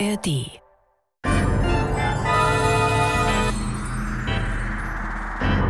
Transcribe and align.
ARD. 0.00 0.60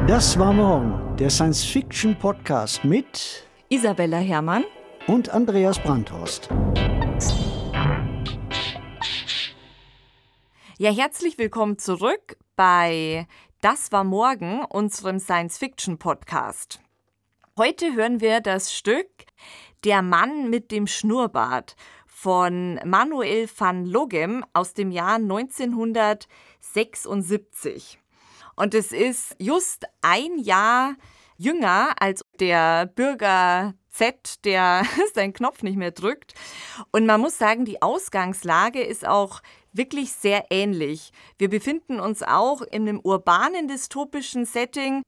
Das 0.07 0.39
war 0.39 0.53
morgen 0.53 1.17
der 1.17 1.29
Science-Fiction-Podcast 1.29 2.85
mit 2.85 3.47
Isabella 3.69 4.19
Herrmann 4.19 4.65
und 5.09 5.29
Andreas 5.29 5.79
Brandhorst. 5.79 6.49
Ja, 10.79 10.91
herzlich 10.91 11.37
willkommen 11.37 11.79
zurück 11.79 12.39
bei 12.57 13.27
Das 13.61 13.93
war 13.93 14.05
morgen, 14.05 14.65
unserem 14.65 15.19
Science-Fiction-Podcast. 15.19 16.81
Heute 17.59 17.95
hören 17.95 18.21
wir 18.21 18.41
das 18.41 18.73
Stück 18.73 19.09
Der 19.85 20.01
Mann 20.01 20.49
mit 20.49 20.71
dem 20.71 20.87
Schnurrbart 20.87 21.77
von 22.25 22.81
Manuel 22.87 23.47
van 23.55 23.85
Logem 23.85 24.43
aus 24.55 24.73
dem 24.73 24.91
Jahr 24.91 25.17
1976. 25.17 27.99
Und 28.57 28.73
es 28.73 28.93
ist 28.93 29.37
just 29.39 29.85
ein 30.01 30.39
Jahr 30.39 30.95
jünger 31.37 31.93
als 32.01 32.25
der 32.41 32.87
Bürger 32.87 33.75
Z, 33.91 34.43
der 34.47 34.87
seinen 35.15 35.35
Knopf 35.35 35.63
nicht 35.63 35.77
mehr 35.77 35.91
drückt. 35.91 36.33
Und 36.93 37.05
man 37.05 37.21
muss 37.21 37.37
sagen, 37.37 37.67
die 37.67 37.83
Ausgangslage 37.83 38.81
ist 38.81 39.07
auch 39.07 39.43
wirklich 39.75 40.13
sehr 40.13 40.47
ähnlich. 40.49 41.13
Wir 41.37 41.51
befinden 41.51 42.01
uns 42.01 42.23
auch 42.23 42.63
in 42.63 42.89
einem 42.89 43.01
urbanen 43.01 43.69
dystopischen 43.69 44.47
Setting. 44.47 45.03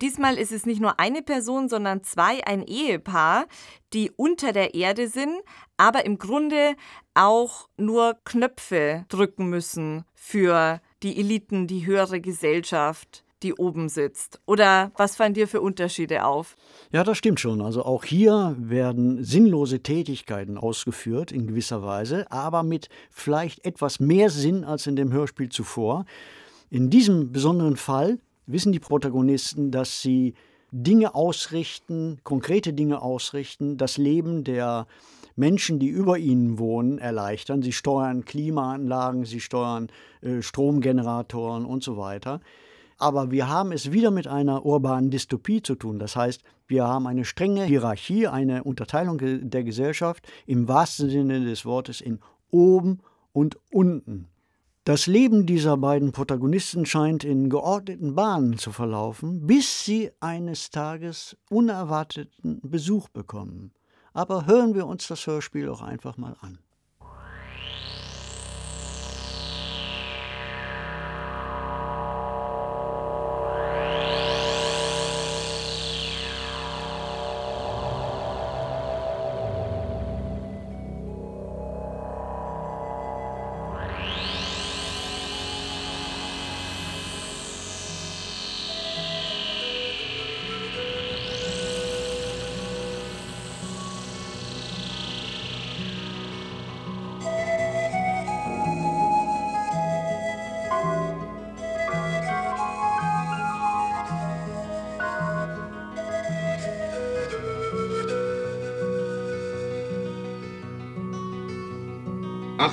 Diesmal 0.00 0.38
ist 0.38 0.52
es 0.52 0.66
nicht 0.66 0.80
nur 0.80 0.98
eine 0.98 1.22
Person, 1.22 1.68
sondern 1.68 2.02
zwei, 2.02 2.44
ein 2.46 2.62
Ehepaar, 2.62 3.46
die 3.92 4.10
unter 4.10 4.52
der 4.52 4.74
Erde 4.74 5.08
sind, 5.08 5.34
aber 5.76 6.04
im 6.04 6.18
Grunde 6.18 6.74
auch 7.14 7.68
nur 7.76 8.16
Knöpfe 8.24 9.04
drücken 9.08 9.46
müssen 9.46 10.04
für 10.14 10.80
die 11.02 11.18
Eliten, 11.18 11.66
die 11.66 11.86
höhere 11.86 12.20
Gesellschaft 12.20 13.24
die 13.44 13.54
oben 13.54 13.88
sitzt? 13.88 14.40
Oder 14.46 14.90
was 14.96 15.14
fallen 15.14 15.34
dir 15.34 15.46
für 15.46 15.60
Unterschiede 15.60 16.24
auf? 16.24 16.56
Ja, 16.90 17.04
das 17.04 17.18
stimmt 17.18 17.38
schon. 17.38 17.60
Also 17.60 17.84
auch 17.84 18.04
hier 18.04 18.56
werden 18.58 19.22
sinnlose 19.22 19.80
Tätigkeiten 19.80 20.58
ausgeführt 20.58 21.30
in 21.30 21.46
gewisser 21.46 21.84
Weise, 21.84 22.30
aber 22.32 22.62
mit 22.62 22.88
vielleicht 23.10 23.64
etwas 23.64 24.00
mehr 24.00 24.30
Sinn 24.30 24.64
als 24.64 24.86
in 24.86 24.96
dem 24.96 25.12
Hörspiel 25.12 25.50
zuvor. 25.50 26.06
In 26.70 26.90
diesem 26.90 27.30
besonderen 27.30 27.76
Fall 27.76 28.18
wissen 28.46 28.72
die 28.72 28.80
Protagonisten, 28.80 29.70
dass 29.70 30.02
sie 30.02 30.34
Dinge 30.70 31.14
ausrichten, 31.14 32.18
konkrete 32.24 32.72
Dinge 32.72 33.00
ausrichten, 33.00 33.76
das 33.76 33.96
Leben 33.96 34.42
der 34.42 34.86
Menschen, 35.36 35.78
die 35.78 35.88
über 35.88 36.18
ihnen 36.18 36.58
wohnen, 36.58 36.98
erleichtern. 36.98 37.62
Sie 37.62 37.72
steuern 37.72 38.24
Klimaanlagen, 38.24 39.24
sie 39.24 39.40
steuern 39.40 39.88
äh, 40.20 40.42
Stromgeneratoren 40.42 41.64
und 41.64 41.82
so 41.82 41.96
weiter. 41.96 42.40
Aber 42.98 43.30
wir 43.30 43.48
haben 43.48 43.72
es 43.72 43.92
wieder 43.92 44.10
mit 44.10 44.26
einer 44.26 44.64
urbanen 44.64 45.10
Dystopie 45.10 45.62
zu 45.62 45.74
tun. 45.74 45.98
Das 45.98 46.14
heißt, 46.16 46.42
wir 46.66 46.84
haben 46.86 47.06
eine 47.06 47.24
strenge 47.24 47.64
Hierarchie, 47.64 48.28
eine 48.28 48.64
Unterteilung 48.64 49.18
der 49.20 49.64
Gesellschaft 49.64 50.26
im 50.46 50.68
wahrsten 50.68 51.10
Sinne 51.10 51.44
des 51.44 51.64
Wortes 51.64 52.00
in 52.00 52.20
oben 52.50 53.00
und 53.32 53.58
unten. 53.72 54.28
Das 54.86 55.06
Leben 55.06 55.46
dieser 55.46 55.78
beiden 55.78 56.12
Protagonisten 56.12 56.84
scheint 56.84 57.24
in 57.24 57.48
geordneten 57.48 58.14
Bahnen 58.14 58.58
zu 58.58 58.70
verlaufen, 58.70 59.46
bis 59.46 59.82
sie 59.82 60.10
eines 60.20 60.68
Tages 60.68 61.38
unerwarteten 61.48 62.60
Besuch 62.62 63.08
bekommen. 63.08 63.72
Aber 64.12 64.44
hören 64.44 64.74
wir 64.74 64.86
uns 64.86 65.08
das 65.08 65.26
Hörspiel 65.26 65.70
auch 65.70 65.80
einfach 65.80 66.18
mal 66.18 66.36
an. 66.42 66.58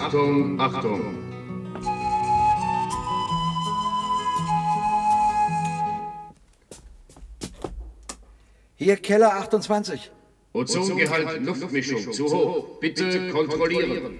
Achtung, 0.01 0.59
Achtung. 0.59 1.01
Hier 8.75 8.97
Keller 8.97 9.35
28. 9.35 10.11
Ozongehalt 10.53 11.45
Luftmischung 11.45 12.11
zu 12.11 12.25
hoch. 12.25 12.79
Bitte 12.79 13.29
kontrollieren. 13.29 14.19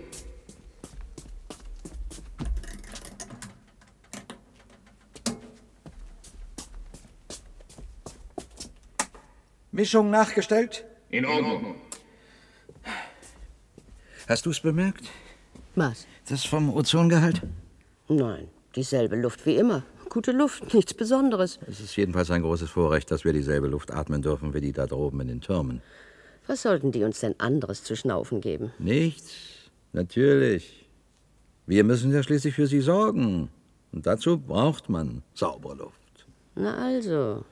Mischung 9.71 10.11
nachgestellt? 10.11 10.85
In 11.09 11.25
Ordnung. 11.25 11.75
Hast 14.27 14.45
du 14.45 14.51
es 14.51 14.59
bemerkt? 14.59 15.09
Was? 15.81 16.05
Das 16.29 16.45
vom 16.45 16.69
Ozongehalt? 16.69 17.41
Nein, 18.07 18.49
dieselbe 18.75 19.15
Luft 19.15 19.47
wie 19.47 19.55
immer. 19.55 19.81
Gute 20.09 20.31
Luft, 20.31 20.73
nichts 20.75 20.93
Besonderes. 20.93 21.57
Es 21.67 21.79
ist 21.79 21.95
jedenfalls 21.95 22.29
ein 22.29 22.43
großes 22.43 22.69
Vorrecht, 22.69 23.09
dass 23.09 23.25
wir 23.25 23.33
dieselbe 23.33 23.65
Luft 23.67 23.89
atmen 23.91 24.21
dürfen 24.21 24.53
wie 24.53 24.61
die 24.61 24.73
da 24.73 24.85
droben 24.85 25.21
in 25.21 25.27
den 25.27 25.41
Türmen. 25.41 25.81
Was 26.45 26.61
sollten 26.61 26.91
die 26.91 27.03
uns 27.03 27.21
denn 27.21 27.33
anderes 27.39 27.83
zu 27.83 27.95
schnaufen 27.95 28.41
geben? 28.41 28.71
Nichts. 28.77 29.33
Natürlich. 29.91 30.85
Wir 31.65 31.83
müssen 31.83 32.13
ja 32.13 32.21
schließlich 32.21 32.53
für 32.53 32.67
sie 32.67 32.81
sorgen. 32.81 33.49
Und 33.91 34.05
dazu 34.05 34.37
braucht 34.37 34.87
man 34.87 35.23
saubere 35.33 35.77
Luft. 35.77 36.27
Na 36.53 36.77
also. 36.77 37.43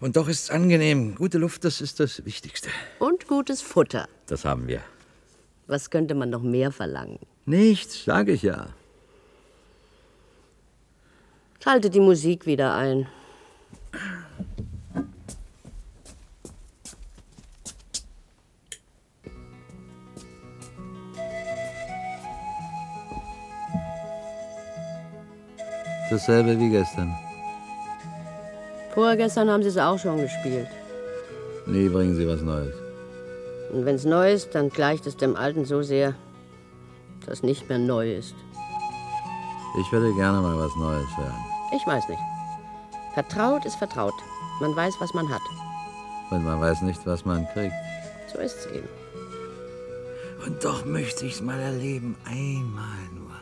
Und 0.00 0.16
doch 0.16 0.26
ist 0.26 0.44
es 0.44 0.50
angenehm. 0.50 1.14
Gute 1.14 1.38
Luft, 1.38 1.64
das 1.64 1.80
ist 1.80 2.00
das 2.00 2.24
Wichtigste. 2.24 2.68
Und 2.98 3.28
gutes 3.28 3.62
Futter. 3.62 4.08
Das 4.26 4.44
haben 4.44 4.66
wir. 4.66 4.82
Was 5.66 5.90
könnte 5.90 6.14
man 6.14 6.30
noch 6.30 6.42
mehr 6.42 6.70
verlangen? 6.70 7.18
Nichts, 7.46 8.04
sage 8.04 8.32
ich 8.32 8.42
ja. 8.42 8.68
Schalte 11.62 11.88
die 11.88 12.00
Musik 12.00 12.44
wieder 12.44 12.74
ein. 12.74 13.06
Dasselbe 26.10 26.58
wie 26.60 26.70
gestern. 26.70 27.14
Vorgestern 28.92 29.50
haben 29.50 29.62
sie 29.62 29.70
es 29.70 29.78
auch 29.78 29.98
schon 29.98 30.20
gespielt. 30.20 30.68
Nie 31.66 31.88
bringen 31.88 32.14
sie 32.14 32.28
was 32.28 32.42
Neues. 32.42 32.83
Und 33.74 33.86
wenn 33.86 33.96
es 33.96 34.04
neu 34.04 34.32
ist, 34.32 34.54
dann 34.54 34.68
gleicht 34.68 35.04
es 35.04 35.16
dem 35.16 35.34
Alten 35.34 35.64
so 35.64 35.82
sehr, 35.82 36.14
dass 37.26 37.42
nicht 37.42 37.68
mehr 37.68 37.78
neu 37.78 38.14
ist. 38.14 38.36
Ich 39.80 39.90
würde 39.90 40.14
gerne 40.14 40.40
mal 40.40 40.56
was 40.56 40.76
Neues 40.76 41.08
hören. 41.16 41.44
Ich 41.74 41.84
weiß 41.84 42.08
nicht. 42.08 42.20
Vertraut 43.14 43.64
ist 43.64 43.74
vertraut. 43.74 44.14
Man 44.60 44.76
weiß, 44.76 44.94
was 45.00 45.12
man 45.12 45.28
hat. 45.28 45.40
Und 46.30 46.44
man 46.44 46.60
weiß 46.60 46.82
nicht, 46.82 47.04
was 47.04 47.24
man 47.24 47.48
kriegt. 47.48 47.74
So 48.32 48.38
ist 48.38 48.58
es 48.58 48.66
eben. 48.66 48.88
Und 50.46 50.64
doch 50.64 50.84
möchte 50.84 51.26
ich 51.26 51.32
es 51.32 51.42
mal 51.42 51.58
erleben. 51.58 52.14
Einmal 52.26 53.02
nur. 53.16 53.34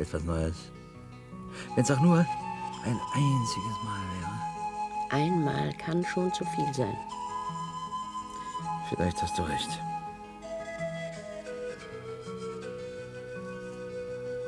Etwas 0.00 0.24
Neues. 0.24 0.56
Wenn 1.76 1.84
es 1.84 1.90
auch 1.92 2.00
nur 2.00 2.18
ein 2.18 3.00
einziges 3.14 3.78
Mal 3.84 4.02
wäre. 4.18 5.22
Einmal 5.22 5.72
kann 5.74 6.04
schon 6.04 6.32
zu 6.34 6.44
viel 6.44 6.74
sein. 6.74 6.96
Vielleicht 8.88 9.20
hast 9.22 9.38
du 9.38 9.42
recht. 9.42 9.68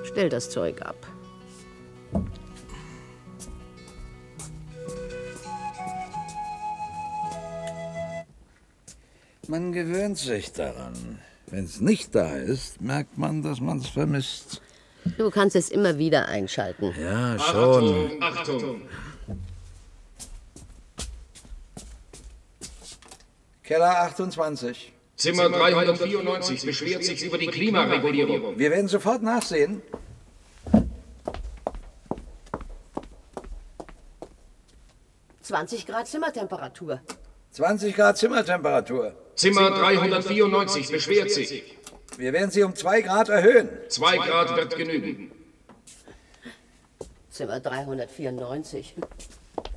Stell 0.04 0.28
das 0.28 0.50
Zeug 0.50 0.82
ab. 0.82 0.96
Man 9.46 9.72
gewöhnt 9.72 10.16
sich 10.16 10.52
daran. 10.52 11.18
Wenn 11.46 11.64
es 11.64 11.80
nicht 11.80 12.14
da 12.14 12.36
ist, 12.36 12.80
merkt 12.80 13.18
man, 13.18 13.42
dass 13.42 13.60
man 13.60 13.78
es 13.78 13.88
vermisst. 13.88 14.62
Du 15.18 15.30
kannst 15.30 15.56
es 15.56 15.70
immer 15.70 15.98
wieder 15.98 16.28
einschalten. 16.28 16.94
Ja, 17.00 17.38
schon. 17.38 18.18
Achtung, 18.20 18.22
Achtung. 18.22 18.82
Keller 23.70 24.00
28. 24.00 24.92
Zimmer 25.14 25.48
394 25.48 26.66
beschwert 26.66 27.04
sich 27.04 27.22
über 27.22 27.38
die 27.38 27.46
Klimaregulierung. 27.46 28.58
Wir 28.58 28.68
werden 28.72 28.88
sofort 28.88 29.22
nachsehen. 29.22 29.80
»20 35.44 35.86
Grad 35.86 36.08
Zimmertemperatur. 36.08 37.00
20 37.52 37.94
Grad 37.94 38.18
Zimmertemperatur. 38.18 39.14
Zimmer 39.36 39.70
394 39.70 40.88
beschwert 40.88 41.30
sich. 41.30 41.78
Wir 42.16 42.32
werden 42.32 42.50
sie 42.50 42.64
um 42.64 42.74
2 42.74 43.02
Grad 43.02 43.28
erhöhen. 43.28 43.68
2 43.88 44.16
Grad 44.16 44.56
wird 44.56 44.76
genügen. 44.76 45.30
Zimmer 47.30 47.60
394. 47.60 48.96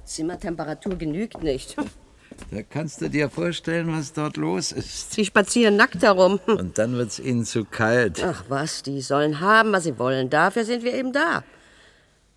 Zimmertemperatur 0.04 0.96
genügt 0.96 1.44
nicht. 1.44 1.76
Da 2.52 2.64
kannst 2.64 3.02
du 3.02 3.10
dir 3.10 3.30
vorstellen, 3.30 3.92
was 3.96 4.14
dort 4.14 4.38
los 4.38 4.72
ist. 4.72 5.14
Sie 5.14 5.26
spazieren 5.26 5.76
nackt 5.76 6.02
herum. 6.02 6.40
Und 6.46 6.78
dann 6.78 6.94
wird's 6.94 7.20
ihnen 7.20 7.46
zu 7.46 7.66
kalt. 7.66 8.24
Ach 8.24 8.44
was, 8.50 8.84
die 8.84 9.02
sollen 9.02 9.40
haben, 9.40 9.72
was 9.72 9.84
sie 9.84 9.98
wollen. 10.00 10.30
Dafür 10.30 10.66
sind 10.66 10.84
wir 10.84 10.94
eben 10.94 11.14
da. 11.14 11.44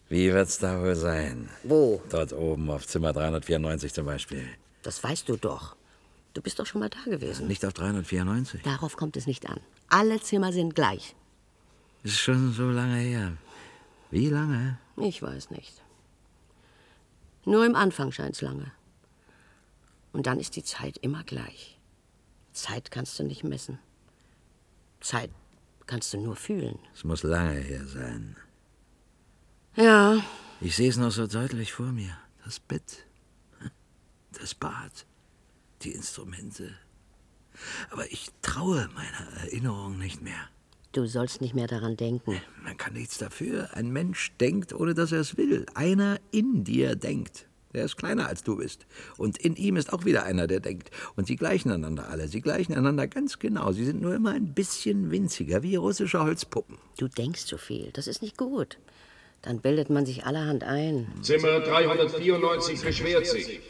Wie 0.09 0.33
wird's 0.33 0.59
da 0.59 0.81
wohl 0.81 0.95
sein? 0.95 1.49
Wo? 1.65 2.01
Dort 2.11 2.33
oben 2.33 2.71
auf 2.71 2.87
Zimmer 2.87 3.13
394 3.13 3.93
zum 3.93 4.07
Beispiel. 4.07 4.47
Das 4.83 5.03
weißt 5.03 5.29
du 5.29 5.37
doch. 5.37 5.75
Du 6.33 6.43
bist 6.43 6.59
doch 6.59 6.67
schon 6.67 6.81
mal 6.81 6.91
da 6.91 7.11
gewesen. 7.11 7.49
Nicht 7.49 7.65
auf 7.65 7.73
394. 7.73 8.63
Darauf 8.63 8.97
kommt 8.97 9.17
es 9.17 9.27
nicht 9.27 9.49
an. 9.49 9.59
Alle 9.89 10.21
Zimmer 10.21 10.53
sind 10.53 10.75
gleich. 10.75 11.15
Ist 12.03 12.19
schon 12.19 12.53
so 12.53 12.71
lange 12.71 12.99
her. 12.99 13.33
Wie 14.11 14.29
lange? 14.29 14.79
Ich 14.97 15.23
weiß 15.23 15.51
nicht. 15.51 15.75
Nur 17.45 17.65
im 17.65 17.75
Anfang 17.75 18.13
scheint's 18.13 18.43
lange. 18.43 18.71
Und 20.13 20.27
dann 20.27 20.41
ist 20.41 20.57
die 20.57 20.65
Zeit 20.65 20.99
immer 20.99 21.25
gleich. 21.25 21.79
Zeit 22.53 22.91
kannst 22.91 23.19
du 23.19 23.25
nicht 23.25 23.45
messen. 23.45 23.79
Zeit 25.01 25.31
kannst 25.87 26.13
du 26.15 26.19
nur 26.19 26.37
fühlen. 26.37 26.79
Es 26.95 27.05
muss 27.05 27.23
lange 27.23 27.61
her 27.61 27.87
sein. 27.87 28.37
Ja, 29.77 30.23
Ich 30.61 30.75
sehe 30.77 30.89
es 30.89 30.97
noch 30.97 31.11
so 31.11 31.27
deutlich 31.27 31.73
vor 31.73 31.93
mir. 31.93 32.17
Das 32.45 32.61
Bett, 32.61 33.05
das 34.33 34.55
Bad, 34.55 35.05
die 35.83 35.93
Instrumente. 35.93 36.75
Aber 37.91 38.11
ich 38.11 38.29
traue 38.43 38.89
meiner 38.95 39.33
Erinnerung 39.43 39.99
nicht 39.99 40.23
mehr. 40.23 40.49
du 40.93 41.07
sollst 41.07 41.43
nicht 41.43 41.55
mehr 41.55 41.67
daran 41.67 41.97
denken. 41.97 42.41
Man 42.63 42.77
kann 42.79 42.95
nichts 42.95 43.19
dafür. 43.19 43.75
Ein 43.75 43.91
Mensch 43.91 44.33
denkt, 44.39 44.73
ohne 44.73 44.95
dass 44.95 45.13
er 45.13 45.21
es 45.21 45.37
will. 45.37 45.67
Einer 45.75 46.19
in 46.31 46.65
dir 46.65 46.97
denkt. 46.97 47.47
Der 47.77 47.85
ist 47.85 47.99
kleiner 47.99 48.27
als 48.27 48.43
du 48.43 48.57
bist. 48.57 48.87
Und 49.19 49.37
in 49.37 49.55
ihm 49.55 49.77
ist 49.77 49.93
auch 49.93 50.07
wieder 50.07 50.25
einer, 50.25 50.47
der 50.47 50.61
denkt. 50.61 50.91
Und 51.15 51.27
sie 51.27 51.37
gleichen 51.37 51.71
einander 51.71 52.09
alle. 52.09 52.27
Sie 52.27 52.41
gleichen 52.41 52.73
einander 52.73 53.07
ganz 53.07 53.39
genau. 53.39 53.71
Sie 53.73 53.85
sind 53.85 54.01
nur 54.01 54.15
immer 54.15 54.31
ein 54.31 54.55
bisschen 54.55 55.11
winziger, 55.11 55.63
wie 55.63 55.77
russische 55.77 56.21
Holzpuppen. 56.21 56.79
Du 56.97 57.07
denkst 57.07 57.45
zu 57.45 57.59
viel. 57.59 57.91
Das 57.93 58.07
ist 58.07 58.23
nicht 58.23 58.39
gut. 58.39 58.79
Dann 59.43 59.61
bildet 59.61 59.91
man 59.91 60.07
sich 60.07 60.25
allerhand 60.25 60.65
ein. 60.65 61.07
Zimmer 61.21 61.61
394 61.61 62.81
beschwert 62.81 63.27
sich. 63.27 63.61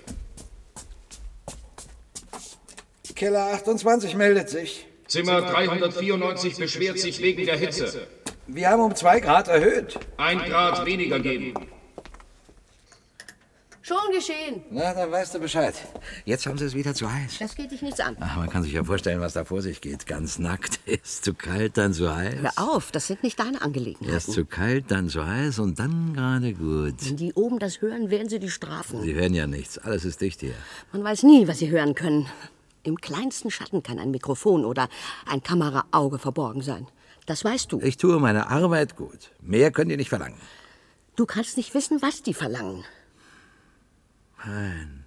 Keller 3.16 3.54
28 3.54 4.14
meldet 4.14 4.48
sich. 4.48 4.86
Zimmer 5.08 5.40
394 5.40 6.58
beschwert 6.58 7.00
sich 7.00 7.20
wegen 7.20 7.44
der 7.44 7.56
Hitze. 7.56 8.06
Wir 8.46 8.70
haben 8.70 8.82
um 8.82 8.94
2 8.94 9.18
Grad 9.18 9.48
erhöht. 9.48 9.98
Ein 10.16 10.38
Grad 10.38 10.86
weniger 10.86 11.18
geben. 11.18 11.54
Schon 13.86 14.12
geschehen. 14.12 14.64
Na, 14.72 14.92
dann 14.94 15.12
weißt 15.12 15.36
du 15.36 15.38
Bescheid. 15.38 15.72
Jetzt 16.24 16.44
haben 16.44 16.58
sie 16.58 16.64
es 16.64 16.74
wieder 16.74 16.92
zu 16.92 17.08
heiß. 17.08 17.38
Das 17.38 17.54
geht 17.54 17.70
dich 17.70 17.82
nichts 17.82 18.00
an. 18.00 18.16
Ach, 18.18 18.36
man 18.36 18.50
kann 18.50 18.64
sich 18.64 18.72
ja 18.72 18.82
vorstellen, 18.82 19.20
was 19.20 19.34
da 19.34 19.44
vor 19.44 19.62
sich 19.62 19.80
geht. 19.80 20.08
Ganz 20.08 20.40
nackt. 20.40 20.80
Erst 20.86 21.24
zu 21.24 21.34
kalt, 21.34 21.76
dann 21.76 21.92
zu 21.92 22.12
heiß. 22.12 22.40
Hör 22.40 22.52
auf, 22.56 22.90
das 22.90 23.06
sind 23.06 23.22
nicht 23.22 23.38
deine 23.38 23.52
Erst 23.52 23.62
Angelegenheiten. 23.64 24.32
zu 24.32 24.44
kalt, 24.44 24.90
dann 24.90 25.08
zu 25.08 25.24
heiß 25.24 25.60
und 25.60 25.78
dann 25.78 26.14
gerade 26.14 26.52
gut. 26.54 26.94
Wenn 26.98 27.16
die 27.16 27.32
oben 27.34 27.60
das 27.60 27.80
hören, 27.80 28.10
werden 28.10 28.28
sie 28.28 28.40
die 28.40 28.50
strafen. 28.50 29.02
Sie 29.02 29.14
hören 29.14 29.34
ja 29.34 29.46
nichts. 29.46 29.78
Alles 29.78 30.04
ist 30.04 30.20
dicht 30.20 30.40
hier. 30.40 30.54
Man 30.90 31.04
weiß 31.04 31.22
nie, 31.22 31.46
was 31.46 31.60
sie 31.60 31.70
hören 31.70 31.94
können. 31.94 32.26
Im 32.82 32.96
kleinsten 33.00 33.52
Schatten 33.52 33.84
kann 33.84 34.00
ein 34.00 34.10
Mikrofon 34.10 34.64
oder 34.64 34.88
ein 35.26 35.44
Kameraauge 35.44 36.18
verborgen 36.18 36.62
sein. 36.62 36.88
Das 37.26 37.44
weißt 37.44 37.70
du. 37.70 37.80
Ich 37.82 37.98
tue 37.98 38.18
meine 38.18 38.48
Arbeit 38.50 38.96
gut. 38.96 39.30
Mehr 39.40 39.70
könnt 39.70 39.92
ihr 39.92 39.96
nicht 39.96 40.08
verlangen. 40.08 40.40
Du 41.14 41.24
kannst 41.24 41.56
nicht 41.56 41.72
wissen, 41.72 42.02
was 42.02 42.24
die 42.24 42.34
verlangen. 42.34 42.84
Nein, 44.44 45.04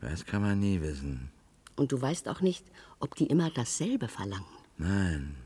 das 0.00 0.24
kann 0.24 0.42
man 0.42 0.58
nie 0.58 0.80
wissen. 0.80 1.30
Und 1.76 1.92
du 1.92 2.00
weißt 2.00 2.28
auch 2.28 2.40
nicht, 2.40 2.64
ob 2.98 3.14
die 3.14 3.26
immer 3.26 3.50
dasselbe 3.50 4.08
verlangen. 4.08 4.44
Nein, 4.78 5.36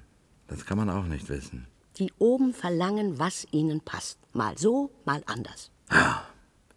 das 0.49 0.65
kann 0.65 0.79
man 0.79 0.91
auch 0.91 1.05
nicht 1.05 1.29
wissen. 1.29 1.67
Die 1.99 2.13
oben 2.19 2.53
verlangen, 2.55 3.19
was 3.19 3.47
ihnen 3.53 3.81
passt. 3.81 4.19
Mal 4.33 4.59
so, 4.59 4.91
mal 5.05 5.23
anders. 5.27 5.71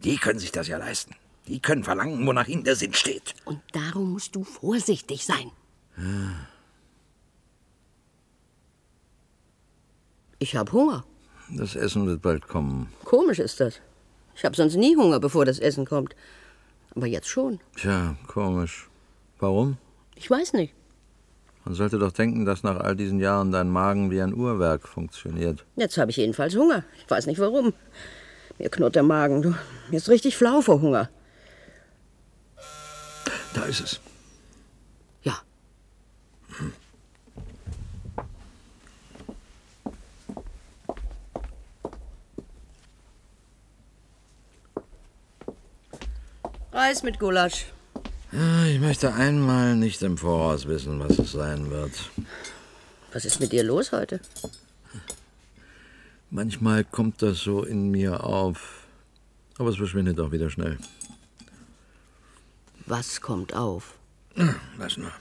Die 0.03 0.17
können 0.17 0.39
sich 0.39 0.51
das 0.51 0.67
ja 0.67 0.77
leisten. 0.77 1.15
Die 1.47 1.59
können 1.59 1.83
verlangen, 1.83 2.25
wonach 2.27 2.47
ihnen 2.47 2.63
der 2.63 2.75
Sinn 2.75 2.93
steht. 2.93 3.33
Und 3.45 3.61
darum 3.71 4.11
musst 4.11 4.35
du 4.35 4.43
vorsichtig 4.43 5.25
sein. 5.25 5.51
Ich 10.39 10.55
hab 10.55 10.71
Hunger. 10.71 11.03
Das 11.49 11.75
Essen 11.75 12.05
wird 12.05 12.21
bald 12.21 12.47
kommen. 12.47 12.91
Komisch 13.05 13.39
ist 13.39 13.59
das. 13.59 13.79
Ich 14.35 14.45
hab 14.45 14.55
sonst 14.55 14.75
nie 14.75 14.95
Hunger, 14.95 15.19
bevor 15.19 15.45
das 15.45 15.57
Essen 15.57 15.85
kommt. 15.85 16.15
Aber 16.97 17.05
jetzt 17.05 17.27
schon. 17.27 17.59
Tja, 17.75 18.15
komisch. 18.25 18.89
Warum? 19.37 19.77
Ich 20.15 20.31
weiß 20.31 20.53
nicht. 20.53 20.73
Man 21.63 21.75
sollte 21.75 21.99
doch 21.99 22.11
denken, 22.11 22.43
dass 22.43 22.63
nach 22.63 22.79
all 22.79 22.95
diesen 22.95 23.19
Jahren 23.19 23.51
dein 23.51 23.69
Magen 23.69 24.09
wie 24.09 24.19
ein 24.19 24.33
Uhrwerk 24.33 24.87
funktioniert. 24.87 25.63
Jetzt 25.75 25.99
habe 25.99 26.09
ich 26.09 26.17
jedenfalls 26.17 26.55
Hunger. 26.55 26.83
Ich 26.97 27.07
weiß 27.07 27.27
nicht 27.27 27.37
warum. 27.37 27.73
Mir 28.57 28.69
knurrt 28.69 28.95
der 28.95 29.03
Magen. 29.03 29.43
Du, 29.43 29.53
mir 29.91 29.97
ist 29.97 30.09
richtig 30.09 30.37
flau 30.37 30.61
vor 30.61 30.81
Hunger. 30.81 31.11
Da 33.53 33.65
ist 33.65 33.81
es. 33.81 33.99
Reis 46.77 47.01
mit 47.01 47.17
Gulasch. 47.19 47.65
Ah, 48.31 48.65
Ich 48.67 48.79
möchte 48.79 49.11
einmal 49.11 49.75
nicht 49.75 50.03
im 50.03 50.15
Voraus 50.15 50.67
wissen, 50.67 50.99
was 50.99 51.17
es 51.17 51.31
sein 51.31 51.71
wird. 51.71 51.91
Was 53.11 53.25
ist 53.25 53.39
mit 53.39 53.51
dir 53.51 53.63
los 53.63 53.91
heute? 53.91 54.19
Manchmal 56.29 56.83
kommt 56.83 57.23
das 57.23 57.39
so 57.39 57.63
in 57.63 57.89
mir 57.89 58.23
auf. 58.23 58.83
Aber 59.57 59.69
es 59.71 59.77
verschwindet 59.77 60.19
auch 60.19 60.31
wieder 60.31 60.51
schnell. 60.51 60.77
Was 62.85 63.21
kommt 63.21 63.55
auf? 63.55 63.95
Lass 64.77 64.97
nur. 64.97 65.11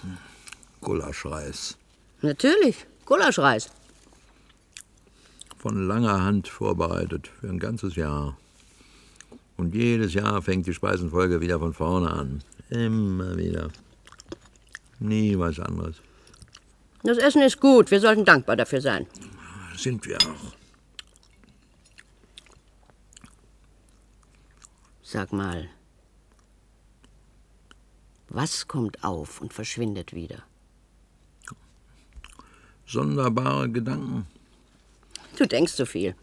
Hm, 0.00 0.16
Gulaschreis. 0.80 1.76
Natürlich, 2.22 2.86
Gulaschreis. 3.04 3.68
Von 5.60 5.86
langer 5.86 6.22
Hand 6.22 6.48
vorbereitet 6.48 7.28
für 7.28 7.50
ein 7.50 7.58
ganzes 7.58 7.94
Jahr. 7.94 8.34
Und 9.58 9.74
jedes 9.74 10.14
Jahr 10.14 10.40
fängt 10.40 10.66
die 10.66 10.72
Speisenfolge 10.72 11.42
wieder 11.42 11.58
von 11.58 11.74
vorne 11.74 12.10
an. 12.10 12.42
Immer 12.70 13.36
wieder. 13.36 13.68
Nie 15.00 15.38
was 15.38 15.60
anderes. 15.60 15.96
Das 17.02 17.18
Essen 17.18 17.42
ist 17.42 17.60
gut. 17.60 17.90
Wir 17.90 18.00
sollten 18.00 18.24
dankbar 18.24 18.56
dafür 18.56 18.80
sein. 18.80 19.06
Sind 19.76 20.06
wir 20.06 20.16
auch. 20.16 20.54
Sag 25.02 25.30
mal, 25.30 25.68
was 28.30 28.66
kommt 28.66 29.04
auf 29.04 29.42
und 29.42 29.52
verschwindet 29.52 30.14
wieder? 30.14 30.42
Sonderbare 32.86 33.68
Gedanken. 33.68 34.26
Du 35.36 35.46
denkst 35.46 35.74
zu 35.74 35.86
viel. 35.86 36.14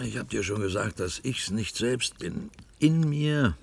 Ich 0.00 0.16
hab 0.16 0.28
dir 0.30 0.42
schon 0.42 0.60
gesagt, 0.60 1.00
dass 1.00 1.20
ich's 1.22 1.50
nicht 1.50 1.76
selbst 1.76 2.18
bin. 2.18 2.50
In 2.78 3.08
mir, 3.08 3.56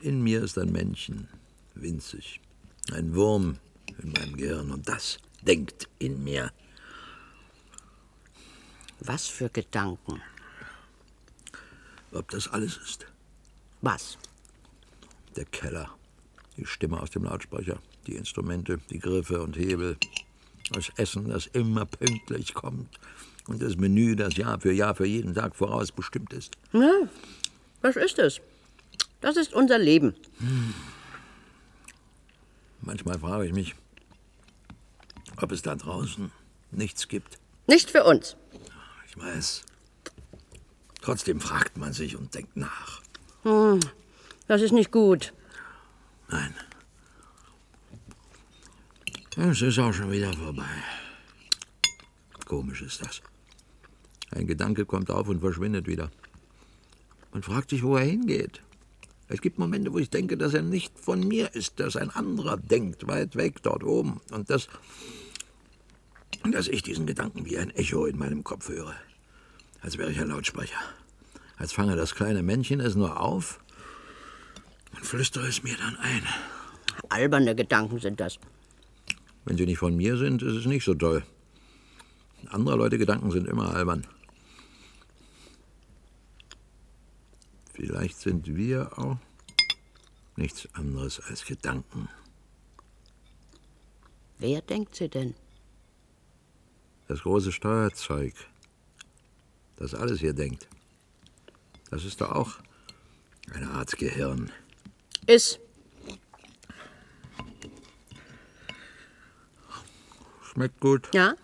in 0.00 0.22
mir 0.22 0.42
ist 0.42 0.58
ein 0.58 0.72
Männchen, 0.72 1.28
winzig. 1.74 2.40
Ein 2.92 3.14
Wurm 3.14 3.58
in 4.02 4.12
meinem 4.12 4.36
Gehirn. 4.36 4.70
Und 4.70 4.88
das 4.88 5.18
denkt 5.42 5.88
in 5.98 6.22
mir. 6.24 6.52
Was 9.00 9.26
für 9.26 9.50
Gedanken? 9.50 10.22
Ob 12.12 12.30
das 12.30 12.48
alles 12.48 12.78
ist? 12.78 13.06
Was? 13.82 14.16
Der 15.36 15.44
Keller. 15.44 15.90
Die 16.56 16.64
Stimme 16.64 17.00
aus 17.00 17.10
dem 17.10 17.24
Lautsprecher, 17.24 17.78
die 18.06 18.16
Instrumente, 18.16 18.78
die 18.88 18.98
Griffe 18.98 19.42
und 19.42 19.56
Hebel, 19.56 19.98
das 20.70 20.90
Essen, 20.96 21.28
das 21.28 21.46
immer 21.46 21.84
pünktlich 21.84 22.54
kommt 22.54 22.98
und 23.48 23.62
das 23.62 23.76
Menü, 23.76 24.16
das 24.16 24.36
Jahr 24.36 24.60
für 24.60 24.72
Jahr 24.72 24.94
für 24.94 25.06
jeden 25.06 25.34
Tag 25.34 25.54
voraus 25.56 25.92
bestimmt 25.92 26.32
ist. 26.32 26.56
Ja, 26.72 26.90
was 27.82 27.96
ist 27.96 28.18
es? 28.18 28.40
Das 29.20 29.36
ist 29.36 29.52
unser 29.52 29.78
Leben. 29.78 30.14
Manchmal 32.80 33.18
frage 33.18 33.46
ich 33.46 33.52
mich, 33.52 33.74
ob 35.40 35.52
es 35.52 35.62
da 35.62 35.74
draußen 35.74 36.30
nichts 36.70 37.08
gibt. 37.08 37.38
Nicht 37.66 37.90
für 37.90 38.04
uns. 38.04 38.36
Ich 39.08 39.16
weiß. 39.16 39.62
Trotzdem 41.02 41.40
fragt 41.40 41.76
man 41.76 41.92
sich 41.92 42.16
und 42.16 42.34
denkt 42.34 42.56
nach. 42.56 43.02
Hm, 43.42 43.80
das 44.48 44.62
ist 44.62 44.72
nicht 44.72 44.90
gut. 44.90 45.32
Nein. 46.28 46.54
Es 49.36 49.60
ist 49.62 49.78
auch 49.78 49.92
schon 49.92 50.10
wieder 50.10 50.32
vorbei. 50.32 50.64
Komisch 52.46 52.82
ist 52.82 53.02
das. 53.04 53.20
Ein 54.30 54.46
Gedanke 54.46 54.84
kommt 54.84 55.10
auf 55.10 55.28
und 55.28 55.40
verschwindet 55.40 55.86
wieder. 55.86 56.10
Man 57.32 57.42
fragt 57.42 57.70
sich, 57.70 57.82
wo 57.82 57.96
er 57.96 58.04
hingeht. 58.04 58.62
Es 59.28 59.40
gibt 59.40 59.58
Momente, 59.58 59.92
wo 59.92 59.98
ich 59.98 60.10
denke, 60.10 60.36
dass 60.36 60.54
er 60.54 60.62
nicht 60.62 60.98
von 60.98 61.26
mir 61.26 61.54
ist, 61.54 61.80
dass 61.80 61.96
ein 61.96 62.10
anderer 62.10 62.56
denkt, 62.56 63.08
weit 63.08 63.34
weg, 63.34 63.62
dort 63.62 63.82
oben. 63.82 64.20
Und 64.30 64.50
dass, 64.50 64.68
dass 66.50 66.68
ich 66.68 66.82
diesen 66.82 67.06
Gedanken 67.06 67.44
wie 67.44 67.58
ein 67.58 67.70
Echo 67.70 68.06
in 68.06 68.18
meinem 68.18 68.44
Kopf 68.44 68.68
höre. 68.68 68.94
Als 69.80 69.98
wäre 69.98 70.10
ich 70.10 70.20
ein 70.20 70.28
Lautsprecher. 70.28 70.78
Als 71.56 71.72
fange 71.72 71.96
das 71.96 72.14
kleine 72.14 72.42
Männchen 72.42 72.80
es 72.80 72.94
nur 72.94 73.20
auf 73.20 73.60
und 74.94 75.04
flüstere 75.04 75.46
es 75.46 75.62
mir 75.62 75.76
dann 75.76 75.96
ein. 75.96 76.22
Alberne 77.08 77.54
Gedanken 77.54 77.98
sind 77.98 78.20
das. 78.20 78.38
Wenn 79.44 79.56
sie 79.56 79.66
nicht 79.66 79.78
von 79.78 79.96
mir 79.96 80.16
sind, 80.16 80.42
ist 80.42 80.54
es 80.54 80.66
nicht 80.66 80.84
so 80.84 80.94
toll. 80.94 81.22
Andere 82.48 82.76
Leute 82.76 82.98
Gedanken 82.98 83.30
sind 83.30 83.48
immer 83.48 83.74
albern. 83.74 84.06
Vielleicht 87.76 88.18
sind 88.18 88.56
wir 88.56 88.98
auch 88.98 89.18
nichts 90.36 90.66
anderes 90.72 91.20
als 91.28 91.44
Gedanken. 91.44 92.08
Wer 94.38 94.62
denkt 94.62 94.94
sie 94.94 95.10
denn? 95.10 95.34
Das 97.06 97.20
große 97.20 97.52
Steuerzeug, 97.52 98.32
das 99.76 99.94
alles 99.94 100.20
hier 100.20 100.32
denkt, 100.32 100.66
das 101.90 102.04
ist 102.06 102.20
doch 102.22 102.32
auch 102.32 102.52
eine 103.52 103.68
Art 103.70 103.94
Gehirn. 103.98 104.50
Ist. 105.26 105.60
Schmeckt 110.42 110.80
gut, 110.80 111.08
Ja? 111.14 111.34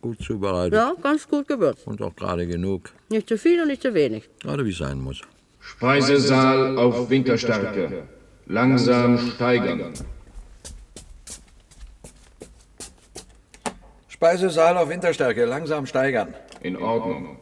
gut 0.00 0.22
zubereitet 0.22 0.72
Ja, 0.72 0.94
ganz 1.02 1.28
gut 1.28 1.46
gewürzt. 1.46 1.86
und 1.86 2.00
auch 2.00 2.16
gerade 2.16 2.46
genug, 2.46 2.90
Nicht 3.10 3.28
zu 3.28 3.36
viel 3.36 3.60
und 3.60 3.68
nicht 3.68 3.82
zu 3.82 3.92
wenig. 3.92 4.28
gerade 4.40 4.64
wie 4.64 4.70
es 4.70 4.78
sein 4.78 4.98
muss. 4.98 5.20
Speisesaal 5.62 6.76
auf 6.76 7.08
Winterstärke. 7.08 8.02
Langsam 8.46 9.18
steigern. 9.18 9.94
Speisesaal 14.08 14.76
auf 14.76 14.88
Winterstärke, 14.88 15.44
langsam 15.44 15.86
steigern. 15.86 16.34
In 16.60 16.76
Ordnung. 16.76 17.38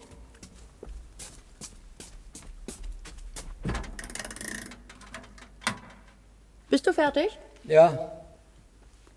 Bist 6.69 6.87
du 6.87 6.93
fertig? 6.93 7.39
Ja, 7.65 8.13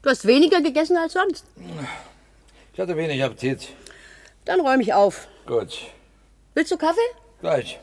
Du 0.01 0.10
hast 0.10 0.27
weniger 0.27 0.60
gegessen 0.62 0.98
als 0.98 1.13
sonst. 1.13 1.45
ich 2.74 2.79
hatte 2.79 2.98
wenig 2.98 3.24
Appetit. 3.24 3.69
Dann 4.43 4.60
räume 4.60 4.83
ich 4.83 4.93
auf. 4.93 5.29
Gut, 5.45 5.79
Willst 6.55 6.72
du 6.74 6.77
Kaffee? 6.77 7.00
gleich. 7.39 7.79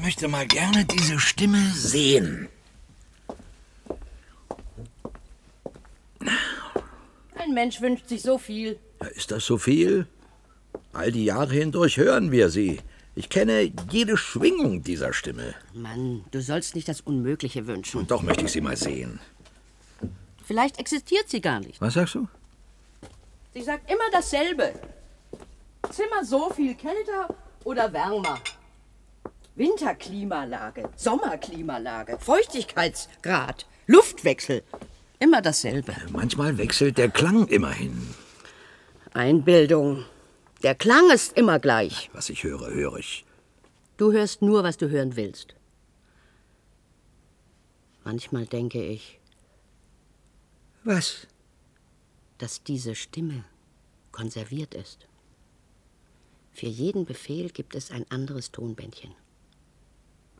Ich 0.00 0.06
möchte 0.06 0.28
mal 0.28 0.46
gerne 0.46 0.86
diese 0.86 1.20
Stimme 1.20 1.62
sehen. 1.74 2.48
Ein 7.34 7.52
Mensch 7.52 7.82
wünscht 7.82 8.08
sich 8.08 8.22
so 8.22 8.38
viel. 8.38 8.78
Ist 9.14 9.30
das 9.30 9.44
so 9.44 9.58
viel? 9.58 10.06
All 10.94 11.12
die 11.12 11.26
Jahre 11.26 11.52
hindurch 11.52 11.98
hören 11.98 12.32
wir 12.32 12.48
sie. 12.48 12.80
Ich 13.14 13.28
kenne 13.28 13.70
jede 13.90 14.16
Schwingung 14.16 14.82
dieser 14.82 15.12
Stimme. 15.12 15.54
Mann, 15.74 16.24
du 16.30 16.40
sollst 16.40 16.76
nicht 16.76 16.88
das 16.88 17.02
Unmögliche 17.02 17.66
wünschen. 17.66 17.98
Und 17.98 18.10
doch 18.10 18.22
möchte 18.22 18.46
ich 18.46 18.52
sie 18.52 18.62
mal 18.62 18.78
sehen. 18.78 19.20
Vielleicht 20.42 20.78
existiert 20.78 21.28
sie 21.28 21.42
gar 21.42 21.60
nicht. 21.60 21.78
Was 21.78 21.92
sagst 21.92 22.14
du? 22.14 22.26
Sie 23.52 23.62
sagt 23.62 23.90
immer 23.90 24.10
dasselbe. 24.12 24.72
Zimmer 25.90 26.24
so 26.24 26.48
viel 26.48 26.74
kälter 26.74 27.36
oder 27.64 27.92
wärmer. 27.92 28.40
Winterklimalage, 29.60 30.88
Sommerklimalage, 30.96 32.18
Feuchtigkeitsgrad, 32.18 33.66
Luftwechsel. 33.86 34.62
Immer 35.18 35.42
dasselbe. 35.42 35.94
Manchmal 36.10 36.56
wechselt 36.56 36.96
der 36.96 37.10
Klang 37.10 37.46
immerhin. 37.48 38.14
Einbildung. 39.12 40.06
Der 40.62 40.74
Klang 40.74 41.10
ist 41.10 41.36
immer 41.36 41.58
gleich. 41.58 42.08
Was 42.14 42.30
ich 42.30 42.42
höre, 42.42 42.70
höre 42.70 42.96
ich. 42.96 43.26
Du 43.98 44.12
hörst 44.12 44.40
nur, 44.40 44.64
was 44.64 44.78
du 44.78 44.88
hören 44.88 45.16
willst. 45.16 45.54
Manchmal 48.02 48.46
denke 48.46 48.82
ich, 48.82 49.20
Was? 50.84 51.26
dass 52.38 52.62
diese 52.62 52.94
Stimme 52.94 53.44
konserviert 54.10 54.72
ist. 54.72 55.06
Für 56.50 56.66
jeden 56.66 57.04
Befehl 57.04 57.50
gibt 57.50 57.74
es 57.74 57.90
ein 57.90 58.10
anderes 58.10 58.52
Tonbändchen. 58.52 59.14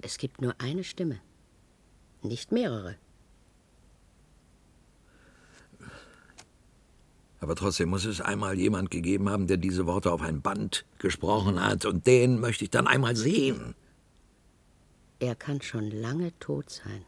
Es 0.03 0.19
gibt 0.19 0.41
nur 0.41 0.55
eine 0.59 0.85
Stimme, 0.85 1.21
nicht 2.23 2.53
mehrere. 2.53 2.97
Aber 7.41 7.57
trotzdem 7.57 7.89
muss 7.89 8.05
es 8.05 8.21
einmal 8.21 8.59
jemand 8.59 8.91
gegeben 8.91 9.31
haben, 9.31 9.47
der 9.47 9.57
diese 9.57 9.87
Worte 9.87 10.13
auf 10.13 10.21
ein 10.21 10.43
Band 10.43 10.85
gesprochen 10.99 11.65
hat. 11.65 11.87
Und 11.87 12.07
den 12.07 12.39
möchte 12.39 12.65
ich 12.65 12.71
dann 12.71 12.87
einmal 12.87 13.17
sehen. 13.17 13.75
Er 15.19 15.35
kann 15.35 15.61
schon 15.63 15.91
lange 15.91 16.39
tot 16.39 16.71
sein. 16.71 17.05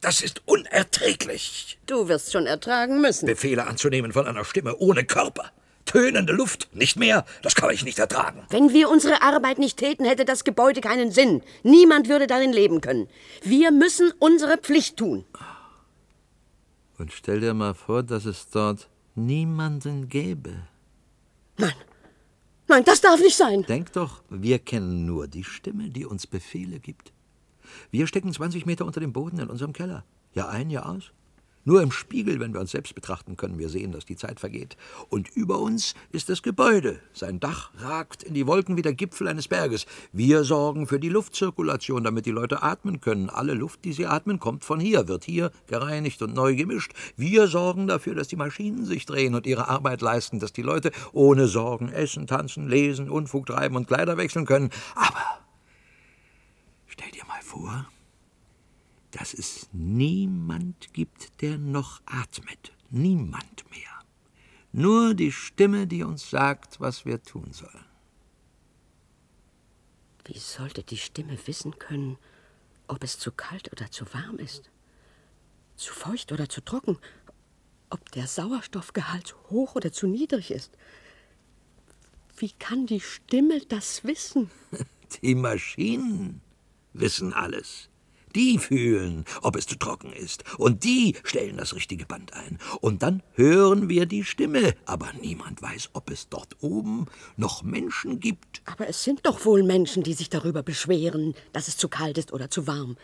Das 0.00 0.20
ist 0.20 0.42
unerträglich. 0.46 1.78
Du 1.86 2.08
wirst 2.08 2.32
schon 2.32 2.46
ertragen 2.46 3.00
müssen. 3.00 3.26
Befehle 3.26 3.66
anzunehmen 3.66 4.12
von 4.12 4.26
einer 4.26 4.44
Stimme 4.44 4.76
ohne 4.76 5.04
Körper. 5.04 5.50
Tönende 5.94 6.32
Luft, 6.32 6.74
nicht 6.74 6.96
mehr. 6.98 7.24
Das 7.42 7.54
kann 7.54 7.70
ich 7.70 7.84
nicht 7.84 8.00
ertragen. 8.00 8.42
Wenn 8.50 8.72
wir 8.72 8.90
unsere 8.90 9.22
Arbeit 9.22 9.60
nicht 9.60 9.76
täten, 9.76 10.04
hätte 10.04 10.24
das 10.24 10.42
Gebäude 10.42 10.80
keinen 10.80 11.12
Sinn. 11.12 11.40
Niemand 11.62 12.08
würde 12.08 12.26
darin 12.26 12.52
leben 12.52 12.80
können. 12.80 13.06
Wir 13.44 13.70
müssen 13.70 14.12
unsere 14.18 14.58
Pflicht 14.58 14.96
tun. 14.96 15.24
Und 16.98 17.12
stell 17.12 17.38
dir 17.38 17.54
mal 17.54 17.74
vor, 17.74 18.02
dass 18.02 18.24
es 18.24 18.50
dort 18.50 18.88
niemanden 19.14 20.08
gäbe. 20.08 20.66
Nein, 21.58 21.74
nein, 22.66 22.82
das 22.84 23.00
darf 23.00 23.20
nicht 23.20 23.36
sein. 23.36 23.62
Denk 23.62 23.92
doch, 23.92 24.24
wir 24.28 24.58
kennen 24.58 25.06
nur 25.06 25.28
die 25.28 25.44
Stimme, 25.44 25.90
die 25.90 26.06
uns 26.06 26.26
Befehle 26.26 26.80
gibt. 26.80 27.12
Wir 27.92 28.08
stecken 28.08 28.32
20 28.32 28.66
Meter 28.66 28.84
unter 28.84 28.98
dem 28.98 29.12
Boden 29.12 29.38
in 29.38 29.48
unserem 29.48 29.72
Keller. 29.72 30.04
Jahr 30.32 30.48
ein, 30.48 30.70
Jahr 30.70 30.88
aus. 30.88 31.12
Nur 31.64 31.80
im 31.82 31.90
Spiegel, 31.90 32.40
wenn 32.40 32.52
wir 32.52 32.60
uns 32.60 32.72
selbst 32.72 32.94
betrachten, 32.94 33.36
können 33.36 33.58
wir 33.58 33.70
sehen, 33.70 33.92
dass 33.92 34.04
die 34.04 34.16
Zeit 34.16 34.38
vergeht. 34.38 34.76
Und 35.08 35.30
über 35.34 35.58
uns 35.58 35.94
ist 36.12 36.28
das 36.28 36.42
Gebäude. 36.42 37.00
Sein 37.14 37.40
Dach 37.40 37.70
ragt 37.78 38.22
in 38.22 38.34
die 38.34 38.46
Wolken 38.46 38.76
wie 38.76 38.82
der 38.82 38.92
Gipfel 38.92 39.28
eines 39.28 39.48
Berges. 39.48 39.86
Wir 40.12 40.44
sorgen 40.44 40.86
für 40.86 41.00
die 41.00 41.08
Luftzirkulation, 41.08 42.04
damit 42.04 42.26
die 42.26 42.30
Leute 42.30 42.62
atmen 42.62 43.00
können. 43.00 43.30
Alle 43.30 43.54
Luft, 43.54 43.84
die 43.84 43.94
sie 43.94 44.06
atmen, 44.06 44.38
kommt 44.38 44.64
von 44.64 44.78
hier, 44.78 45.08
wird 45.08 45.24
hier 45.24 45.50
gereinigt 45.66 46.20
und 46.20 46.34
neu 46.34 46.54
gemischt. 46.54 46.92
Wir 47.16 47.48
sorgen 47.48 47.86
dafür, 47.86 48.14
dass 48.14 48.28
die 48.28 48.36
Maschinen 48.36 48.84
sich 48.84 49.06
drehen 49.06 49.34
und 49.34 49.46
ihre 49.46 49.68
Arbeit 49.68 50.02
leisten, 50.02 50.40
dass 50.40 50.52
die 50.52 50.62
Leute 50.62 50.92
ohne 51.12 51.48
Sorgen 51.48 51.88
essen, 51.88 52.26
tanzen, 52.26 52.68
lesen, 52.68 53.08
Unfug 53.08 53.46
treiben 53.46 53.76
und 53.76 53.88
Kleider 53.88 54.18
wechseln 54.18 54.44
können. 54.44 54.70
Aber 54.94 55.40
stell 56.86 57.10
dir 57.10 57.24
mal 57.26 57.42
vor, 57.42 57.86
dass 59.14 59.32
es 59.32 59.68
niemand 59.72 60.92
gibt, 60.92 61.40
der 61.40 61.56
noch 61.56 62.02
atmet. 62.04 62.72
Niemand 62.90 63.70
mehr. 63.70 63.90
Nur 64.72 65.14
die 65.14 65.30
Stimme, 65.30 65.86
die 65.86 66.02
uns 66.02 66.30
sagt, 66.30 66.80
was 66.80 67.04
wir 67.04 67.22
tun 67.22 67.52
sollen. 67.52 67.84
Wie 70.24 70.38
sollte 70.38 70.82
die 70.82 70.96
Stimme 70.96 71.38
wissen 71.46 71.78
können, 71.78 72.18
ob 72.88 73.04
es 73.04 73.18
zu 73.18 73.30
kalt 73.30 73.70
oder 73.70 73.90
zu 73.90 74.04
warm 74.12 74.38
ist? 74.38 74.70
Zu 75.76 75.92
feucht 75.92 76.32
oder 76.32 76.48
zu 76.48 76.60
trocken? 76.60 76.98
Ob 77.90 78.10
der 78.12 78.26
Sauerstoffgehalt 78.26 79.28
zu 79.28 79.36
hoch 79.50 79.76
oder 79.76 79.92
zu 79.92 80.08
niedrig 80.08 80.50
ist? 80.50 80.72
Wie 82.36 82.50
kann 82.50 82.86
die 82.86 83.00
Stimme 83.00 83.60
das 83.68 84.02
wissen? 84.02 84.50
Die 85.22 85.36
Maschinen 85.36 86.40
wissen 86.94 87.32
alles. 87.32 87.88
Die 88.34 88.58
fühlen, 88.58 89.24
ob 89.42 89.56
es 89.56 89.66
zu 89.66 89.76
trocken 89.76 90.12
ist. 90.12 90.44
Und 90.58 90.84
die 90.84 91.16
stellen 91.22 91.56
das 91.56 91.74
richtige 91.74 92.04
Band 92.06 92.32
ein. 92.32 92.58
Und 92.80 93.02
dann 93.02 93.22
hören 93.34 93.88
wir 93.88 94.06
die 94.06 94.24
Stimme. 94.24 94.74
Aber 94.86 95.12
niemand 95.20 95.62
weiß, 95.62 95.90
ob 95.92 96.10
es 96.10 96.28
dort 96.28 96.56
oben 96.60 97.06
noch 97.36 97.62
Menschen 97.62 98.18
gibt. 98.18 98.62
Aber 98.64 98.88
es 98.88 99.04
sind 99.04 99.24
doch 99.24 99.44
wohl 99.44 99.62
Menschen, 99.62 100.02
die 100.02 100.14
sich 100.14 100.30
darüber 100.30 100.62
beschweren, 100.62 101.34
dass 101.52 101.68
es 101.68 101.76
zu 101.76 101.88
kalt 101.88 102.18
ist 102.18 102.32
oder 102.32 102.50
zu 102.50 102.66
warm. 102.66 102.96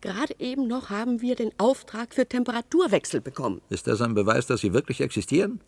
Gerade 0.00 0.34
eben 0.38 0.68
noch 0.68 0.90
haben 0.90 1.20
wir 1.22 1.34
den 1.34 1.50
Auftrag 1.58 2.14
für 2.14 2.28
Temperaturwechsel 2.28 3.20
bekommen. 3.20 3.60
Ist 3.68 3.88
das 3.88 4.00
ein 4.00 4.14
Beweis, 4.14 4.46
dass 4.46 4.60
sie 4.60 4.72
wirklich 4.72 5.00
existieren? 5.00 5.60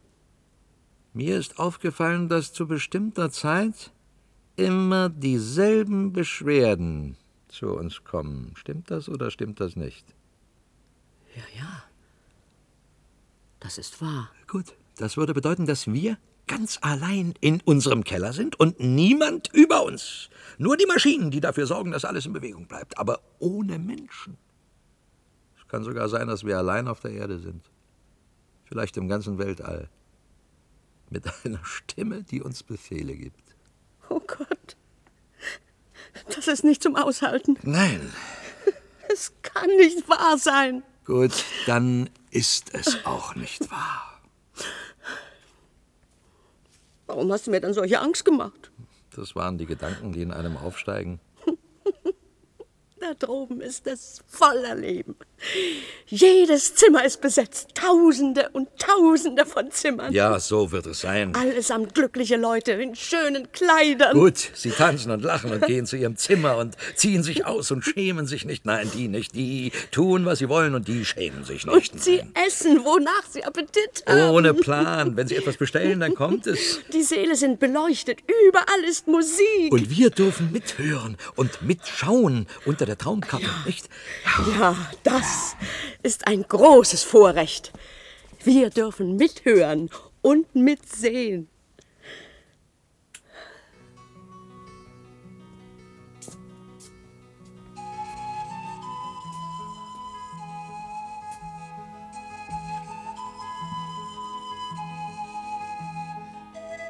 Mir 1.12 1.36
ist 1.36 1.58
aufgefallen, 1.58 2.28
dass 2.28 2.52
zu 2.52 2.68
bestimmter 2.68 3.32
Zeit 3.32 3.90
immer 4.54 5.08
dieselben 5.08 6.12
Beschwerden 6.12 7.16
zu 7.50 7.68
uns 7.74 8.04
kommen. 8.04 8.52
Stimmt 8.56 8.90
das 8.90 9.08
oder 9.08 9.30
stimmt 9.30 9.60
das 9.60 9.76
nicht? 9.76 10.06
Ja, 11.34 11.42
ja. 11.56 11.82
Das 13.60 13.78
ist 13.78 14.00
wahr. 14.00 14.30
Gut, 14.48 14.74
das 14.96 15.16
würde 15.16 15.34
bedeuten, 15.34 15.66
dass 15.66 15.86
wir 15.86 16.16
ganz 16.46 16.78
allein 16.82 17.34
in 17.40 17.60
unserem 17.64 18.02
Keller 18.02 18.32
sind 18.32 18.58
und 18.58 18.80
niemand 18.80 19.48
über 19.52 19.84
uns. 19.84 20.30
Nur 20.58 20.76
die 20.76 20.86
Maschinen, 20.86 21.30
die 21.30 21.40
dafür 21.40 21.66
sorgen, 21.66 21.92
dass 21.92 22.04
alles 22.04 22.26
in 22.26 22.32
Bewegung 22.32 22.66
bleibt, 22.66 22.98
aber 22.98 23.20
ohne 23.38 23.78
Menschen. 23.78 24.36
Es 25.56 25.68
kann 25.68 25.84
sogar 25.84 26.08
sein, 26.08 26.26
dass 26.26 26.44
wir 26.44 26.58
allein 26.58 26.88
auf 26.88 27.00
der 27.00 27.12
Erde 27.12 27.38
sind. 27.38 27.70
Vielleicht 28.64 28.96
im 28.96 29.08
ganzen 29.08 29.38
Weltall. 29.38 29.88
Mit 31.08 31.24
einer 31.44 31.64
Stimme, 31.64 32.24
die 32.24 32.42
uns 32.42 32.62
Befehle 32.62 33.14
gibt. 33.14 33.54
Oh 34.08 34.20
Gott. 34.26 34.76
Das 36.34 36.48
ist 36.48 36.64
nicht 36.64 36.82
zum 36.82 36.96
Aushalten. 36.96 37.58
Nein. 37.62 38.12
Es 39.12 39.32
kann 39.42 39.68
nicht 39.76 40.08
wahr 40.08 40.38
sein. 40.38 40.82
Gut, 41.04 41.44
dann 41.66 42.08
ist 42.30 42.74
es 42.74 43.04
auch 43.04 43.34
nicht 43.34 43.70
wahr. 43.70 44.20
Warum 47.06 47.32
hast 47.32 47.48
du 47.48 47.50
mir 47.50 47.60
dann 47.60 47.74
solche 47.74 48.00
Angst 48.00 48.24
gemacht? 48.24 48.70
Das 49.16 49.34
waren 49.34 49.58
die 49.58 49.66
Gedanken, 49.66 50.12
die 50.12 50.22
in 50.22 50.32
einem 50.32 50.56
aufsteigen. 50.56 51.18
Da 53.00 53.14
droben 53.14 53.60
ist 53.60 53.86
es 53.86 54.22
voller 54.28 54.74
Leben. 54.74 55.16
Jedes 56.12 56.74
Zimmer 56.74 57.04
ist 57.04 57.20
besetzt. 57.20 57.68
Tausende 57.74 58.48
und 58.52 58.68
Tausende 58.78 59.46
von 59.46 59.70
Zimmern. 59.70 60.12
Ja, 60.12 60.40
so 60.40 60.72
wird 60.72 60.86
es 60.86 61.02
sein. 61.02 61.36
Allesamt 61.36 61.94
glückliche 61.94 62.36
Leute 62.36 62.72
in 62.72 62.96
schönen 62.96 63.52
Kleidern. 63.52 64.14
Gut, 64.14 64.50
sie 64.54 64.70
tanzen 64.70 65.12
und 65.12 65.22
lachen 65.22 65.52
und 65.52 65.64
gehen 65.64 65.86
zu 65.86 65.96
ihrem 65.96 66.16
Zimmer 66.16 66.56
und 66.56 66.76
ziehen 66.96 67.22
sich 67.22 67.46
aus 67.46 67.70
und 67.70 67.84
schämen 67.84 68.26
sich 68.26 68.44
nicht. 68.44 68.66
Nein, 68.66 68.90
die 68.92 69.06
nicht. 69.06 69.36
Die 69.36 69.70
tun, 69.92 70.24
was 70.24 70.40
sie 70.40 70.48
wollen 70.48 70.74
und 70.74 70.88
die 70.88 71.04
schämen 71.04 71.44
sich 71.44 71.64
nicht. 71.64 71.92
Und 71.92 72.02
sie 72.02 72.20
essen, 72.44 72.84
wonach 72.84 73.24
sie 73.30 73.44
Appetit 73.44 74.02
haben. 74.08 74.30
Ohne 74.30 74.52
Plan. 74.52 75.16
Wenn 75.16 75.28
sie 75.28 75.36
etwas 75.36 75.58
bestellen, 75.58 76.00
dann 76.00 76.16
kommt 76.16 76.48
es. 76.48 76.80
Die 76.92 77.04
Säle 77.04 77.36
sind 77.36 77.60
beleuchtet. 77.60 78.18
Überall 78.48 78.82
ist 78.88 79.06
Musik. 79.06 79.70
Und 79.70 79.90
wir 79.90 80.10
dürfen 80.10 80.50
mithören 80.50 81.16
und 81.36 81.62
mitschauen 81.62 82.48
unter 82.64 82.84
der 82.84 82.98
Traumkappe, 82.98 83.46
nicht? 83.64 83.88
Ja, 84.58 84.74
das 85.04 85.29
ist 86.02 86.26
ein 86.26 86.42
großes 86.42 87.02
Vorrecht. 87.02 87.72
Wir 88.42 88.70
dürfen 88.70 89.16
mithören 89.16 89.90
und 90.22 90.54
mitsehen. 90.54 91.48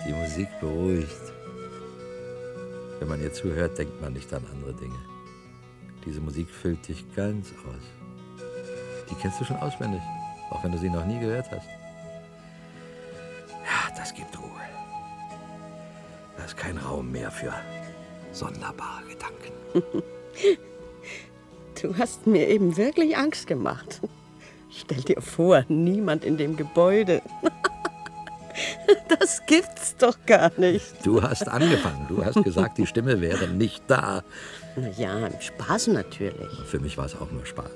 Die 0.07 0.13
Musik 0.13 0.49
beruhigt. 0.61 1.09
Wenn 2.99 3.09
man 3.09 3.23
ihr 3.23 3.33
zuhört, 3.33 3.79
denkt 3.79 4.01
man 4.01 4.13
nicht 4.13 4.33
an 4.33 4.45
andere 4.51 4.75
Dinge. 4.75 4.99
Diese 6.05 6.21
Musik 6.21 6.49
füllt 6.49 6.89
dich 6.89 7.05
ganz 7.15 7.49
aus. 7.67 8.00
Die 9.11 9.15
kennst 9.17 9.41
du 9.41 9.45
schon 9.45 9.57
auswendig, 9.57 10.01
auch 10.51 10.63
wenn 10.63 10.73
du 10.73 10.79
sie 10.79 10.89
noch 10.89 11.05
nie 11.05 11.19
gehört 11.19 11.51
hast. 11.51 11.67
Ja, 13.65 13.95
das 13.97 14.15
gibt 14.15 14.39
Ruhe. 14.39 14.49
Da 16.37 16.45
ist 16.45 16.57
kein 16.57 16.79
Raum 16.79 17.11
mehr 17.11 17.31
für 17.31 17.53
sonderbare 18.33 19.03
Gedanken. 19.09 20.03
Du 21.81 21.97
hast 21.97 22.27
mir 22.27 22.47
eben 22.49 22.77
wirklich 22.77 23.17
Angst 23.17 23.47
gemacht. 23.47 24.03
Stell 24.71 25.01
dir 25.01 25.23
vor, 25.23 25.65
niemand 25.69 26.27
in 26.27 26.37
dem 26.37 26.57
Gebäude. 26.57 27.23
Das 29.09 29.45
gibt's 29.47 29.97
doch 29.97 30.17
gar 30.27 30.51
nicht. 30.59 31.05
Du 31.05 31.23
hast 31.23 31.49
angefangen. 31.49 32.07
Du 32.09 32.25
hast 32.25 32.43
gesagt, 32.43 32.79
die 32.79 32.87
Stimme 32.87 33.21
wäre 33.21 33.49
nicht 33.49 33.85
da. 33.87 34.23
Na 34.77 34.89
ja, 34.99 35.31
Spaß 35.41 35.89
natürlich. 35.89 36.51
Für 36.67 36.81
mich 36.81 36.99
war 36.99 37.07
es 37.07 37.15
auch 37.15 37.31
nur 37.31 37.47
Spaß. 37.47 37.71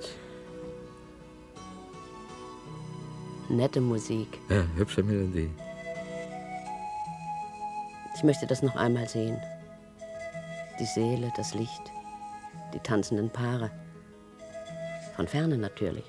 Nette 3.48 3.80
Musik. 3.80 4.38
Ja, 4.48 4.64
hübsche 4.76 5.02
Melodie. 5.02 5.50
Ich 8.14 8.22
möchte 8.22 8.46
das 8.46 8.62
noch 8.62 8.76
einmal 8.76 9.09
sehen. 9.09 9.38
Die 10.80 10.87
Seele, 10.87 11.33
das 11.37 11.54
Licht, 11.54 11.83
die 12.72 12.78
tanzenden 12.78 13.30
Paare. 13.30 13.70
Von 15.14 15.28
ferne 15.28 15.59
natürlich. 15.59 16.04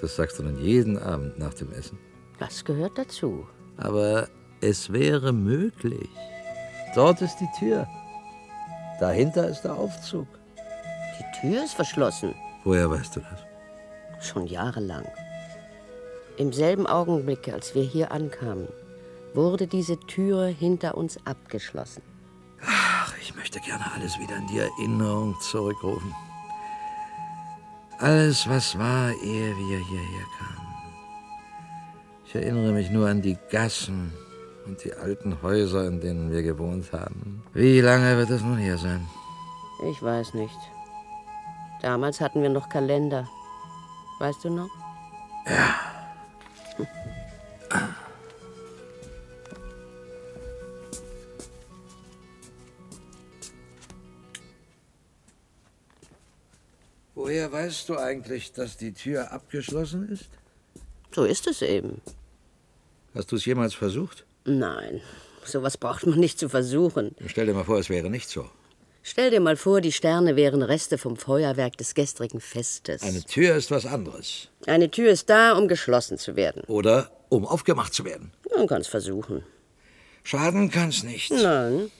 Das 0.00 0.16
sagst 0.16 0.38
du 0.38 0.42
dann 0.42 0.58
jeden 0.58 0.98
Abend 0.98 1.38
nach 1.38 1.54
dem 1.54 1.72
Essen. 1.72 1.98
Das 2.38 2.64
gehört 2.64 2.96
dazu. 2.98 3.46
Aber 3.76 4.28
es 4.60 4.92
wäre 4.92 5.32
möglich. 5.32 6.08
Dort 6.94 7.20
ist 7.20 7.36
die 7.38 7.48
Tür. 7.58 7.86
Dahinter 9.00 9.48
ist 9.48 9.62
der 9.62 9.74
Aufzug. 9.74 10.28
Die 11.18 11.40
Tür 11.40 11.64
ist 11.64 11.74
verschlossen. 11.74 12.34
Woher 12.64 12.88
weißt 12.88 13.16
du 13.16 13.20
das? 13.20 14.26
Schon 14.26 14.46
jahrelang. 14.46 15.04
Im 16.36 16.52
selben 16.52 16.86
Augenblick, 16.86 17.48
als 17.52 17.74
wir 17.74 17.84
hier 17.84 18.10
ankamen, 18.10 18.68
wurde 19.34 19.66
diese 19.66 19.98
Tür 20.00 20.46
hinter 20.46 20.96
uns 20.96 21.18
abgeschlossen. 21.24 22.02
Ach, 22.66 23.14
ich 23.20 23.34
möchte 23.36 23.60
gerne 23.60 23.84
alles 23.94 24.18
wieder 24.18 24.36
in 24.36 24.46
die 24.48 24.58
Erinnerung 24.58 25.36
zurückrufen. 25.40 26.12
Alles, 27.98 28.48
was 28.48 28.76
war, 28.76 29.10
ehe 29.10 29.56
wir 29.56 29.78
hierher 29.78 30.26
kamen. 30.38 30.64
Ich 32.26 32.34
erinnere 32.34 32.72
mich 32.72 32.90
nur 32.90 33.08
an 33.08 33.22
die 33.22 33.38
Gassen 33.50 34.12
und 34.66 34.82
die 34.82 34.92
alten 34.92 35.40
Häuser, 35.40 35.86
in 35.86 36.00
denen 36.00 36.32
wir 36.32 36.42
gewohnt 36.42 36.92
haben. 36.92 37.44
Wie 37.52 37.80
lange 37.80 38.16
wird 38.16 38.30
es 38.30 38.42
nun 38.42 38.56
her 38.56 38.76
sein? 38.76 39.06
Ich 39.88 40.02
weiß 40.02 40.34
nicht. 40.34 40.58
Damals 41.80 42.20
hatten 42.20 42.42
wir 42.42 42.48
noch 42.48 42.68
Kalender. 42.68 43.28
Weißt 44.18 44.44
du 44.44 44.50
noch? 44.50 44.70
Woher 57.14 57.50
weißt 57.50 57.88
du 57.88 57.96
eigentlich, 57.96 58.52
dass 58.52 58.76
die 58.76 58.92
Tür 58.92 59.32
abgeschlossen 59.32 60.08
ist? 60.08 60.28
So 61.12 61.24
ist 61.24 61.46
es 61.46 61.62
eben. 61.62 62.00
Hast 63.14 63.30
du 63.32 63.36
es 63.36 63.44
jemals 63.44 63.74
versucht? 63.74 64.26
Nein, 64.44 65.00
sowas 65.44 65.78
braucht 65.78 66.06
man 66.06 66.18
nicht 66.18 66.38
zu 66.38 66.48
versuchen. 66.48 67.14
Stell 67.26 67.46
dir 67.46 67.54
mal 67.54 67.64
vor, 67.64 67.78
es 67.78 67.88
wäre 67.88 68.10
nicht 68.10 68.28
so. 68.28 68.50
Stell 69.06 69.30
dir 69.30 69.40
mal 69.40 69.56
vor, 69.56 69.82
die 69.82 69.92
Sterne 69.92 70.34
wären 70.34 70.62
Reste 70.62 70.96
vom 70.96 71.16
Feuerwerk 71.18 71.76
des 71.76 71.94
gestrigen 71.94 72.40
Festes. 72.40 73.02
Eine 73.02 73.22
Tür 73.22 73.54
ist 73.54 73.70
was 73.70 73.84
anderes. 73.84 74.48
Eine 74.66 74.90
Tür 74.90 75.10
ist 75.10 75.28
da, 75.28 75.52
um 75.52 75.68
geschlossen 75.68 76.16
zu 76.16 76.36
werden. 76.36 76.62
Oder 76.68 77.10
um 77.28 77.46
aufgemacht 77.46 77.92
zu 77.92 78.06
werden. 78.06 78.32
Man 78.56 78.66
kann 78.66 78.80
es 78.80 78.88
versuchen. 78.88 79.44
Schaden 80.22 80.70
kann's 80.70 81.02
nicht. 81.02 81.30
Nein. 81.30 81.90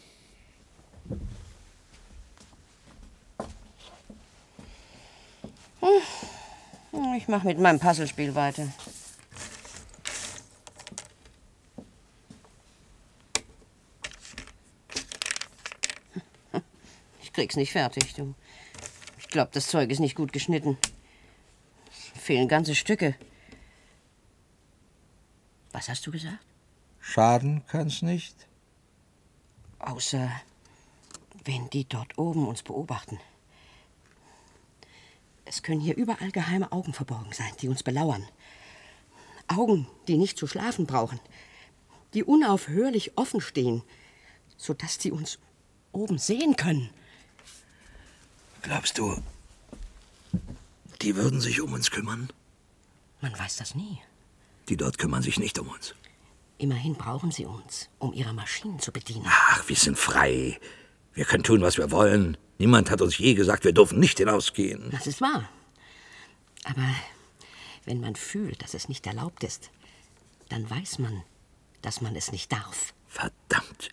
Hm, 5.81 7.15
Ich 7.19 7.29
mache 7.29 7.47
mit 7.47 7.59
meinem 7.59 7.79
Puzzlespiel 7.79 8.35
weiter. 8.35 8.69
Krieg's 17.35 17.57
nicht 17.57 17.73
fertig, 17.73 18.15
du. 18.15 18.35
Ich 19.19 19.29
glaube, 19.29 19.51
das 19.53 19.67
Zeug 19.69 19.91
ist 19.91 20.01
nicht 20.01 20.15
gut 20.15 20.33
geschnitten. 20.33 20.79
Es 22.15 22.23
fehlen 22.23 22.49
ganze 22.49 22.75
Stücke. 22.75 23.15
Was 25.73 25.89
hast 25.89 26.07
du 26.07 26.11
gesagt? 26.11 26.39
Schaden 27.01 27.63
kann's 27.67 28.01
nicht. 28.01 28.47
Außer 29.81 30.31
wenn 31.45 31.69
die 31.71 31.85
dort 31.85 32.17
oben 32.17 32.49
uns 32.49 32.63
beobachten. 32.63 33.21
Es 35.45 35.63
können 35.63 35.81
hier 35.81 35.97
überall 35.97 36.31
geheime 36.31 36.73
Augen 36.73 36.95
verborgen 36.95 37.33
sein, 37.33 37.53
die 37.61 37.69
uns 37.69 37.83
belauern. 37.83 38.27
Augen, 39.47 39.87
die 40.09 40.17
nicht 40.17 40.39
zu 40.39 40.47
schlafen 40.47 40.87
brauchen, 40.87 41.21
die 42.15 42.25
unaufhörlich 42.25 43.19
offen 43.19 43.43
stehen, 43.43 43.83
sodass 44.57 44.95
sie 44.99 45.11
uns 45.11 45.39
oben 45.93 46.17
sehen 46.17 46.57
können. 46.57 46.91
Glaubst 48.65 48.97
du, 48.97 49.23
die 51.03 51.17
würden 51.17 51.39
sich 51.39 51.61
um 51.61 51.75
uns 51.75 51.91
kümmern? 51.91 52.31
Man 53.21 53.39
weiß 53.39 53.57
das 53.57 53.75
nie. 53.75 53.99
Die 54.71 54.79
dort 54.79 54.97
kümmern 54.97 55.23
sich 55.23 55.39
nicht 55.39 55.59
um 55.59 55.69
uns. 55.69 55.95
Immerhin 56.57 56.95
brauchen 56.95 57.31
sie 57.31 57.45
uns, 57.45 57.91
um 57.99 58.15
ihre 58.15 58.33
Maschinen 58.33 58.81
zu 58.81 58.91
bedienen. 58.91 59.27
Ach, 59.29 59.69
wir 59.69 59.77
sind 59.77 59.99
frei. 59.99 60.59
Wir 61.13 61.27
können 61.27 61.43
tun, 61.43 61.61
was 61.61 61.77
wir 61.77 61.91
wollen. 61.91 62.39
Niemand 62.57 62.91
hat 62.91 63.03
uns 63.03 63.19
je 63.19 63.35
gesagt, 63.35 63.65
wir 63.65 63.75
dürfen 63.75 64.01
nicht 64.01 64.17
hinausgehen. 64.17 64.91
Das 64.91 65.07
ist 65.07 65.21
wahr. 65.21 65.47
Aber 66.65 66.89
wenn 67.85 68.01
man 68.01 68.17
fühlt, 68.17 68.63
dass 68.63 68.73
es 68.73 68.89
nicht 68.89 69.07
erlaubt 69.07 69.45
ist, 69.45 69.71
dann 70.49 70.71
weiß 70.71 71.01
man, 71.01 71.23
dass 71.83 72.01
man 72.01 72.17
es 72.17 72.33
nicht 72.33 72.51
darf. 72.51 72.95
Verdammt, 73.09 73.91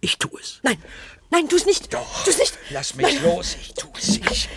ich 0.00 0.18
tu 0.18 0.28
es. 0.38 0.60
Nein, 0.62 0.82
nein, 1.30 1.48
tu 1.48 1.56
es 1.56 1.66
nicht. 1.66 1.92
Doch. 1.92 2.24
Tu 2.24 2.30
es 2.30 2.38
nicht. 2.38 2.58
Lass 2.70 2.94
mich 2.94 3.20
los, 3.22 3.56
ich 3.60 3.74
tu 3.74 3.88
es. 3.96 4.08
Ich, 4.08 4.48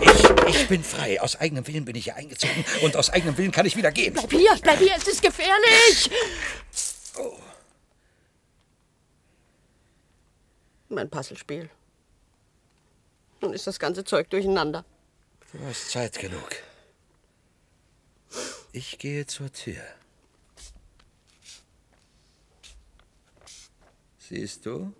ich, 0.00 0.46
ich 0.48 0.68
bin 0.68 0.82
frei. 0.82 1.20
Aus 1.20 1.36
eigenem 1.36 1.66
Willen 1.66 1.84
bin 1.84 1.96
ich 1.96 2.04
hier 2.04 2.16
eingezogen 2.16 2.64
und 2.82 2.96
aus 2.96 3.10
eigenem 3.10 3.36
Willen 3.38 3.52
kann 3.52 3.66
ich 3.66 3.76
wieder 3.76 3.92
gehen. 3.92 4.14
Bleib 4.14 4.30
hier, 4.30 4.56
bleib 4.62 4.78
hier, 4.78 4.94
es 4.96 5.06
ist 5.06 5.22
gefährlich. 5.22 6.10
Mein 10.88 11.08
Puzzlespiel. 11.08 11.70
Nun 13.40 13.52
ist 13.54 13.66
das 13.66 13.78
ganze 13.78 14.04
Zeug 14.04 14.28
durcheinander. 14.30 14.84
Du 15.52 15.58
hast 15.66 15.90
Zeit 15.90 16.18
genug. 16.18 16.48
Ich 18.72 18.98
gehe 18.98 19.26
zur 19.26 19.52
Tür. 19.52 19.82
Siehst 24.34 24.64
du? 24.64 24.90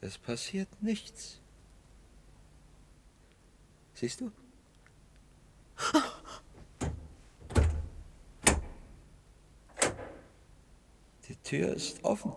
Es 0.00 0.16
passiert 0.16 0.70
nichts. 0.82 1.38
Siehst 3.92 4.22
du? 4.22 4.32
Die 11.28 11.36
Tür 11.42 11.74
ist 11.74 12.02
offen. 12.04 12.32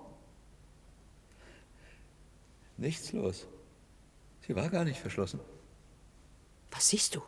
Nichts 2.75 3.13
los. 3.13 3.47
Sie 4.45 4.53
war 4.53 4.67
gar 4.67 4.83
nicht 4.83 4.99
verschlossen. 4.99 5.39
Was 6.71 6.89
siehst 6.89 7.15
du? 7.15 7.21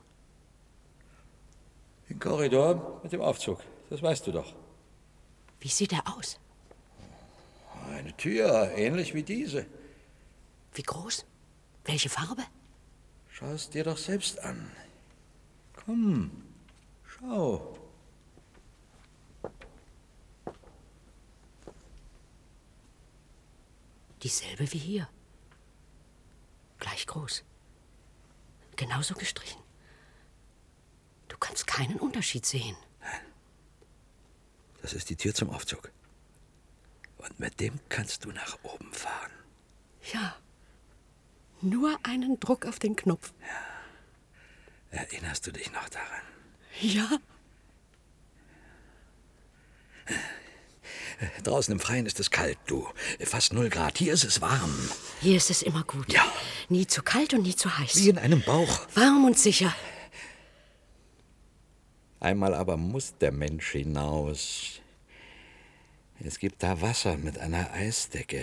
Den 2.09 2.19
Korridor 2.19 2.99
mit 3.01 3.13
dem 3.13 3.21
Aufzug. 3.21 3.63
Das 3.89 4.01
weißt 4.01 4.27
du 4.27 4.33
doch. 4.33 4.53
Wie 5.63 5.69
sieht 5.69 5.93
er 5.93 6.05
aus? 6.17 6.37
Eine 7.89 8.15
Tür, 8.17 8.73
ähnlich 8.75 9.13
wie 9.13 9.23
diese. 9.23 9.65
Wie 10.73 10.83
groß? 10.83 11.25
Welche 11.85 12.09
Farbe? 12.09 12.43
Schau 13.29 13.45
es 13.53 13.69
dir 13.69 13.85
doch 13.85 13.97
selbst 13.97 14.39
an. 14.39 14.69
Komm, 15.73 16.31
schau. 17.05 17.77
Dieselbe 24.21 24.69
wie 24.73 24.79
hier. 24.79 25.07
Gleich 26.79 27.07
groß. 27.07 27.45
Genauso 28.75 29.13
gestrichen. 29.13 29.61
Du 31.29 31.37
kannst 31.37 31.67
keinen 31.67 32.01
Unterschied 32.01 32.45
sehen. 32.45 32.75
Das 34.83 34.93
ist 34.93 35.09
die 35.09 35.15
Tür 35.15 35.33
zum 35.33 35.49
Aufzug. 35.49 35.91
Und 37.17 37.39
mit 37.39 37.59
dem 37.61 37.79
kannst 37.87 38.25
du 38.25 38.31
nach 38.31 38.59
oben 38.63 38.91
fahren. 38.91 39.31
Ja. 40.13 40.35
Nur 41.61 41.97
einen 42.03 42.37
Druck 42.41 42.65
auf 42.65 42.79
den 42.79 42.97
Knopf. 42.97 43.33
Erinnerst 44.91 45.47
du 45.47 45.51
dich 45.51 45.71
noch 45.71 45.87
daran? 45.87 46.21
Ja. 46.81 47.09
Draußen 51.43 51.71
im 51.71 51.79
Freien 51.79 52.05
ist 52.05 52.19
es 52.19 52.29
kalt, 52.29 52.57
du. 52.65 52.85
Fast 53.21 53.53
null 53.53 53.69
Grad. 53.69 53.97
Hier 53.97 54.11
ist 54.11 54.25
es 54.25 54.41
warm. 54.41 54.89
Hier 55.21 55.37
ist 55.37 55.49
es 55.49 55.61
immer 55.61 55.83
gut. 55.83 56.11
Ja. 56.11 56.29
Nie 56.67 56.87
zu 56.87 57.01
kalt 57.01 57.33
und 57.33 57.43
nie 57.43 57.55
zu 57.55 57.77
heiß. 57.77 57.95
Wie 57.95 58.09
in 58.09 58.17
einem 58.17 58.41
Bauch. 58.41 58.85
Warm 58.95 59.23
und 59.23 59.39
sicher. 59.39 59.73
Einmal 62.23 62.53
aber 62.55 62.77
muss 62.77 63.17
der 63.17 63.33
Mensch 63.33 63.71
hinaus. 63.71 64.79
Es 66.23 66.39
gibt 66.39 66.63
da 66.63 66.79
Wasser 66.79 67.17
mit 67.17 67.37
einer 67.37 67.73
Eisdecke. 67.73 68.41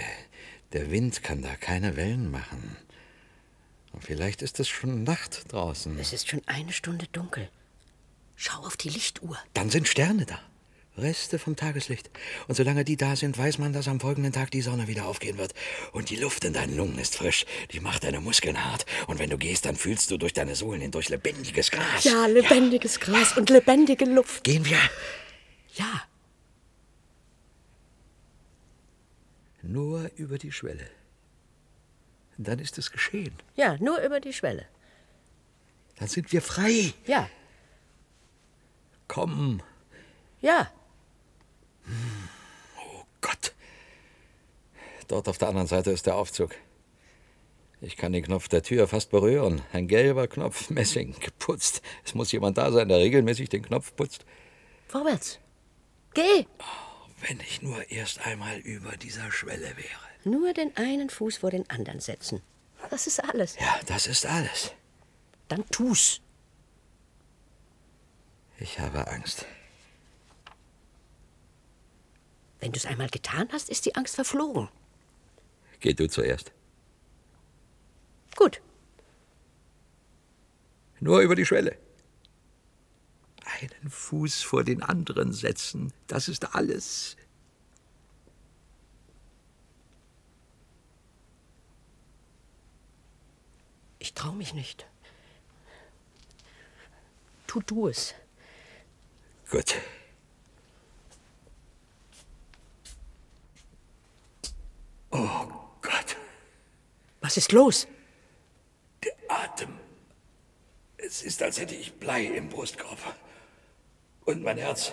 Der 0.75 0.90
Wind 0.90 1.23
kann 1.23 1.40
da 1.40 1.57
keine 1.57 1.97
Wellen 1.97 2.31
machen. 2.31 2.77
Und 3.93 4.05
vielleicht 4.05 4.43
ist 4.43 4.61
es 4.61 4.69
schon 4.69 5.03
Nacht 5.05 5.51
draußen. 5.51 5.99
Es 5.99 6.12
ist 6.12 6.29
schon 6.29 6.43
eine 6.45 6.75
Stunde 6.75 7.07
dunkel. 7.11 7.49
Schau 8.37 8.59
auf 8.66 8.77
die 8.77 8.90
Lichtuhr. 8.90 9.38
Dann 9.55 9.71
sind 9.71 9.88
Sterne 9.88 10.27
da. 10.27 10.38
Reste 10.98 11.38
vom 11.38 11.57
Tageslicht. 11.57 12.11
Und 12.48 12.57
solange 12.57 12.85
die 12.85 12.96
da 12.96 13.16
sind, 13.16 13.38
weiß 13.38 13.59
man, 13.59 13.72
dass 13.72 13.88
am 13.88 14.00
folgenden 14.00 14.33
Tag 14.33 14.50
die 14.50 14.61
Sonne 14.61 14.87
wieder 14.88 15.07
aufgehen 15.07 15.38
wird. 15.38 15.55
Und 15.92 16.11
die 16.11 16.16
Luft 16.16 16.44
in 16.44 16.53
deinen 16.53 16.76
Lungen 16.76 16.98
ist 16.98 17.16
frisch. 17.16 17.46
Die 17.70 17.81
macht 17.81 18.05
deine 18.05 18.20
Muskeln 18.20 18.62
hart. 18.64 18.85
Und 19.07 19.18
wenn 19.18 19.31
du 19.31 19.38
gehst, 19.38 19.64
dann 19.64 19.76
fühlst 19.76 20.11
du 20.11 20.18
durch 20.18 20.33
deine 20.33 20.55
Sohlen 20.57 20.81
hindurch 20.81 21.09
lebendiges 21.09 21.70
Gras. 21.70 22.05
Ja, 22.05 22.26
lebendiges 22.26 23.00
Gras 23.00 23.37
und 23.37 23.48
lebendige 23.50 24.05
Luft. 24.05 24.44
Gehen 24.44 24.64
wir. 24.64 24.79
Ja, 25.74 26.03
Nur 29.62 30.11
über 30.16 30.38
die 30.38 30.53
Schwelle. 30.53 30.87
Dann 32.38 32.59
ist 32.59 32.79
es 32.79 32.90
geschehen. 32.90 33.35
ja, 33.55 33.76
nur 33.79 34.00
über 34.00 34.18
die 34.20 34.33
Schwelle. 34.33 34.66
Dann 35.96 36.09
sind 36.09 36.33
wir 36.33 36.40
frei. 36.40 36.94
Ja, 37.07 37.29
Komm. 39.07 39.62
ja. 40.40 40.70
Gott. 43.20 43.53
Dort 45.11 45.27
auf 45.29 45.38
der 45.38 45.49
anderen 45.49 45.66
Seite 45.66 45.90
ist 45.90 46.07
der 46.07 46.14
Aufzug. 46.14 46.55
Ich 47.81 47.96
kann 47.96 48.12
den 48.12 48.23
Knopf 48.23 48.46
der 48.46 48.62
Tür 48.62 48.87
fast 48.87 49.11
berühren. 49.11 49.61
Ein 49.73 49.88
gelber 49.88 50.29
Knopf, 50.29 50.70
Messing, 50.70 51.18
geputzt. 51.18 51.83
Es 52.05 52.14
muss 52.14 52.31
jemand 52.31 52.59
da 52.59 52.70
sein, 52.70 52.88
der 52.88 52.99
regelmäßig 52.99 53.49
den 53.49 53.62
Knopf 53.62 53.96
putzt. 53.96 54.25
Vorwärts. 54.87 55.40
Geh. 56.14 56.46
Wenn 57.27 57.40
ich 57.40 57.61
nur 57.61 57.90
erst 57.90 58.25
einmal 58.25 58.59
über 58.59 58.96
dieser 58.99 59.33
Schwelle 59.33 59.77
wäre. 59.77 60.01
Nur 60.23 60.53
den 60.53 60.77
einen 60.77 61.11
Fuß 61.11 61.38
vor 61.38 61.51
den 61.51 61.68
anderen 61.70 61.99
setzen. 61.99 62.40
Das 62.88 63.09
ist 63.09 63.18
alles. 63.18 63.57
Ja, 63.59 63.81
das 63.87 64.07
ist 64.07 64.27
alles. 64.27 64.75
Dann 65.49 65.68
tu's. 65.70 66.20
Ich 68.61 68.79
habe 68.79 69.09
Angst. 69.09 69.44
Wenn 72.61 72.70
du's 72.70 72.87
einmal 72.87 73.09
getan 73.09 73.49
hast, 73.51 73.70
ist 73.70 73.87
die 73.87 73.96
Angst 73.96 74.14
verflogen. 74.14 74.68
Geh 75.81 75.95
du 75.95 76.09
zuerst. 76.09 76.53
Gut. 78.37 78.61
Nur 81.01 81.21
über 81.21 81.35
die 81.35 81.47
Schwelle. 81.47 81.77
Einen 83.45 83.90
Fuß 83.90 84.43
vor 84.43 84.62
den 84.64 84.83
anderen 84.83 85.33
setzen, 85.33 85.93
das 86.07 86.29
ist 86.29 86.55
alles. 86.55 87.16
Ich 93.99 94.14
trau 94.14 94.33
mich 94.33 94.55
nicht. 94.55 94.87
Tu 97.47 97.61
du 97.61 97.88
es. 97.88 98.14
Gut. 99.51 99.75
Oh 105.11 105.69
Was 107.31 107.37
ist 107.37 107.53
los? 107.53 107.87
der 109.05 109.12
Atem. 109.29 109.79
Es 110.97 111.23
ist, 111.23 111.40
als 111.45 111.61
hätte 111.61 111.77
ich 111.77 111.93
Blei 111.93 112.25
im 112.25 112.49
Brustkorb. 112.49 112.99
Und 114.25 114.43
mein 114.43 114.59
Herz 114.59 114.93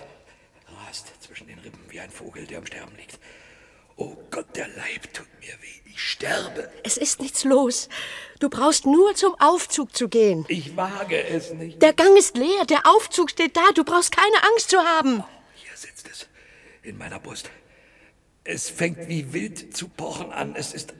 rast 0.84 1.12
zwischen 1.20 1.48
den 1.48 1.58
Rippen 1.58 1.80
wie 1.88 1.98
ein 1.98 2.12
Vogel, 2.12 2.46
der 2.46 2.58
am 2.58 2.66
Sterben 2.66 2.94
liegt. 2.96 3.18
Oh 3.96 4.16
Gott, 4.30 4.54
der 4.54 4.68
Leib 4.68 5.12
tut 5.12 5.26
mir 5.40 5.48
weh. 5.48 5.90
Ich 5.90 6.00
sterbe. 6.00 6.70
Es 6.84 6.96
ist 6.96 7.18
nichts 7.18 7.42
los. 7.42 7.88
Du 8.38 8.48
brauchst 8.48 8.86
nur 8.86 9.16
zum 9.16 9.34
Aufzug 9.40 9.96
zu 9.96 10.08
gehen. 10.08 10.44
Ich 10.46 10.76
wage 10.76 11.20
es 11.20 11.52
nicht. 11.52 11.82
Der 11.82 11.92
Gang 11.92 12.16
ist 12.16 12.36
leer, 12.36 12.66
der 12.66 12.86
Aufzug 12.86 13.30
steht 13.30 13.56
da. 13.56 13.72
Du 13.74 13.82
brauchst 13.82 14.12
keine 14.12 14.44
Angst 14.52 14.70
zu 14.70 14.78
haben. 14.78 15.24
Hier 15.56 15.76
sitzt 15.76 16.08
es. 16.08 16.28
In 16.84 16.98
meiner 16.98 17.18
Brust. 17.18 17.50
Es 18.44 18.70
fängt 18.70 19.08
wie 19.08 19.32
wild 19.32 19.76
zu 19.76 19.88
pochen 19.88 20.30
an. 20.30 20.54
Es 20.54 20.72
ist 20.72 20.94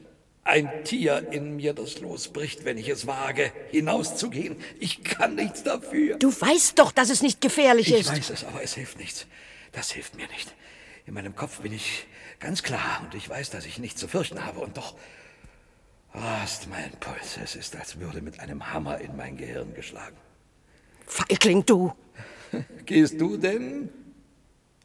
ein 0.48 0.82
Tier 0.84 1.28
in 1.30 1.56
mir, 1.56 1.74
das 1.74 2.00
losbricht, 2.00 2.64
wenn 2.64 2.78
ich 2.78 2.88
es 2.88 3.06
wage, 3.06 3.52
hinauszugehen. 3.70 4.56
Ich 4.80 5.04
kann 5.04 5.34
nichts 5.34 5.62
dafür. 5.62 6.16
Du 6.16 6.28
weißt 6.28 6.78
doch, 6.78 6.90
dass 6.90 7.10
es 7.10 7.20
nicht 7.22 7.42
gefährlich 7.42 7.92
Ich 7.92 8.00
ist. 8.00 8.10
weiß 8.12 8.30
es, 8.30 8.44
aber 8.44 8.62
es 8.62 8.74
hilft 8.74 8.98
nichts. 8.98 9.26
Das 9.72 9.90
hilft 9.92 10.16
mir 10.16 10.26
nicht. 10.28 10.54
In 11.06 11.12
meinem 11.12 11.36
Kopf 11.36 11.60
bin 11.60 11.72
ich 11.72 12.06
ganz 12.40 12.62
klar 12.62 13.02
und 13.04 13.14
ich 13.14 13.28
weiß, 13.28 13.50
dass 13.50 13.66
ich 13.66 13.78
nichts 13.78 14.00
zu 14.00 14.08
fürchten 14.08 14.44
habe. 14.46 14.60
Und 14.60 14.78
doch 14.78 14.96
rast 16.14 16.68
mein 16.70 16.92
Puls. 16.98 17.38
Es 17.42 17.54
ist, 17.54 17.76
als 17.76 18.00
würde 18.00 18.22
mit 18.22 18.40
einem 18.40 18.72
Hammer 18.72 18.98
in 19.02 19.16
mein 19.16 19.36
Gehirn 19.36 19.74
geschlagen. 19.74 20.16
Feigling, 21.06 21.66
du. 21.66 21.92
Gehst 22.86 23.20
du 23.20 23.36
denn? 23.36 23.90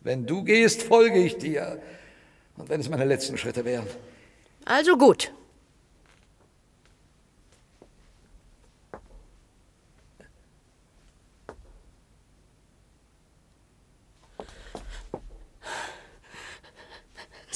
Wenn 0.02 0.26
du 0.26 0.44
gehst, 0.44 0.84
folge 0.84 1.24
ich 1.24 1.38
dir. 1.38 1.82
Und 2.58 2.68
wenn 2.68 2.82
es 2.82 2.90
meine 2.90 3.06
letzten 3.06 3.38
Schritte 3.38 3.64
wären. 3.64 3.88
Also 4.66 4.98
gut. 4.98 5.32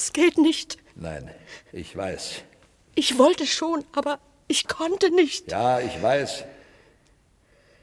Es 0.08 0.14
geht 0.14 0.38
nicht. 0.38 0.78
Nein, 0.94 1.30
ich 1.70 1.94
weiß. 1.94 2.42
Ich 2.94 3.18
wollte 3.18 3.46
schon, 3.46 3.84
aber 3.92 4.20
ich 4.46 4.66
konnte 4.66 5.10
nicht. 5.10 5.50
Ja, 5.52 5.80
ich 5.80 6.02
weiß. 6.02 6.44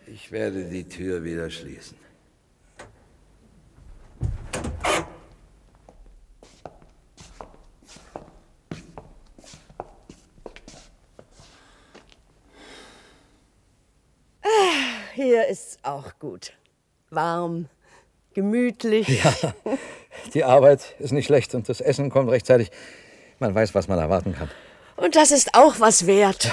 Ich 0.08 0.32
werde 0.32 0.66
die 0.66 0.90
Tür 0.90 1.24
wieder 1.24 1.52
schließen. 1.52 2.00
Hier 15.14 15.48
ist's 15.48 15.78
auch 15.84 16.18
gut. 16.18 16.54
Warm, 17.12 17.70
gemütlich. 18.36 19.24
Ja, 19.24 19.54
die 20.34 20.44
Arbeit 20.44 20.96
ist 21.00 21.12
nicht 21.12 21.26
schlecht 21.26 21.56
und 21.56 21.68
das 21.68 21.82
Essen 21.82 22.12
kommt 22.12 22.30
rechtzeitig. 22.30 22.70
Man 23.40 23.56
weiß, 23.56 23.74
was 23.74 23.88
man 23.88 23.98
erwarten 23.98 24.36
kann. 24.36 24.52
Und 24.98 25.16
das 25.16 25.32
ist 25.32 25.56
auch 25.56 25.80
was 25.80 26.06
wert. 26.06 26.52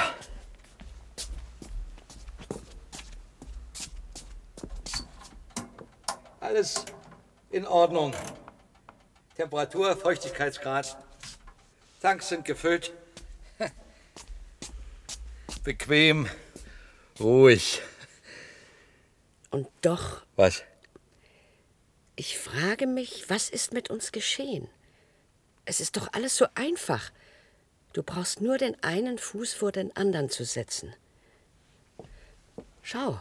Alles 6.40 6.84
in 7.50 7.66
Ordnung. 7.66 8.14
Temperatur, 9.36 9.96
Feuchtigkeitsgrad. 9.96 10.96
Tanks 12.00 12.28
sind 12.28 12.44
gefüllt. 12.44 12.92
Bequem, 15.64 16.28
ruhig. 17.20 17.80
Und 19.50 19.68
doch, 19.82 20.22
Was? 20.36 20.62
Ich 22.16 22.38
frage 22.38 22.87
mich, 22.87 23.29
was 23.31 23.48
ist 23.48 23.72
mit 23.72 23.90
uns 23.90 24.12
geschehen? 24.12 24.68
Es 25.64 25.81
ist 25.81 25.96
doch 25.96 26.12
alles 26.12 26.37
so 26.37 26.46
einfach. 26.55 27.11
Du 27.92 28.03
brauchst 28.03 28.40
nur 28.40 28.59
den 28.59 28.81
einen 28.83 29.18
Fuß 29.18 29.55
vor 29.55 29.72
den 29.72 29.94
anderen 29.96 30.29
zu 30.31 30.44
setzen. 30.44 30.94
Schau. 32.83 33.20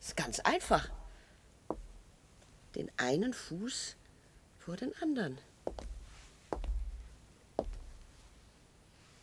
Ist 0.00 0.16
ganz 0.16 0.40
einfach. 0.40 0.90
Den 2.74 2.90
einen 2.96 3.32
Fuß 3.32 3.96
vor 4.58 4.76
den 4.76 4.94
anderen. 5.00 5.38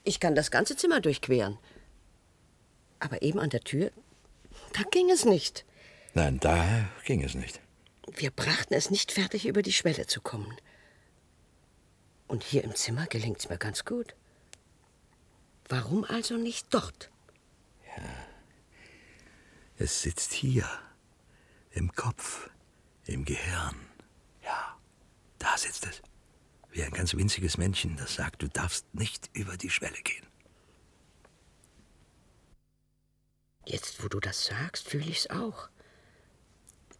Ich 0.04 0.19
kann 0.19 0.36
das 0.36 0.52
ganze 0.52 0.76
Zimmer 0.76 1.02
durchqueren. 1.02 1.58
Aber 3.00 3.22
eben 3.22 3.39
an 3.39 3.50
der 3.50 3.62
Tür, 3.62 3.91
da 4.73 4.83
ging 4.91 5.09
es 5.09 5.25
nicht. 5.25 5.65
Nein, 6.13 6.39
da 6.39 6.89
ging 7.05 7.23
es 7.23 7.33
nicht. 7.33 7.62
Wir 8.15 8.31
brachten 8.31 8.73
es 8.73 8.91
nicht 8.91 9.12
fertig, 9.12 9.47
über 9.47 9.62
die 9.62 9.73
Schwelle 9.73 10.05
zu 10.05 10.21
kommen. 10.21 10.55
Und 12.27 12.43
hier 12.43 12.63
im 12.63 12.75
Zimmer 12.75 13.07
gelingt 13.07 13.39
es 13.39 13.49
mir 13.49 13.57
ganz 13.57 13.86
gut. 13.86 14.15
Warum 15.69 16.03
also 16.03 16.36
nicht 16.36 16.67
dort? 16.73 17.09
Es 19.77 20.01
sitzt 20.01 20.33
hier. 20.33 20.67
Im 21.71 21.91
Kopf. 21.93 22.49
Im 23.05 23.25
Gehirn. 23.25 23.75
Ja, 24.43 24.77
da 25.39 25.57
sitzt 25.57 25.86
es. 25.86 26.01
Wie 26.71 26.83
ein 26.83 26.91
ganz 26.91 27.15
winziges 27.15 27.57
Männchen, 27.57 27.97
das 27.97 28.15
sagt, 28.15 28.41
du 28.41 28.47
darfst 28.47 28.93
nicht 28.93 29.29
über 29.33 29.57
die 29.57 29.69
Schwelle 29.69 30.01
gehen. 30.03 30.25
Jetzt, 33.65 34.04
wo 34.04 34.08
du 34.08 34.19
das 34.19 34.45
sagst, 34.45 34.88
fühle 34.88 35.06
ich's 35.06 35.30
auch. 35.30 35.69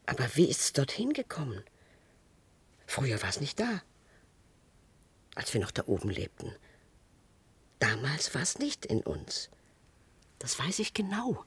Aber 0.06 0.36
wie 0.36 0.50
ist 0.50 0.62
es 0.62 0.74
dorthin 0.74 1.14
gekommen? 1.14 1.64
Früher 2.88 3.22
war 3.22 3.30
es 3.30 3.40
nicht 3.40 3.60
da. 3.60 3.82
Als 5.36 5.54
wir 5.54 5.62
noch 5.62 5.72
da 5.72 5.84
oben 5.88 6.10
lebten. 6.10 6.54
Damals 7.80 8.34
war 8.36 8.42
es 8.42 8.60
nicht 8.60 8.86
in 8.86 9.02
uns. 9.02 9.50
Das 10.40 10.60
weiß 10.60 10.80
ich 10.80 10.94
genau. 10.94 11.44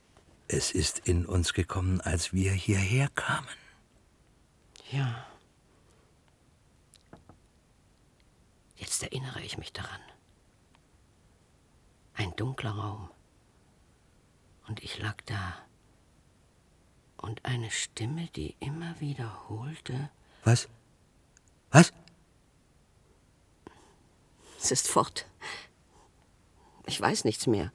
Es 0.48 0.70
ist 0.72 1.00
in 1.00 1.26
uns 1.26 1.52
gekommen, 1.52 2.00
als 2.00 2.32
wir 2.32 2.52
hierher 2.52 3.08
kamen. 3.10 3.48
Ja. 4.90 5.26
Jetzt 8.76 9.02
erinnere 9.02 9.40
ich 9.42 9.58
mich 9.58 9.72
daran. 9.72 10.00
Ein 12.14 12.34
dunkler 12.36 12.70
Raum. 12.70 13.10
Und 14.68 14.82
ich 14.82 14.98
lag 14.98 15.16
da. 15.26 15.54
Und 17.16 17.44
eine 17.44 17.70
Stimme, 17.70 18.28
die 18.36 18.54
immer 18.60 18.98
wiederholte, 19.00 20.10
Was? 20.44 20.68
Was? 21.70 21.92
es 24.60 24.70
ist 24.70 24.88
fort. 24.88 25.26
Ich 26.86 27.00
weiß 27.00 27.24
nichts 27.24 27.46
mehr. 27.46 27.72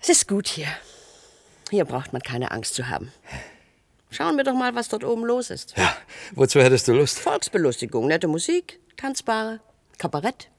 Es 0.00 0.08
ist 0.08 0.28
gut 0.28 0.48
hier. 0.48 0.68
Hier 1.70 1.84
braucht 1.86 2.12
man 2.12 2.22
keine 2.22 2.50
Angst 2.50 2.74
zu 2.74 2.88
haben. 2.88 3.10
Schauen 4.10 4.36
wir 4.36 4.44
doch 4.44 4.54
mal, 4.54 4.74
was 4.74 4.88
dort 4.88 5.02
oben 5.02 5.24
los 5.24 5.50
ist. 5.50 5.76
Ja, 5.76 5.96
wozu 6.32 6.60
hättest 6.60 6.88
du 6.88 6.92
Lust? 6.92 7.18
Volksbelustigung, 7.18 8.06
nette 8.06 8.28
Musik, 8.28 8.80
tanzbare, 8.96 9.60
Kabarett. 9.98 10.50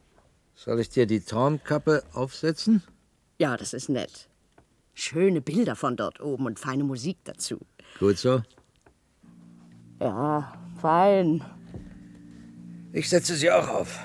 Soll 0.55 0.79
ich 0.79 0.89
dir 0.89 1.05
die 1.05 1.19
Traumkappe 1.19 2.03
aufsetzen? 2.13 2.81
Ja, 3.37 3.57
das 3.57 3.73
ist 3.73 3.89
nett. 3.89 4.29
Schöne 4.93 5.41
Bilder 5.41 5.75
von 5.75 5.97
dort 5.97 6.21
oben 6.21 6.45
und 6.45 6.57
feine 6.57 6.85
Musik 6.85 7.17
dazu. 7.25 7.59
Gut 7.99 8.17
so. 8.17 8.41
Ja, 9.99 10.53
fein. 10.79 11.43
Ich 12.93 13.09
setze 13.09 13.35
sie 13.35 13.51
auch 13.51 13.67
auf. 13.67 13.99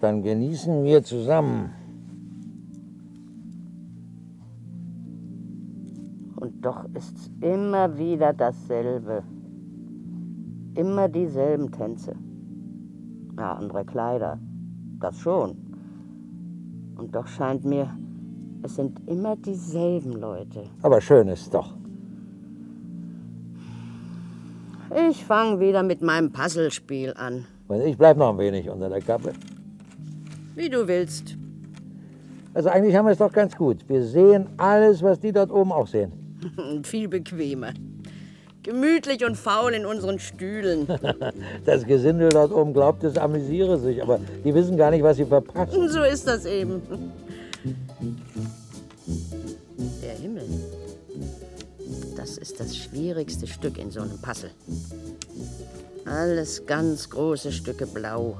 Dann 0.00 0.22
genießen 0.22 0.84
wir 0.84 1.02
zusammen. 1.02 1.72
Und 6.36 6.60
doch 6.64 6.84
ist's 6.94 7.30
immer 7.40 7.96
wieder 7.96 8.34
dasselbe. 8.34 9.24
Immer 10.74 11.08
dieselben 11.08 11.72
Tänze. 11.72 12.14
Ja, 13.38 13.54
andere 13.54 13.84
Kleider. 13.86 14.38
Das 15.00 15.18
schon. 15.20 15.56
Und 16.96 17.14
doch 17.14 17.26
scheint 17.26 17.64
mir, 17.64 17.88
es 18.62 18.74
sind 18.74 19.00
immer 19.08 19.36
dieselben 19.36 20.12
Leute. 20.12 20.64
Aber 20.82 21.00
schön 21.00 21.28
ist 21.28 21.54
doch. 21.54 21.74
Ich 25.08 25.24
fange 25.24 25.60
wieder 25.60 25.82
mit 25.82 26.02
meinem 26.02 26.32
Puzzlespiel 26.32 27.14
an. 27.16 27.44
Und 27.68 27.82
ich 27.82 27.96
bleib 27.96 28.16
noch 28.16 28.30
ein 28.30 28.38
wenig 28.38 28.68
unter 28.68 28.88
der 28.88 29.00
Kappe. 29.00 29.32
Wie 30.56 30.68
du 30.68 30.88
willst. 30.88 31.36
Also 32.54 32.70
eigentlich 32.70 32.96
haben 32.96 33.04
wir 33.04 33.12
es 33.12 33.18
doch 33.18 33.32
ganz 33.32 33.54
gut. 33.54 33.88
Wir 33.88 34.02
sehen 34.02 34.48
alles, 34.56 35.02
was 35.02 35.20
die 35.20 35.30
dort 35.30 35.52
oben 35.52 35.70
auch 35.70 35.86
sehen. 35.86 36.12
Viel 36.82 37.06
bequemer. 37.08 37.74
Gemütlich 38.68 39.24
und 39.24 39.34
faul 39.34 39.72
in 39.72 39.86
unseren 39.86 40.18
Stühlen. 40.18 40.86
Das 41.64 41.86
Gesindel 41.86 42.28
dort 42.28 42.52
oben 42.52 42.74
glaubt, 42.74 43.02
es 43.02 43.16
amüsiere 43.16 43.78
sich, 43.78 44.02
aber 44.02 44.20
die 44.44 44.54
wissen 44.54 44.76
gar 44.76 44.90
nicht, 44.90 45.02
was 45.02 45.16
sie 45.16 45.24
verpassen. 45.24 45.88
So 45.88 46.02
ist 46.02 46.26
das 46.28 46.44
eben. 46.44 46.82
Der 50.02 50.12
Himmel. 50.12 50.44
Das 52.14 52.36
ist 52.36 52.60
das 52.60 52.76
schwierigste 52.76 53.46
Stück 53.46 53.78
in 53.78 53.90
so 53.90 54.02
einem 54.02 54.18
Puzzle. 54.18 54.50
Alles 56.04 56.66
ganz 56.66 57.08
große 57.08 57.50
Stücke 57.50 57.86
blau. 57.86 58.36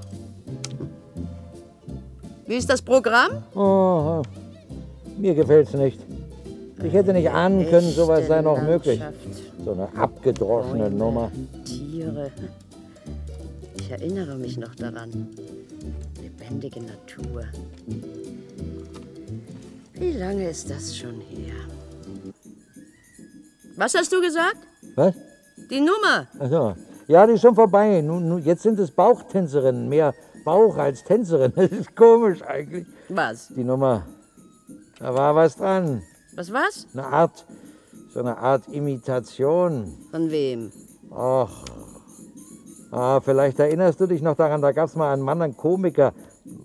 Wie 2.46 2.56
ist 2.56 2.68
das 2.68 2.82
Programm? 2.82 3.44
Oh, 3.54 4.20
mir 5.16 5.34
gefällt's 5.34 5.72
nicht. 5.72 5.98
Ich 6.82 6.92
hätte 6.92 7.14
nicht 7.14 7.30
ahnen 7.30 7.66
können, 7.70 7.90
sowas 7.90 8.26
sei 8.26 8.42
noch 8.42 8.60
möglich. 8.60 9.00
So 9.64 9.72
eine 9.72 9.88
abgedroschene 9.96 10.84
Bäume, 10.84 10.96
Nummer. 10.96 11.32
Tiere. 11.64 12.30
Ich 13.78 13.90
erinnere 13.90 14.36
mich 14.36 14.56
noch 14.56 14.74
daran. 14.74 15.28
Lebendige 16.20 16.80
Natur. 16.80 17.44
Wie 19.94 20.12
lange 20.12 20.48
ist 20.48 20.70
das 20.70 20.96
schon 20.96 21.20
her? 21.20 21.54
Was 23.76 23.94
hast 23.94 24.12
du 24.12 24.20
gesagt? 24.20 24.58
Was? 24.94 25.14
Die 25.70 25.80
Nummer. 25.80 26.26
Achso. 26.38 26.74
Ja, 27.08 27.26
die 27.26 27.34
ist 27.34 27.42
schon 27.42 27.54
vorbei. 27.54 28.00
Nun, 28.00 28.28
nun, 28.28 28.42
jetzt 28.42 28.62
sind 28.62 28.78
es 28.78 28.90
Bauchtänzerinnen. 28.90 29.88
Mehr 29.88 30.14
Bauch 30.44 30.76
als 30.76 31.02
Tänzerin. 31.04 31.52
Das 31.56 31.70
ist 31.70 31.96
komisch 31.96 32.42
eigentlich. 32.42 32.86
Was? 33.08 33.48
Die 33.48 33.64
Nummer. 33.64 34.06
Da 34.98 35.14
war 35.14 35.34
was 35.34 35.56
dran. 35.56 36.02
Was 36.34 36.52
was? 36.52 36.86
Eine 36.92 37.04
Art, 37.06 37.44
so 37.48 37.67
eine 38.20 38.38
Art 38.38 38.68
Imitation. 38.68 39.92
Von 40.10 40.30
wem? 40.30 40.72
Ach. 41.10 41.64
Ah, 42.90 43.20
vielleicht 43.20 43.58
erinnerst 43.58 44.00
du 44.00 44.06
dich 44.06 44.22
noch 44.22 44.34
daran, 44.34 44.62
da 44.62 44.72
gab 44.72 44.88
es 44.88 44.96
mal 44.96 45.12
einen 45.12 45.22
Mann, 45.22 45.42
einen 45.42 45.56
Komiker. 45.56 46.12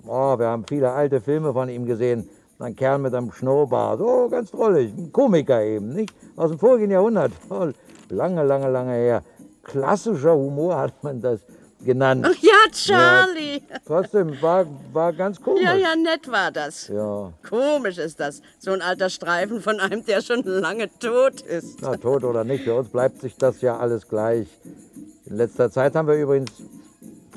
Oh, 0.07 0.37
wir 0.37 0.47
haben 0.47 0.65
viele 0.67 0.91
alte 0.91 1.19
Filme 1.19 1.51
von 1.51 1.69
ihm 1.69 1.85
gesehen. 1.85 2.29
Ein 2.59 2.75
Kerl 2.75 2.99
mit 2.99 3.13
einem 3.13 3.31
Schnurrbart. 3.31 3.99
Oh, 3.99 4.29
ganz 4.29 4.51
drollig. 4.51 4.93
Ein 4.97 5.11
Komiker 5.11 5.61
eben, 5.63 5.93
nicht? 5.93 6.13
Aus 6.37 6.49
dem 6.49 6.59
vorigen 6.59 6.91
Jahrhundert. 6.91 7.33
Oh, 7.49 7.67
lange, 8.09 8.43
lange, 8.43 8.69
lange 8.69 8.93
her. 8.93 9.23
Klassischer 9.63 10.35
Humor 10.35 10.77
hat 10.77 11.03
man 11.03 11.21
das 11.21 11.41
genannt. 11.83 12.25
Ach 12.27 12.35
ja, 12.41 12.71
Charlie. 12.71 13.61
Trotzdem, 13.85 14.41
war, 14.41 14.65
war 14.91 15.13
ganz 15.13 15.41
komisch. 15.41 15.63
Ja, 15.63 15.75
ja, 15.75 15.95
nett 15.95 16.29
war 16.31 16.51
das. 16.51 16.87
Ja, 16.87 17.31
Komisch 17.47 17.97
ist 17.97 18.19
das. 18.19 18.41
So 18.59 18.71
ein 18.71 18.81
alter 18.81 19.09
Streifen 19.09 19.61
von 19.61 19.79
einem, 19.79 20.05
der 20.05 20.21
schon 20.21 20.43
lange 20.43 20.89
tot 20.99 21.41
ist. 21.41 21.79
na, 21.81 21.95
tot 21.97 22.23
oder 22.23 22.43
nicht, 22.43 22.63
für 22.63 22.75
uns 22.75 22.89
bleibt 22.89 23.21
sich 23.21 23.35
das 23.37 23.61
ja 23.61 23.77
alles 23.77 24.07
gleich. 24.07 24.47
In 25.25 25.37
letzter 25.37 25.71
Zeit 25.71 25.95
haben 25.95 26.07
wir 26.07 26.15
übrigens 26.15 26.51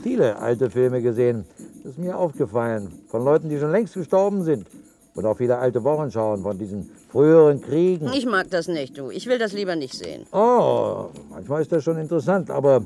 viele 0.03 0.39
alte 0.39 0.71
Filme 0.71 1.03
gesehen. 1.03 1.45
Das 1.83 1.93
ist 1.93 1.99
mir 1.99 2.17
aufgefallen. 2.17 2.93
Von 3.09 3.25
Leuten, 3.25 3.49
die 3.49 3.59
schon 3.59 3.71
längst 3.73 3.95
gestorben 3.95 4.45
sind. 4.45 4.67
Und 5.15 5.25
auch 5.25 5.39
viele 5.39 5.57
alte 5.57 5.83
Wochenschauen 5.83 6.43
von 6.43 6.59
diesen 6.59 6.91
früheren 7.11 7.63
Kriegen. 7.63 8.13
Ich 8.13 8.27
mag 8.27 8.51
das 8.51 8.69
nicht, 8.69 8.99
du. 8.99 9.11
Ich 9.11 9.27
will 9.27 9.39
das 9.39 9.53
lieber 9.55 9.75
nicht 9.75 9.95
sehen. 9.95 10.27
Oh, 10.31 11.07
manchmal 11.31 11.63
ist 11.63 11.73
das 11.73 11.83
schon 11.85 11.97
interessant, 11.97 12.51
aber 12.51 12.83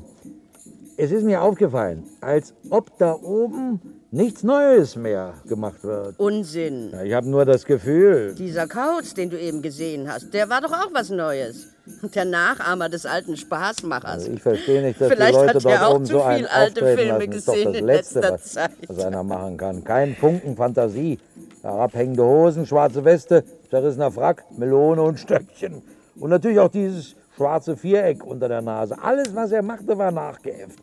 es 1.01 1.11
ist 1.11 1.23
mir 1.23 1.41
aufgefallen, 1.41 2.03
als 2.21 2.53
ob 2.69 2.95
da 2.99 3.13
oben 3.13 3.81
nichts 4.11 4.43
Neues 4.43 4.95
mehr 4.95 5.33
gemacht 5.49 5.83
wird. 5.83 6.19
Unsinn. 6.19 6.91
Ja, 6.91 7.01
ich 7.01 7.13
habe 7.13 7.27
nur 7.27 7.43
das 7.43 7.65
Gefühl, 7.65 8.35
Dieser 8.35 8.67
Kauz, 8.67 9.15
den 9.15 9.31
du 9.31 9.39
eben 9.39 9.63
gesehen 9.63 10.07
hast, 10.07 10.31
der 10.31 10.47
war 10.47 10.61
doch 10.61 10.71
auch 10.71 10.93
was 10.93 11.09
Neues. 11.09 11.69
Der 12.13 12.25
Nachahmer 12.25 12.87
des 12.87 13.07
alten 13.07 13.35
Spaßmachers. 13.35 14.27
ich 14.27 14.43
verstehe 14.43 14.83
nicht, 14.83 15.01
dass 15.01 15.11
Vielleicht 15.11 15.33
die 15.33 15.37
Leute 15.37 15.53
hat 15.55 15.65
er 15.65 15.87
auch 15.87 15.95
oben 15.95 16.05
zu 16.05 16.13
so 16.13 16.19
viel 16.19 16.45
alte 16.45 16.85
Filme 16.85 17.25
lassen. 17.25 17.31
Das 17.31 17.35
ist 17.37 17.47
doch 17.47 17.53
gesehen 17.53 17.71
das 17.71 17.81
in 17.81 17.85
Letzte, 17.87 18.19
letzter 18.19 18.33
was, 18.33 18.53
Zeit. 18.53 18.71
was 18.87 18.99
einer 19.03 19.23
machen 19.23 19.57
kann. 19.57 19.83
Kein 19.83 20.15
Funken 20.15 20.55
Fantasie. 20.55 21.17
Herabhängende 21.63 22.23
Hosen, 22.23 22.67
schwarze 22.67 23.03
Weste, 23.03 23.43
zerrissener 23.71 24.11
Frack, 24.11 24.45
Melone 24.55 25.01
und 25.01 25.19
Stöckchen. 25.19 25.81
Und 26.19 26.29
natürlich 26.29 26.59
auch 26.59 26.69
dieses 26.69 27.15
schwarze 27.35 27.75
Viereck 27.75 28.23
unter 28.23 28.47
der 28.47 28.61
Nase. 28.61 28.95
Alles, 29.01 29.33
was 29.33 29.51
er 29.51 29.63
machte, 29.63 29.97
war 29.97 30.11
nachgeäfft. 30.11 30.77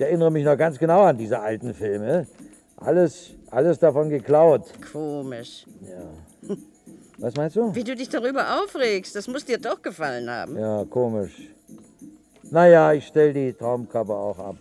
Ich 0.00 0.06
erinnere 0.06 0.30
mich 0.30 0.46
noch 0.46 0.56
ganz 0.56 0.78
genau 0.78 1.02
an 1.02 1.18
diese 1.18 1.38
alten 1.38 1.74
Filme. 1.74 2.26
Alles, 2.78 3.32
alles 3.50 3.78
davon 3.78 4.08
geklaut. 4.08 4.72
Komisch. 4.90 5.66
Was 7.18 7.36
meinst 7.36 7.56
du? 7.56 7.74
Wie 7.74 7.84
du 7.84 7.94
dich 7.94 8.08
darüber 8.08 8.62
aufregst, 8.62 9.14
das 9.14 9.28
muss 9.28 9.44
dir 9.44 9.58
doch 9.58 9.82
gefallen 9.82 10.30
haben. 10.30 10.58
Ja, 10.58 10.86
komisch. 10.86 11.50
Naja, 12.44 12.94
ich 12.94 13.08
stell 13.08 13.34
die 13.34 13.52
Traumkappe 13.52 14.14
auch 14.14 14.38
ab. 14.38 14.56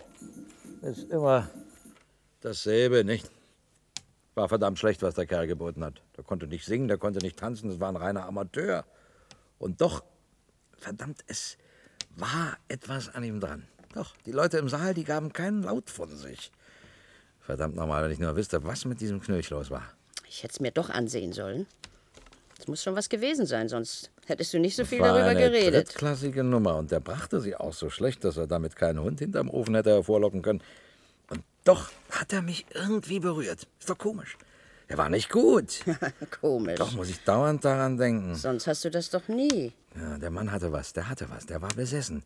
Ist 0.81 1.09
immer 1.09 1.47
dasselbe, 2.41 3.05
nicht? 3.05 3.31
War 4.35 4.49
verdammt 4.49 4.77
schlecht, 4.77 5.01
was 5.03 5.15
der 5.15 5.25
Kerl 5.25 5.47
geboten 5.47 5.85
hat. 5.85 6.01
Der 6.17 6.25
konnte 6.25 6.47
nicht 6.47 6.65
singen, 6.65 6.89
der 6.89 6.97
konnte 6.97 7.19
nicht 7.19 7.39
tanzen, 7.39 7.69
das 7.69 7.79
war 7.79 7.87
ein 7.87 7.95
reiner 7.95 8.25
Amateur. 8.25 8.83
Und 9.57 9.79
doch, 9.79 10.03
verdammt, 10.77 11.23
es 11.27 11.57
war 12.17 12.57
etwas 12.67 13.15
an 13.15 13.23
ihm 13.23 13.39
dran. 13.39 13.65
Doch, 13.93 14.15
die 14.25 14.31
Leute 14.31 14.57
im 14.57 14.69
Saal, 14.69 14.93
die 14.93 15.03
gaben 15.03 15.33
keinen 15.33 15.63
Laut 15.63 15.89
von 15.89 16.15
sich. 16.15 16.51
Verdammt 17.41 17.75
nochmal, 17.75 18.03
wenn 18.03 18.11
ich 18.11 18.19
nur 18.19 18.35
wüsste, 18.35 18.63
was 18.63 18.85
mit 18.85 19.01
diesem 19.01 19.21
Knöch 19.21 19.49
los 19.49 19.71
war. 19.71 19.83
Ich 20.27 20.43
hätte 20.43 20.53
es 20.53 20.59
mir 20.59 20.71
doch 20.71 20.89
ansehen 20.89 21.33
sollen. 21.33 21.65
Es 22.59 22.67
muss 22.67 22.83
schon 22.83 22.95
was 22.95 23.09
gewesen 23.09 23.45
sein, 23.45 23.69
sonst 23.69 24.11
hättest 24.27 24.53
du 24.53 24.59
nicht 24.59 24.75
so 24.75 24.85
viel 24.85 24.99
war 24.99 25.13
darüber 25.13 25.27
eine 25.29 25.39
geredet. 25.39 25.87
drittklassige 25.87 26.43
Nummer 26.43 26.75
und 26.75 26.91
der 26.91 26.99
brachte 26.99 27.39
sie 27.41 27.55
auch 27.55 27.73
so 27.73 27.89
schlecht, 27.89 28.23
dass 28.25 28.37
er 28.37 28.47
damit 28.47 28.75
keinen 28.75 28.99
Hund 28.99 29.19
hinterm 29.19 29.49
Ofen 29.49 29.75
hätte 29.75 29.91
hervorlocken 29.91 30.41
können. 30.41 30.61
Und 31.29 31.41
doch 31.63 31.89
hat 32.11 32.33
er 32.33 32.41
mich 32.41 32.65
irgendwie 32.73 33.19
berührt. 33.19 33.65
Ist 33.79 33.89
doch 33.89 33.97
komisch. 33.97 34.37
Er 34.89 34.97
war 34.97 35.09
nicht 35.09 35.29
gut. 35.29 35.85
Komisch. 36.41 36.79
Doch 36.79 36.91
muss 36.93 37.09
ich 37.09 37.23
dauernd 37.23 37.63
daran 37.63 37.97
denken. 37.97 38.33
Sonst 38.33 38.65
hast 38.65 38.83
du 38.83 38.89
das 38.89 39.11
doch 39.11 39.27
nie. 39.27 39.71
Ja, 39.95 40.17
der 40.17 40.31
Mann 40.31 40.51
hatte 40.51 40.71
was, 40.71 40.93
der 40.93 41.07
hatte 41.07 41.29
was, 41.29 41.45
der 41.45 41.61
war 41.61 41.69
besessen. 41.69 42.23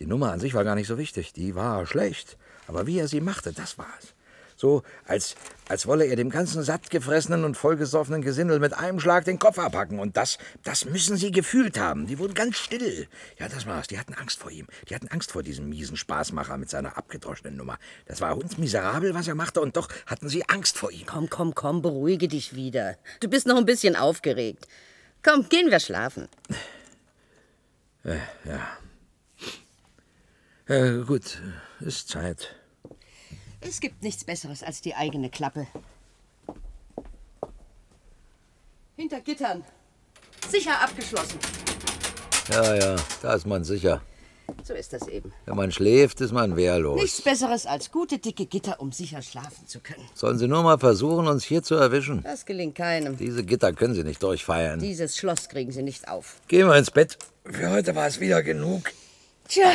Die 0.00 0.06
Nummer 0.06 0.32
an 0.32 0.40
sich 0.40 0.54
war 0.54 0.64
gar 0.64 0.74
nicht 0.74 0.88
so 0.88 0.98
wichtig, 0.98 1.32
die 1.34 1.54
war 1.54 1.86
schlecht. 1.86 2.38
Aber 2.66 2.86
wie 2.86 2.98
er 2.98 3.06
sie 3.06 3.20
machte, 3.20 3.52
das 3.52 3.76
war's. 3.76 4.14
So, 4.56 4.82
als, 5.06 5.36
als 5.68 5.86
wolle 5.86 6.04
er 6.04 6.16
dem 6.16 6.28
ganzen 6.28 6.62
sattgefressenen 6.62 7.44
und 7.44 7.56
vollgesoffenen 7.56 8.20
Gesindel 8.20 8.58
mit 8.58 8.74
einem 8.74 9.00
Schlag 9.00 9.24
den 9.24 9.38
Kopf 9.38 9.58
abhacken. 9.58 9.98
Und 9.98 10.18
das, 10.18 10.36
das 10.64 10.84
müssen 10.84 11.16
sie 11.16 11.32
gefühlt 11.32 11.78
haben. 11.78 12.06
Die 12.06 12.18
wurden 12.18 12.34
ganz 12.34 12.56
still. 12.58 13.08
Ja, 13.38 13.48
das 13.48 13.66
war's. 13.66 13.86
Die 13.86 13.98
hatten 13.98 14.12
Angst 14.12 14.38
vor 14.38 14.50
ihm. 14.50 14.66
Die 14.88 14.94
hatten 14.94 15.08
Angst 15.08 15.32
vor 15.32 15.42
diesem 15.42 15.70
miesen 15.70 15.96
Spaßmacher 15.96 16.58
mit 16.58 16.68
seiner 16.68 16.98
abgedroschenen 16.98 17.56
Nummer. 17.56 17.78
Das 18.04 18.20
war 18.20 18.36
uns 18.36 18.58
miserabel, 18.58 19.14
was 19.14 19.28
er 19.28 19.34
machte, 19.34 19.62
und 19.62 19.78
doch 19.78 19.88
hatten 20.04 20.28
sie 20.28 20.46
Angst 20.50 20.76
vor 20.76 20.92
ihm. 20.92 21.06
Komm, 21.06 21.30
komm, 21.30 21.54
komm, 21.54 21.80
beruhige 21.80 22.28
dich 22.28 22.54
wieder. 22.54 22.98
Du 23.20 23.28
bist 23.28 23.46
noch 23.46 23.56
ein 23.56 23.66
bisschen 23.66 23.96
aufgeregt. 23.96 24.68
Komm, 25.22 25.48
gehen 25.48 25.70
wir 25.70 25.80
schlafen. 25.80 26.28
Ja. 28.04 28.78
Äh, 30.70 31.02
gut, 31.04 31.38
ist 31.80 32.08
Zeit. 32.08 32.54
Es 33.60 33.80
gibt 33.80 34.04
nichts 34.04 34.22
Besseres 34.22 34.62
als 34.62 34.80
die 34.80 34.94
eigene 34.94 35.28
Klappe. 35.28 35.66
Hinter 38.94 39.20
Gittern. 39.20 39.64
Sicher 40.48 40.80
abgeschlossen. 40.80 41.40
Ja, 42.52 42.76
ja, 42.76 42.96
da 43.20 43.34
ist 43.34 43.48
man 43.48 43.64
sicher. 43.64 44.00
So 44.62 44.72
ist 44.74 44.92
das 44.92 45.08
eben. 45.08 45.32
Wenn 45.44 45.56
man 45.56 45.72
schläft, 45.72 46.20
ist 46.20 46.30
man 46.30 46.54
wehrlos. 46.54 47.00
Nichts 47.02 47.20
Besseres 47.20 47.66
als 47.66 47.90
gute, 47.90 48.18
dicke 48.18 48.46
Gitter, 48.46 48.80
um 48.80 48.92
sicher 48.92 49.22
schlafen 49.22 49.66
zu 49.66 49.80
können. 49.80 50.08
Sollen 50.14 50.38
Sie 50.38 50.46
nur 50.46 50.62
mal 50.62 50.78
versuchen, 50.78 51.26
uns 51.26 51.42
hier 51.42 51.64
zu 51.64 51.74
erwischen? 51.74 52.22
Das 52.22 52.46
gelingt 52.46 52.76
keinem. 52.76 53.16
Diese 53.16 53.42
Gitter 53.42 53.72
können 53.72 53.94
Sie 53.94 54.04
nicht 54.04 54.22
durchfeiern. 54.22 54.78
Dieses 54.78 55.16
Schloss 55.16 55.48
kriegen 55.48 55.72
sie 55.72 55.82
nicht 55.82 56.06
auf. 56.06 56.36
Gehen 56.46 56.68
wir 56.68 56.76
ins 56.76 56.92
Bett. 56.92 57.18
Für 57.44 57.70
heute 57.70 57.96
war 57.96 58.06
es 58.06 58.20
wieder 58.20 58.44
genug. 58.44 58.92
Tja, 59.48 59.72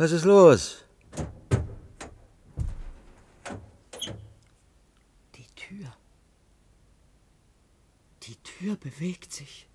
Was 0.00 0.12
ist 0.12 0.24
los? 0.24 0.82
die 5.34 5.46
Tür. 5.54 5.92
Die 8.22 8.36
Tür 8.36 8.76
bewegt 8.76 9.30
sich. 9.30 9.66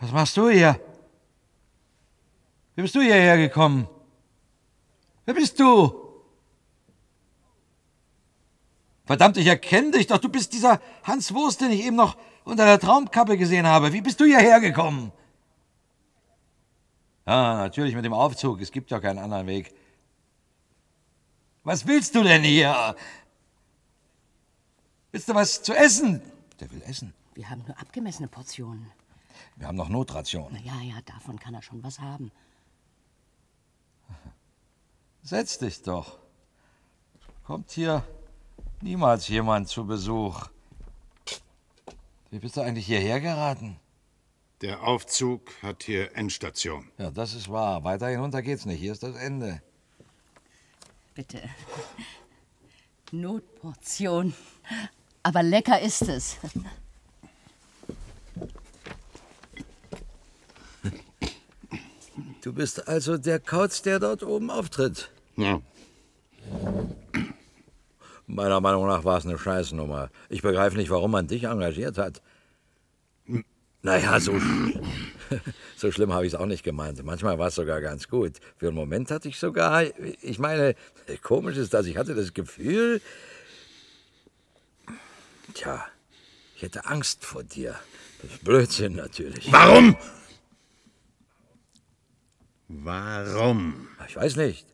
Was 0.00 0.12
machst 0.12 0.36
du 0.36 0.50
hier? 0.50 0.78
Wie 2.74 2.82
bist 2.82 2.94
du 2.94 3.00
hierher 3.00 3.38
gekommen? 3.38 3.88
Wer 5.24 5.32
bist 5.32 5.58
du? 5.58 6.01
Verdammt, 9.12 9.36
ich 9.36 9.46
erkenne 9.46 9.90
dich 9.90 10.06
doch. 10.06 10.16
Du 10.16 10.30
bist 10.30 10.54
dieser 10.54 10.80
Hans 11.04 11.34
Wurst, 11.34 11.60
den 11.60 11.70
ich 11.70 11.84
eben 11.84 11.96
noch 11.96 12.16
unter 12.44 12.64
der 12.64 12.80
Traumkappe 12.80 13.36
gesehen 13.36 13.66
habe. 13.66 13.92
Wie 13.92 14.00
bist 14.00 14.18
du 14.18 14.24
hierher 14.24 14.58
gekommen? 14.58 15.12
Ja, 17.26 17.58
natürlich 17.58 17.94
mit 17.94 18.06
dem 18.06 18.14
Aufzug. 18.14 18.62
Es 18.62 18.72
gibt 18.72 18.90
ja 18.90 19.00
keinen 19.00 19.18
anderen 19.18 19.46
Weg. 19.46 19.74
Was 21.62 21.86
willst 21.86 22.14
du 22.14 22.22
denn 22.22 22.42
hier? 22.42 22.96
Willst 25.10 25.28
du 25.28 25.34
was 25.34 25.62
zu 25.62 25.74
essen? 25.74 26.22
Der 26.58 26.72
will 26.72 26.80
essen. 26.86 27.12
Wir 27.34 27.50
haben 27.50 27.64
nur 27.66 27.78
abgemessene 27.78 28.28
Portionen. 28.28 28.90
Wir 29.56 29.66
haben 29.66 29.76
noch 29.76 29.90
Notration. 29.90 30.48
Na 30.54 30.60
ja, 30.60 30.80
ja, 30.80 31.02
davon 31.04 31.38
kann 31.38 31.52
er 31.52 31.60
schon 31.60 31.84
was 31.84 32.00
haben. 32.00 32.32
Setz 35.22 35.58
dich 35.58 35.82
doch. 35.82 36.18
Kommt 37.44 37.70
hier 37.72 38.02
niemals 38.82 39.28
jemand 39.28 39.68
zu 39.68 39.86
Besuch. 39.86 40.48
Wie 42.30 42.38
bist 42.38 42.56
du 42.56 42.60
eigentlich 42.62 42.86
hierher 42.86 43.20
geraten? 43.20 43.76
Der 44.60 44.82
Aufzug 44.82 45.50
hat 45.62 45.82
hier 45.82 46.16
Endstation. 46.16 46.88
Ja, 46.98 47.10
das 47.10 47.34
ist 47.34 47.50
wahr. 47.50 47.84
Weiter 47.84 48.08
hinunter 48.08 48.42
geht's 48.42 48.64
nicht. 48.64 48.80
Hier 48.80 48.92
ist 48.92 49.02
das 49.02 49.16
Ende. 49.16 49.60
Bitte. 51.14 51.42
Notportion. 53.10 54.34
Aber 55.22 55.42
lecker 55.42 55.80
ist 55.80 56.02
es. 56.02 56.36
Du 62.40 62.52
bist 62.52 62.88
also 62.88 63.18
der 63.18 63.38
Kauz, 63.38 63.82
der 63.82 64.00
dort 64.00 64.22
oben 64.22 64.50
auftritt. 64.50 65.10
Ja. 65.36 65.60
Meiner 68.26 68.60
Meinung 68.60 68.86
nach 68.86 69.04
war 69.04 69.18
es 69.18 69.26
eine 69.26 69.38
Scheißnummer. 69.38 70.10
Ich 70.28 70.42
begreife 70.42 70.76
nicht, 70.76 70.90
warum 70.90 71.10
man 71.10 71.26
dich 71.26 71.44
engagiert 71.44 71.98
hat. 71.98 72.22
Naja, 73.82 74.20
so, 74.20 74.32
sch- 74.32 74.80
so 75.76 75.90
schlimm 75.90 76.12
habe 76.12 76.24
ich 76.26 76.32
es 76.32 76.38
auch 76.38 76.46
nicht 76.46 76.62
gemeint. 76.62 77.02
Manchmal 77.04 77.38
war 77.38 77.48
es 77.48 77.56
sogar 77.56 77.80
ganz 77.80 78.08
gut. 78.08 78.34
Für 78.58 78.68
einen 78.68 78.76
Moment 78.76 79.10
hatte 79.10 79.28
ich 79.28 79.38
sogar, 79.38 79.82
ich 80.22 80.38
meine, 80.38 80.76
komisch 81.22 81.56
ist 81.56 81.74
das, 81.74 81.86
ich 81.86 81.96
hatte 81.96 82.14
das 82.14 82.32
Gefühl, 82.32 83.00
tja, 85.54 85.84
ich 86.56 86.62
hätte 86.62 86.86
Angst 86.86 87.24
vor 87.24 87.42
dir. 87.42 87.74
Das 88.22 88.30
ist 88.30 88.44
Blödsinn 88.44 88.94
natürlich. 88.94 89.50
Warum? 89.52 89.96
Warum? 92.68 93.88
Ich 94.08 94.16
weiß 94.16 94.36
nicht. 94.36 94.66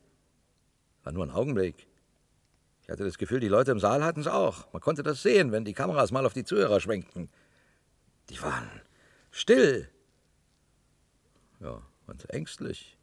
War 1.03 1.13
nur 1.13 1.25
ein 1.25 1.31
Augenblick. 1.31 1.87
Ich 2.89 2.91
hatte 2.91 3.03
das 3.03 3.19
Gefühl, 3.19 3.39
die 3.39 3.49
Leute 3.49 3.69
im 3.69 3.79
Saal 3.79 4.03
hatten 4.03 4.21
es 4.21 4.25
auch. 4.25 4.73
Man 4.73 4.81
konnte 4.81 5.03
das 5.03 5.21
sehen, 5.21 5.51
wenn 5.51 5.63
die 5.63 5.75
Kameras 5.75 6.09
mal 6.09 6.25
auf 6.25 6.33
die 6.33 6.43
Zuhörer 6.43 6.79
schwenkten. 6.79 7.29
Die 8.31 8.41
waren 8.41 8.67
still. 9.29 9.87
Ja, 11.59 11.83
und 12.07 12.27
ängstlich. 12.31 12.97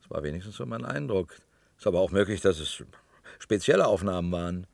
Das 0.00 0.10
war 0.10 0.24
wenigstens 0.24 0.56
so 0.56 0.66
mein 0.66 0.84
Eindruck. 0.84 1.36
Ist 1.78 1.86
aber 1.86 2.00
auch 2.00 2.10
möglich, 2.10 2.40
dass 2.40 2.58
es 2.58 2.82
spezielle 3.38 3.86
Aufnahmen 3.86 4.32
waren. 4.32 4.66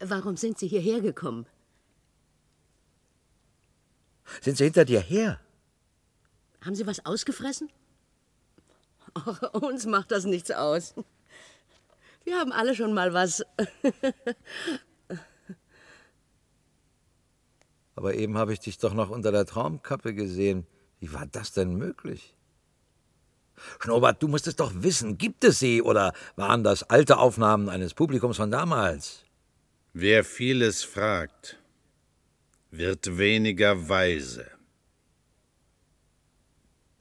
Warum 0.00 0.36
sind 0.36 0.58
Sie 0.58 0.66
hierher 0.66 1.00
gekommen? 1.00 1.46
Sind 4.40 4.56
sie 4.56 4.64
hinter 4.64 4.84
dir 4.84 5.00
her? 5.00 5.38
Haben 6.60 6.74
Sie 6.74 6.88
was 6.88 7.06
ausgefressen? 7.06 7.70
Ach, 9.14 9.42
uns 9.52 9.86
macht 9.86 10.10
das 10.10 10.24
nichts 10.24 10.50
aus. 10.50 10.96
Wir 12.24 12.38
haben 12.38 12.52
alle 12.52 12.74
schon 12.74 12.92
mal 12.94 13.12
was. 13.12 13.44
Aber 17.96 18.14
eben 18.14 18.36
habe 18.36 18.52
ich 18.52 18.60
dich 18.60 18.78
doch 18.78 18.94
noch 18.94 19.10
unter 19.10 19.30
der 19.30 19.46
Traumkappe 19.46 20.14
gesehen. 20.14 20.66
Wie 20.98 21.12
war 21.12 21.26
das 21.26 21.52
denn 21.52 21.76
möglich? 21.76 22.34
Schnurrbart, 23.80 24.22
du 24.22 24.28
musst 24.28 24.46
es 24.46 24.56
doch 24.56 24.72
wissen. 24.74 25.16
Gibt 25.18 25.44
es 25.44 25.58
sie 25.58 25.80
oder 25.80 26.12
waren 26.34 26.64
das 26.64 26.82
alte 26.84 27.18
Aufnahmen 27.18 27.68
eines 27.68 27.94
Publikums 27.94 28.38
von 28.38 28.50
damals? 28.50 29.24
Wer 29.92 30.24
vieles 30.24 30.82
fragt, 30.82 31.58
wird 32.70 33.16
weniger 33.16 33.88
weise. 33.88 34.50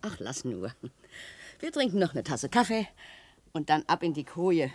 Ach, 0.01 0.15
lass 0.19 0.45
nur. 0.45 0.71
Wir 1.59 1.71
trinken 1.71 1.97
noch 1.97 2.11
eine 2.11 2.23
Tasse 2.23 2.49
Kaffee 2.49 2.87
und 3.53 3.69
dann 3.69 3.83
ab 3.87 4.03
in 4.03 4.13
die 4.13 4.25
Koje. 4.25 4.71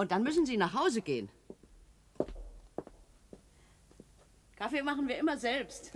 Und 0.00 0.12
dann 0.12 0.22
müssen 0.22 0.46
Sie 0.46 0.56
nach 0.56 0.72
Hause 0.72 1.02
gehen. 1.02 1.28
Kaffee 4.56 4.82
machen 4.82 5.06
wir 5.08 5.18
immer 5.18 5.36
selbst. 5.36 5.90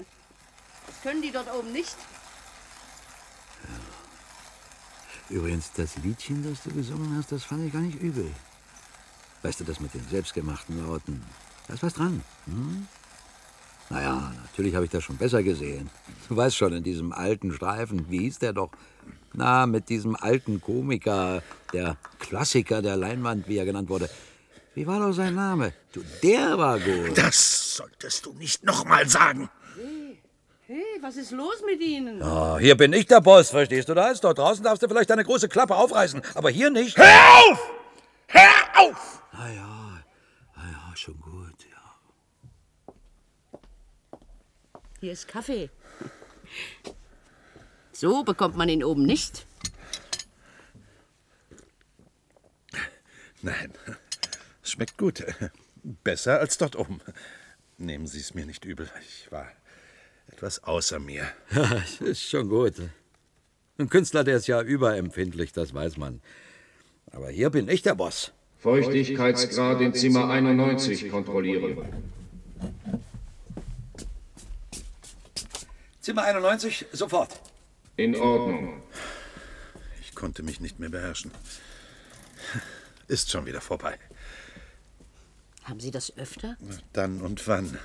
Das 0.87 1.01
können 1.01 1.23
die 1.23 1.31
dort 1.31 1.51
oben 1.55 1.73
nicht. 1.73 1.97
Übrigens, 5.31 5.73
das 5.73 5.97
Liedchen, 5.97 6.43
das 6.47 6.65
du 6.65 6.71
gesungen 6.75 7.17
hast, 7.17 7.33
das 7.33 7.45
fand 7.45 7.67
ich 7.67 7.73
gar 7.73 7.81
nicht 7.81 7.99
übel. 7.99 8.31
Weißt 9.41 9.61
du, 9.61 9.65
das 9.65 9.81
mit 9.81 9.95
den 9.95 10.07
selbstgemachten 10.07 10.87
Lauten, 10.87 11.25
da 11.67 11.73
ist 11.73 11.83
was 11.83 11.95
dran. 11.95 12.23
Hm? 12.45 12.87
Naja, 13.91 14.33
natürlich 14.43 14.75
habe 14.75 14.85
ich 14.85 14.91
das 14.91 15.05
schon 15.05 15.17
besser 15.17 15.43
gesehen. 15.43 15.91
Du 16.29 16.37
weißt 16.37 16.57
schon, 16.57 16.73
in 16.73 16.83
diesem 16.83 17.13
alten 17.13 17.53
Streifen, 17.53 18.11
wie 18.11 18.21
hieß 18.21 18.39
der 18.39 18.53
doch? 18.53 18.71
Na, 19.33 19.67
mit 19.67 19.89
diesem 19.89 20.17
alten 20.17 20.61
Komiker, 20.61 21.43
der 21.73 21.97
Klassiker 22.19 22.83
der 22.83 22.97
Leinwand, 22.97 23.49
wie 23.49 23.59
er 23.59 23.65
genannt 23.65 23.89
wurde. 23.89 24.09
Wie 24.75 24.87
war 24.87 24.99
doch 24.99 25.13
sein 25.13 25.35
Name? 25.35 25.73
Du, 25.93 26.03
der 26.23 26.59
war 26.59 26.79
gut. 26.81 27.17
Das 27.17 27.77
solltest 27.77 28.27
du 28.27 28.33
nicht 28.33 28.65
nochmal 28.65 29.09
sagen. 29.09 29.49
Hey, 30.67 30.83
was 31.03 31.17
ist 31.17 31.31
los 31.31 31.63
mit 31.67 31.81
Ihnen? 31.81 32.23
Ah, 32.23 32.57
hier 32.59 32.75
bin 32.75 32.93
ich 32.95 33.07
der 33.07 33.21
Boss, 33.21 33.51
verstehst 33.51 33.89
du 33.89 33.95
das? 33.95 34.21
Dort 34.21 34.39
draußen 34.39 34.65
darfst 34.65 34.83
du 34.83 34.89
vielleicht 34.89 35.11
deine 35.11 35.23
große 35.23 35.49
Klappe 35.49 35.77
aufreißen, 35.77 36.23
aber 36.35 36.49
hier 36.49 36.71
nicht. 36.71 36.97
Hör 36.97 37.05
auf! 37.05 37.71
Hör 38.29 38.81
auf! 38.83 39.23
Ah 39.33 39.49
ja, 39.51 40.03
ah 40.57 40.67
ja, 40.67 40.97
schon 40.97 41.21
gut, 41.21 41.55
ja. 41.71 41.75
Hier 45.05 45.13
ist 45.13 45.29
Kaffee. 45.29 45.69
So 47.93 48.25
bekommt 48.25 48.57
man 48.57 48.71
ihn 48.71 48.83
oben 48.83 49.03
nicht. 49.03 49.45
Nein, 53.43 53.75
es 54.63 54.71
schmeckt 54.71 54.97
gut. 54.97 55.23
Besser 55.83 56.41
als 56.41 56.57
dort 56.57 56.75
oben. 56.75 57.03
Nehmen 57.77 58.07
Sie 58.07 58.19
es 58.19 58.33
mir 58.33 58.47
nicht 58.47 58.65
übel. 58.65 58.91
Ich 59.03 59.31
war 59.31 59.47
etwas 60.29 60.65
außer 60.65 60.99
mir. 60.99 61.29
Ja, 61.55 61.85
ist 62.01 62.23
schon 62.23 62.49
gut. 62.49 62.77
Ein 63.77 63.91
Künstler, 63.91 64.25
der 64.25 64.39
ist 64.39 64.47
ja 64.47 64.63
überempfindlich, 64.63 65.53
das 65.53 65.75
weiß 65.75 65.99
man. 65.99 66.23
Aber 67.11 67.29
hier 67.29 67.51
bin 67.51 67.69
ich 67.69 67.83
der 67.83 67.95
Boss. 67.95 68.33
Feuchtigkeitsgrad 68.57 69.83
in 69.83 69.93
Zimmer 69.93 70.31
91 70.31 71.11
kontrollieren. 71.11 71.77
Zimmer 76.05 76.25
91, 76.25 76.85
sofort. 76.93 77.41
In 77.97 78.15
Ordnung. 78.15 78.83
Ich 80.03 80.15
konnte 80.15 80.43
mich 80.43 80.61
nicht 80.61 80.79
mehr 80.79 80.91
beherrschen. 80.91 81.31
Ist 83.09 83.31
schon 83.31 83.47
wieder 83.47 83.63
vorbei. 83.63 83.99
Haben 85.63 85.81
Sie 85.81 85.91
das 85.91 86.15
öfter? 86.19 86.59
Dann 86.93 87.23
und 87.23 87.49
wann? 87.49 87.79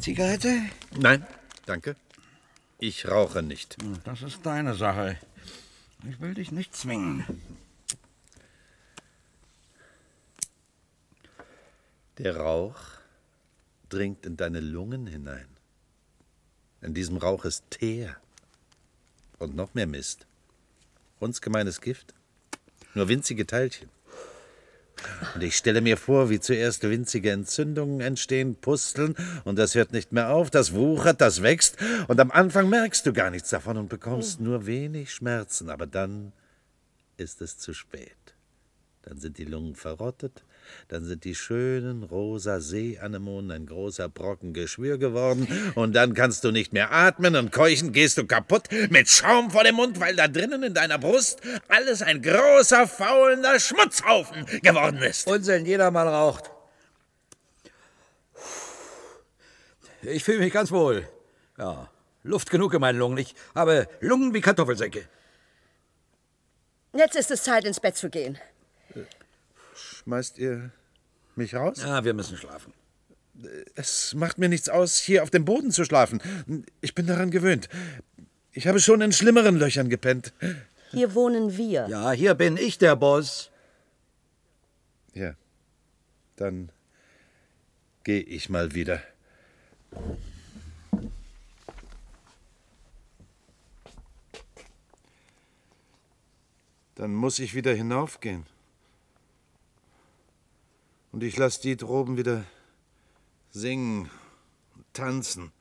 Zigarette? 0.00 0.62
Nein, 0.96 1.24
danke. 1.64 1.94
Ich 2.80 3.06
rauche 3.06 3.44
nicht. 3.44 3.76
Das 4.02 4.22
ist 4.22 4.44
deine 4.44 4.74
Sache. 4.74 5.16
Ich 6.10 6.20
will 6.20 6.34
dich 6.34 6.50
nicht 6.50 6.74
zwingen. 6.74 7.24
Der 12.18 12.36
Rauch 12.36 12.97
dringt 13.88 14.26
in 14.26 14.36
deine 14.36 14.60
Lungen 14.60 15.06
hinein. 15.06 15.48
In 16.80 16.94
diesem 16.94 17.16
Rauch 17.16 17.44
ist 17.44 17.64
Teer. 17.70 18.16
Und 19.38 19.54
noch 19.54 19.74
mehr 19.74 19.86
Mist. 19.86 20.26
Hundsgemeines 21.20 21.80
Gift. 21.80 22.14
Nur 22.94 23.08
winzige 23.08 23.46
Teilchen. 23.46 23.88
Und 25.34 25.42
ich 25.42 25.56
stelle 25.56 25.80
mir 25.80 25.96
vor, 25.96 26.30
wie 26.30 26.40
zuerst 26.40 26.82
winzige 26.82 27.30
Entzündungen 27.30 28.00
entstehen, 28.00 28.56
pusteln, 28.56 29.14
und 29.44 29.56
das 29.56 29.74
hört 29.74 29.92
nicht 29.92 30.12
mehr 30.12 30.30
auf, 30.30 30.50
das 30.50 30.72
wuchert, 30.72 31.20
das 31.20 31.42
wächst, 31.42 31.76
und 32.08 32.18
am 32.18 32.30
Anfang 32.30 32.68
merkst 32.68 33.06
du 33.06 33.12
gar 33.12 33.30
nichts 33.30 33.50
davon 33.50 33.76
und 33.76 33.88
bekommst 33.88 34.40
nur 34.40 34.66
wenig 34.66 35.12
Schmerzen, 35.12 35.70
aber 35.70 35.86
dann 35.86 36.32
ist 37.16 37.42
es 37.42 37.58
zu 37.58 37.74
spät. 37.74 38.16
Dann 39.02 39.18
sind 39.18 39.38
die 39.38 39.44
Lungen 39.44 39.74
verrottet, 39.74 40.44
dann 40.88 41.04
sind 41.04 41.24
die 41.24 41.34
schönen 41.34 42.02
rosa 42.02 42.60
Seeanemonen 42.60 43.50
ein 43.50 43.66
großer 43.66 44.08
Brocken 44.08 44.52
Geschwür 44.52 44.98
geworden 44.98 45.48
und 45.74 45.94
dann 45.94 46.14
kannst 46.14 46.44
du 46.44 46.50
nicht 46.50 46.72
mehr 46.72 46.92
atmen 46.92 47.36
und 47.36 47.52
keuchen 47.52 47.92
gehst 47.92 48.18
du 48.18 48.26
kaputt 48.26 48.68
mit 48.90 49.08
Schaum 49.08 49.50
vor 49.50 49.64
dem 49.64 49.76
Mund, 49.76 50.00
weil 50.00 50.16
da 50.16 50.28
drinnen 50.28 50.62
in 50.62 50.74
deiner 50.74 50.98
Brust 50.98 51.40
alles 51.68 52.02
ein 52.02 52.22
großer 52.22 52.86
faulender 52.86 53.58
Schmutzhaufen 53.60 54.46
geworden 54.62 54.98
ist. 55.02 55.26
Unsinn, 55.26 55.66
jeder 55.66 55.90
mal 55.90 56.08
raucht. 56.08 56.50
Ich 60.02 60.24
fühle 60.24 60.38
mich 60.38 60.52
ganz 60.52 60.70
wohl. 60.70 61.08
Ja, 61.58 61.90
Luft 62.22 62.50
genug 62.50 62.72
in 62.74 62.80
meinen 62.80 62.98
Lungen. 62.98 63.18
Ich 63.18 63.34
habe 63.54 63.88
Lungen 64.00 64.32
wie 64.32 64.40
Kartoffelsäcke. 64.40 65.08
Jetzt 66.92 67.16
ist 67.16 67.30
es 67.30 67.42
Zeit, 67.42 67.64
ins 67.64 67.80
Bett 67.80 67.96
zu 67.96 68.08
gehen. 68.08 68.38
Schmeißt 70.08 70.38
ihr 70.38 70.70
mich 71.36 71.54
raus? 71.54 71.82
Ja, 71.82 72.02
wir 72.02 72.14
müssen 72.14 72.38
schlafen. 72.38 72.72
Es 73.74 74.14
macht 74.14 74.38
mir 74.38 74.48
nichts 74.48 74.70
aus, 74.70 74.98
hier 74.98 75.22
auf 75.22 75.28
dem 75.28 75.44
Boden 75.44 75.70
zu 75.70 75.84
schlafen. 75.84 76.22
Ich 76.80 76.94
bin 76.94 77.06
daran 77.06 77.30
gewöhnt. 77.30 77.68
Ich 78.52 78.66
habe 78.66 78.80
schon 78.80 79.02
in 79.02 79.12
schlimmeren 79.12 79.56
Löchern 79.56 79.90
gepennt. 79.90 80.32
Hier 80.92 81.14
wohnen 81.14 81.58
wir. 81.58 81.88
Ja, 81.88 82.12
hier 82.12 82.34
bin 82.34 82.56
ich 82.56 82.78
der 82.78 82.96
Boss. 82.96 83.50
Ja. 85.12 85.34
Dann 86.36 86.72
Geh 88.08 88.20
ich 88.20 88.48
mal 88.48 88.72
wieder. 88.72 89.02
Dann 96.94 97.14
muss 97.14 97.38
ich 97.38 97.54
wieder 97.54 97.74
hinaufgehen. 97.74 98.46
Und 101.12 101.22
ich 101.22 101.36
lasse 101.36 101.62
die 101.62 101.76
droben 101.76 102.16
wieder 102.16 102.44
singen 103.50 104.10
und 104.76 104.84
tanzen. 104.92 105.52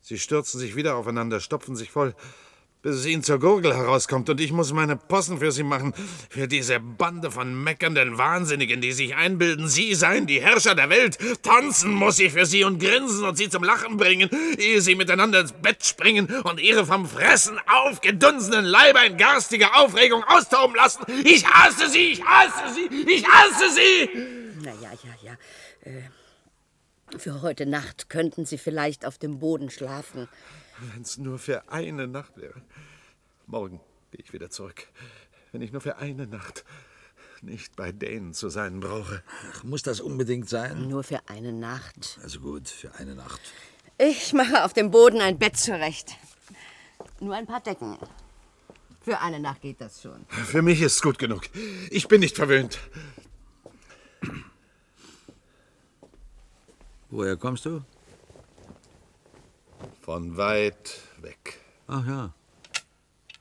Sie 0.00 0.18
stürzen 0.18 0.60
sich 0.60 0.76
wieder 0.76 0.96
aufeinander, 0.96 1.40
stopfen 1.40 1.76
sich 1.76 1.90
voll, 1.90 2.14
bis 2.84 2.96
es 2.96 3.06
ihnen 3.06 3.22
zur 3.22 3.40
Gurgel 3.40 3.74
herauskommt. 3.74 4.28
Und 4.28 4.40
ich 4.42 4.52
muss 4.52 4.72
meine 4.74 4.96
Possen 4.96 5.38
für 5.38 5.50
sie 5.50 5.62
machen. 5.62 5.94
Für 6.28 6.46
diese 6.46 6.78
Bande 6.80 7.30
von 7.30 7.64
meckernden 7.64 8.18
Wahnsinnigen, 8.18 8.82
die 8.82 8.92
sich 8.92 9.16
einbilden, 9.16 9.68
sie 9.68 9.94
seien 9.94 10.26
die 10.26 10.42
Herrscher 10.42 10.74
der 10.74 10.90
Welt. 10.90 11.16
Tanzen 11.42 11.92
muss 11.92 12.18
ich 12.18 12.34
für 12.34 12.44
sie 12.44 12.62
und 12.62 12.78
grinsen 12.78 13.24
und 13.24 13.36
sie 13.36 13.48
zum 13.48 13.64
Lachen 13.64 13.96
bringen, 13.96 14.28
ehe 14.58 14.82
sie 14.82 14.96
miteinander 14.96 15.40
ins 15.40 15.52
Bett 15.52 15.84
springen 15.84 16.26
und 16.42 16.60
ihre 16.60 16.84
vom 16.84 17.08
Fressen 17.08 17.58
aufgedunsenen 17.66 18.66
Leiber 18.66 19.04
in 19.06 19.16
garstiger 19.16 19.80
Aufregung 19.80 20.22
austoben 20.24 20.76
lassen. 20.76 21.04
Ich 21.24 21.46
hasse 21.46 21.88
sie, 21.88 22.12
ich 22.12 22.22
hasse 22.22 22.74
sie, 22.74 22.94
ich 23.10 23.26
hasse 23.26 23.74
sie! 23.74 24.10
Na 24.62 24.72
ja, 24.82 24.90
ja, 24.92 25.30
ja. 25.30 25.32
Äh, 25.90 27.18
für 27.18 27.40
heute 27.40 27.64
Nacht 27.64 28.10
könnten 28.10 28.44
Sie 28.44 28.58
vielleicht 28.58 29.06
auf 29.06 29.16
dem 29.16 29.38
Boden 29.38 29.70
schlafen. 29.70 30.28
Wenn 30.78 31.02
es 31.02 31.18
nur 31.18 31.38
für 31.38 31.70
eine 31.70 32.06
Nacht 32.06 32.36
wäre. 32.36 32.60
Morgen 33.46 33.80
gehe 34.10 34.20
ich 34.20 34.32
wieder 34.32 34.50
zurück. 34.50 34.86
Wenn 35.52 35.62
ich 35.62 35.72
nur 35.72 35.80
für 35.80 35.98
eine 35.98 36.26
Nacht 36.26 36.64
nicht 37.42 37.76
bei 37.76 37.92
denen 37.92 38.32
zu 38.32 38.48
sein 38.48 38.80
brauche. 38.80 39.22
Ach, 39.52 39.64
muss 39.64 39.82
das 39.82 40.00
unbedingt 40.00 40.48
sein? 40.48 40.88
Nur 40.88 41.04
für 41.04 41.20
eine 41.28 41.52
Nacht. 41.52 42.18
Also 42.22 42.40
gut, 42.40 42.68
für 42.68 42.94
eine 42.94 43.14
Nacht. 43.14 43.40
Ich 43.98 44.32
mache 44.32 44.64
auf 44.64 44.72
dem 44.72 44.90
Boden 44.90 45.20
ein 45.20 45.38
Bett 45.38 45.56
zurecht. 45.56 46.16
Nur 47.20 47.34
ein 47.34 47.46
paar 47.46 47.60
Decken. 47.60 47.98
Für 49.02 49.20
eine 49.20 49.38
Nacht 49.38 49.60
geht 49.60 49.80
das 49.80 50.00
schon. 50.02 50.24
Für 50.28 50.62
mich 50.62 50.80
ist 50.80 50.94
es 50.94 51.02
gut 51.02 51.18
genug. 51.18 51.42
Ich 51.90 52.08
bin 52.08 52.20
nicht 52.20 52.36
verwöhnt. 52.36 52.78
Woher 57.10 57.36
kommst 57.36 57.66
du? 57.66 57.82
Von 60.02 60.36
weit 60.36 61.00
weg. 61.20 61.60
Ach 61.86 62.06
ja. 62.06 62.34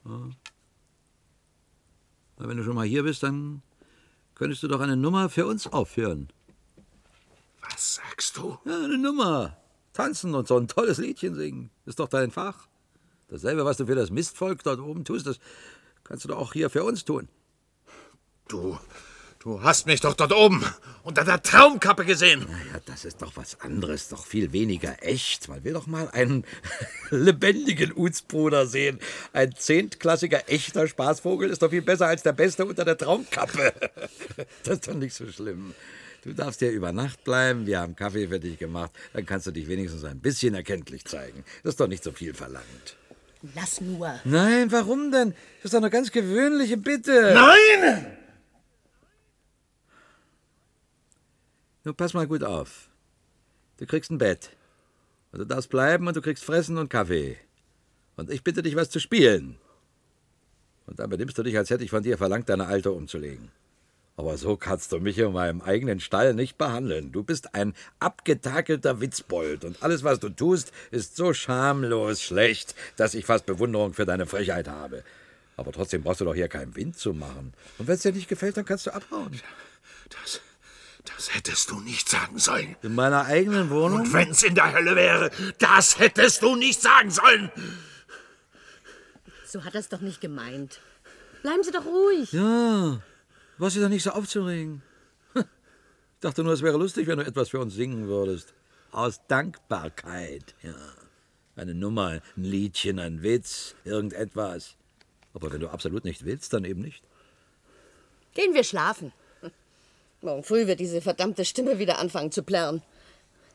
ja. 0.05 0.29
Na, 2.37 2.47
wenn 2.47 2.57
du 2.57 2.63
schon 2.63 2.75
mal 2.75 2.85
hier 2.85 3.03
bist, 3.03 3.23
dann 3.23 3.61
könntest 4.35 4.63
du 4.63 4.67
doch 4.67 4.79
eine 4.79 4.97
Nummer 4.97 5.29
für 5.29 5.45
uns 5.45 5.67
aufführen. 5.67 6.29
Was 7.61 7.95
sagst 7.95 8.37
du? 8.37 8.57
Ja, 8.65 8.83
eine 8.83 8.97
Nummer. 8.97 9.57
Tanzen 9.93 10.33
und 10.33 10.47
so 10.47 10.57
ein 10.57 10.67
tolles 10.67 10.97
Liedchen 10.97 11.35
singen. 11.35 11.69
Ist 11.85 11.99
doch 11.99 12.09
dein 12.09 12.31
Fach. 12.31 12.67
Dasselbe, 13.29 13.65
was 13.65 13.77
du 13.77 13.85
für 13.85 13.95
das 13.95 14.11
Mistvolk 14.11 14.63
dort 14.63 14.79
oben 14.79 15.05
tust, 15.05 15.27
das 15.27 15.39
kannst 16.03 16.25
du 16.25 16.29
doch 16.29 16.37
auch 16.37 16.53
hier 16.53 16.69
für 16.69 16.83
uns 16.83 17.05
tun. 17.05 17.29
Du, 18.47 18.77
du 19.39 19.61
hast 19.61 19.85
mich 19.85 20.01
doch 20.01 20.13
dort 20.13 20.33
oben 20.33 20.63
unter 21.03 21.23
der 21.23 21.41
Traumkappe 21.41 22.05
gesehen. 22.05 22.45
Naja, 22.49 22.79
das 22.93 23.05
ist 23.05 23.23
doch 23.23 23.35
was 23.35 23.59
anderes, 23.59 24.09
doch 24.09 24.23
viel 24.23 24.53
weniger 24.53 24.95
echt. 25.01 25.47
Man 25.49 25.63
will 25.63 25.73
doch 25.73 25.87
mal 25.87 26.11
einen 26.11 26.45
lebendigen 27.09 27.91
Utsbruder 27.95 28.67
sehen. 28.67 28.99
Ein 29.33 29.55
zehntklassiger 29.55 30.47
echter 30.47 30.87
Spaßvogel 30.87 31.49
ist 31.49 31.63
doch 31.63 31.71
viel 31.71 31.81
besser 31.81 32.05
als 32.05 32.21
der 32.21 32.33
Beste 32.33 32.65
unter 32.65 32.85
der 32.85 32.97
Traumkappe. 32.97 33.73
Das 34.63 34.75
ist 34.75 34.87
doch 34.87 34.93
nicht 34.93 35.13
so 35.13 35.27
schlimm. 35.27 35.73
Du 36.23 36.33
darfst 36.33 36.59
hier 36.59 36.71
über 36.71 36.91
Nacht 36.91 37.23
bleiben, 37.23 37.65
wir 37.65 37.79
haben 37.79 37.95
Kaffee 37.95 38.27
für 38.27 38.39
dich 38.39 38.59
gemacht, 38.59 38.91
dann 39.13 39.25
kannst 39.25 39.47
du 39.47 39.51
dich 39.51 39.67
wenigstens 39.67 40.03
ein 40.03 40.19
bisschen 40.19 40.53
erkenntlich 40.53 41.03
zeigen. 41.05 41.43
Das 41.63 41.73
ist 41.73 41.79
doch 41.79 41.87
nicht 41.87 42.03
so 42.03 42.11
viel 42.11 42.33
verlangt. 42.33 42.95
Lass 43.55 43.81
nur. 43.81 44.19
Nein, 44.23 44.71
warum 44.71 45.11
denn? 45.11 45.31
Das 45.57 45.65
ist 45.65 45.73
doch 45.73 45.79
eine 45.79 45.89
ganz 45.89 46.11
gewöhnliche 46.11 46.77
Bitte. 46.77 47.33
Nein! 47.33 48.17
Nun 51.83 51.95
pass 51.95 52.13
mal 52.13 52.27
gut 52.27 52.43
auf. 52.43 52.89
Du 53.77 53.85
kriegst 53.85 54.11
ein 54.11 54.17
Bett. 54.17 54.51
Und 55.31 55.39
du 55.39 55.45
darfst 55.45 55.69
bleiben 55.69 56.07
und 56.07 56.15
du 56.15 56.21
kriegst 56.21 56.43
Fressen 56.43 56.77
und 56.77 56.89
Kaffee. 56.89 57.37
Und 58.15 58.29
ich 58.29 58.43
bitte 58.43 58.61
dich, 58.61 58.75
was 58.75 58.89
zu 58.89 58.99
spielen. 58.99 59.57
Und 60.85 60.99
dann 60.99 61.09
benimmst 61.09 61.37
du 61.37 61.43
dich, 61.43 61.57
als 61.57 61.69
hätte 61.69 61.83
ich 61.83 61.89
von 61.89 62.03
dir 62.03 62.17
verlangt, 62.17 62.49
deine 62.49 62.67
Alte 62.67 62.91
umzulegen. 62.91 63.51
Aber 64.15 64.37
so 64.37 64.55
kannst 64.55 64.91
du 64.91 64.99
mich 64.99 65.17
in 65.17 65.33
meinem 65.33 65.61
eigenen 65.61 65.99
Stall 65.99 66.35
nicht 66.35 66.57
behandeln. 66.57 67.11
Du 67.11 67.23
bist 67.23 67.55
ein 67.55 67.73
abgetakelter 67.99 69.01
Witzbold 69.01 69.65
und 69.65 69.81
alles, 69.81 70.03
was 70.03 70.19
du 70.19 70.29
tust, 70.29 70.71
ist 70.91 71.15
so 71.15 71.33
schamlos 71.33 72.21
schlecht, 72.21 72.75
dass 72.95 73.15
ich 73.15 73.25
fast 73.25 73.47
Bewunderung 73.47 73.93
für 73.93 74.05
deine 74.05 74.27
Frechheit 74.27 74.67
habe. 74.67 75.03
Aber 75.57 75.71
trotzdem 75.71 76.03
brauchst 76.03 76.21
du 76.21 76.25
doch 76.25 76.35
hier 76.35 76.47
keinen 76.47 76.75
Wind 76.75 76.97
zu 76.97 77.13
machen. 77.13 77.53
Und 77.79 77.87
wenn 77.87 77.95
es 77.95 78.01
dir 78.03 78.11
nicht 78.11 78.29
gefällt, 78.29 78.55
dann 78.55 78.65
kannst 78.65 78.85
du 78.85 78.93
abhauen. 78.93 79.41
Das, 80.09 80.41
das 81.05 81.33
hättest 81.33 81.69
du 81.71 81.79
nicht 81.79 82.09
sagen 82.09 82.39
sollen. 82.39 82.75
In 82.81 82.95
meiner 82.95 83.25
eigenen 83.25 83.69
Wohnung? 83.69 84.01
Und 84.01 84.13
wenn's 84.13 84.43
in 84.43 84.55
der 84.55 84.73
Hölle 84.73 84.95
wäre, 84.95 85.31
das 85.59 85.99
hättest 85.99 86.41
du 86.41 86.55
nicht 86.55 86.81
sagen 86.81 87.11
sollen. 87.11 87.51
So 89.45 89.63
hat 89.63 89.75
er 89.75 89.81
es 89.81 89.89
doch 89.89 90.01
nicht 90.01 90.21
gemeint. 90.21 90.79
Bleiben 91.41 91.63
Sie 91.63 91.71
doch 91.71 91.85
ruhig. 91.85 92.31
Ja, 92.31 93.01
was 93.57 93.75
ist 93.75 93.83
doch 93.83 93.89
nicht 93.89 94.03
so 94.03 94.11
aufzuregen. 94.11 94.81
Ich 96.23 96.29
dachte 96.29 96.45
nur, 96.45 96.53
es 96.53 96.61
wäre 96.61 96.77
lustig, 96.77 97.05
wenn 97.07 97.19
du 97.19 97.25
etwas 97.25 97.49
für 97.49 97.59
uns 97.59 97.73
singen 97.73 98.07
würdest. 98.07 98.53
Aus 98.91 99.19
Dankbarkeit, 99.27 100.55
ja. 100.61 100.73
Eine 101.57 101.75
Nummer, 101.75 102.21
ein 102.37 102.43
Liedchen, 102.45 102.97
ein 102.97 103.21
Witz, 103.23 103.75
irgendetwas. 103.83 104.77
Aber 105.33 105.51
wenn 105.51 105.59
du 105.59 105.67
absolut 105.67 106.05
nicht 106.05 106.23
willst, 106.23 106.53
dann 106.53 106.63
eben 106.63 106.81
nicht. 106.81 107.03
Gehen 108.33 108.53
wir 108.53 108.63
schlafen. 108.63 109.11
Morgen 110.23 110.43
früh 110.45 110.67
wird 110.67 110.79
diese 110.79 111.01
verdammte 111.01 111.43
Stimme 111.43 111.79
wieder 111.79 111.99
anfangen 111.99 112.31
zu 112.31 112.43
plärren. 112.43 112.81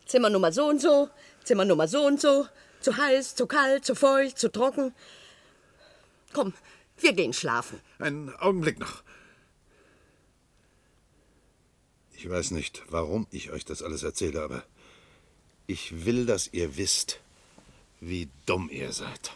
Zimmernummer 0.04 0.52
so 0.52 0.66
und 0.68 0.82
so, 0.82 1.08
Zimmernummer 1.42 1.88
so 1.88 2.06
und 2.06 2.20
so. 2.20 2.46
Zu 2.80 2.94
heiß, 2.94 3.34
zu 3.36 3.46
kalt, 3.46 3.86
zu 3.86 3.94
feucht, 3.94 4.38
zu 4.38 4.52
trocken. 4.52 4.94
Komm, 6.34 6.52
wir 6.98 7.14
gehen 7.14 7.32
schlafen. 7.32 7.80
Einen 7.98 8.34
Augenblick 8.36 8.78
noch. 8.78 9.02
Ich 12.12 12.28
weiß 12.28 12.50
nicht, 12.50 12.82
warum 12.90 13.26
ich 13.30 13.50
euch 13.50 13.64
das 13.64 13.82
alles 13.82 14.02
erzähle, 14.02 14.42
aber 14.42 14.62
ich 15.66 16.04
will, 16.04 16.26
dass 16.26 16.52
ihr 16.52 16.76
wisst, 16.76 17.20
wie 18.00 18.28
dumm 18.44 18.68
ihr 18.70 18.92
seid. 18.92 19.32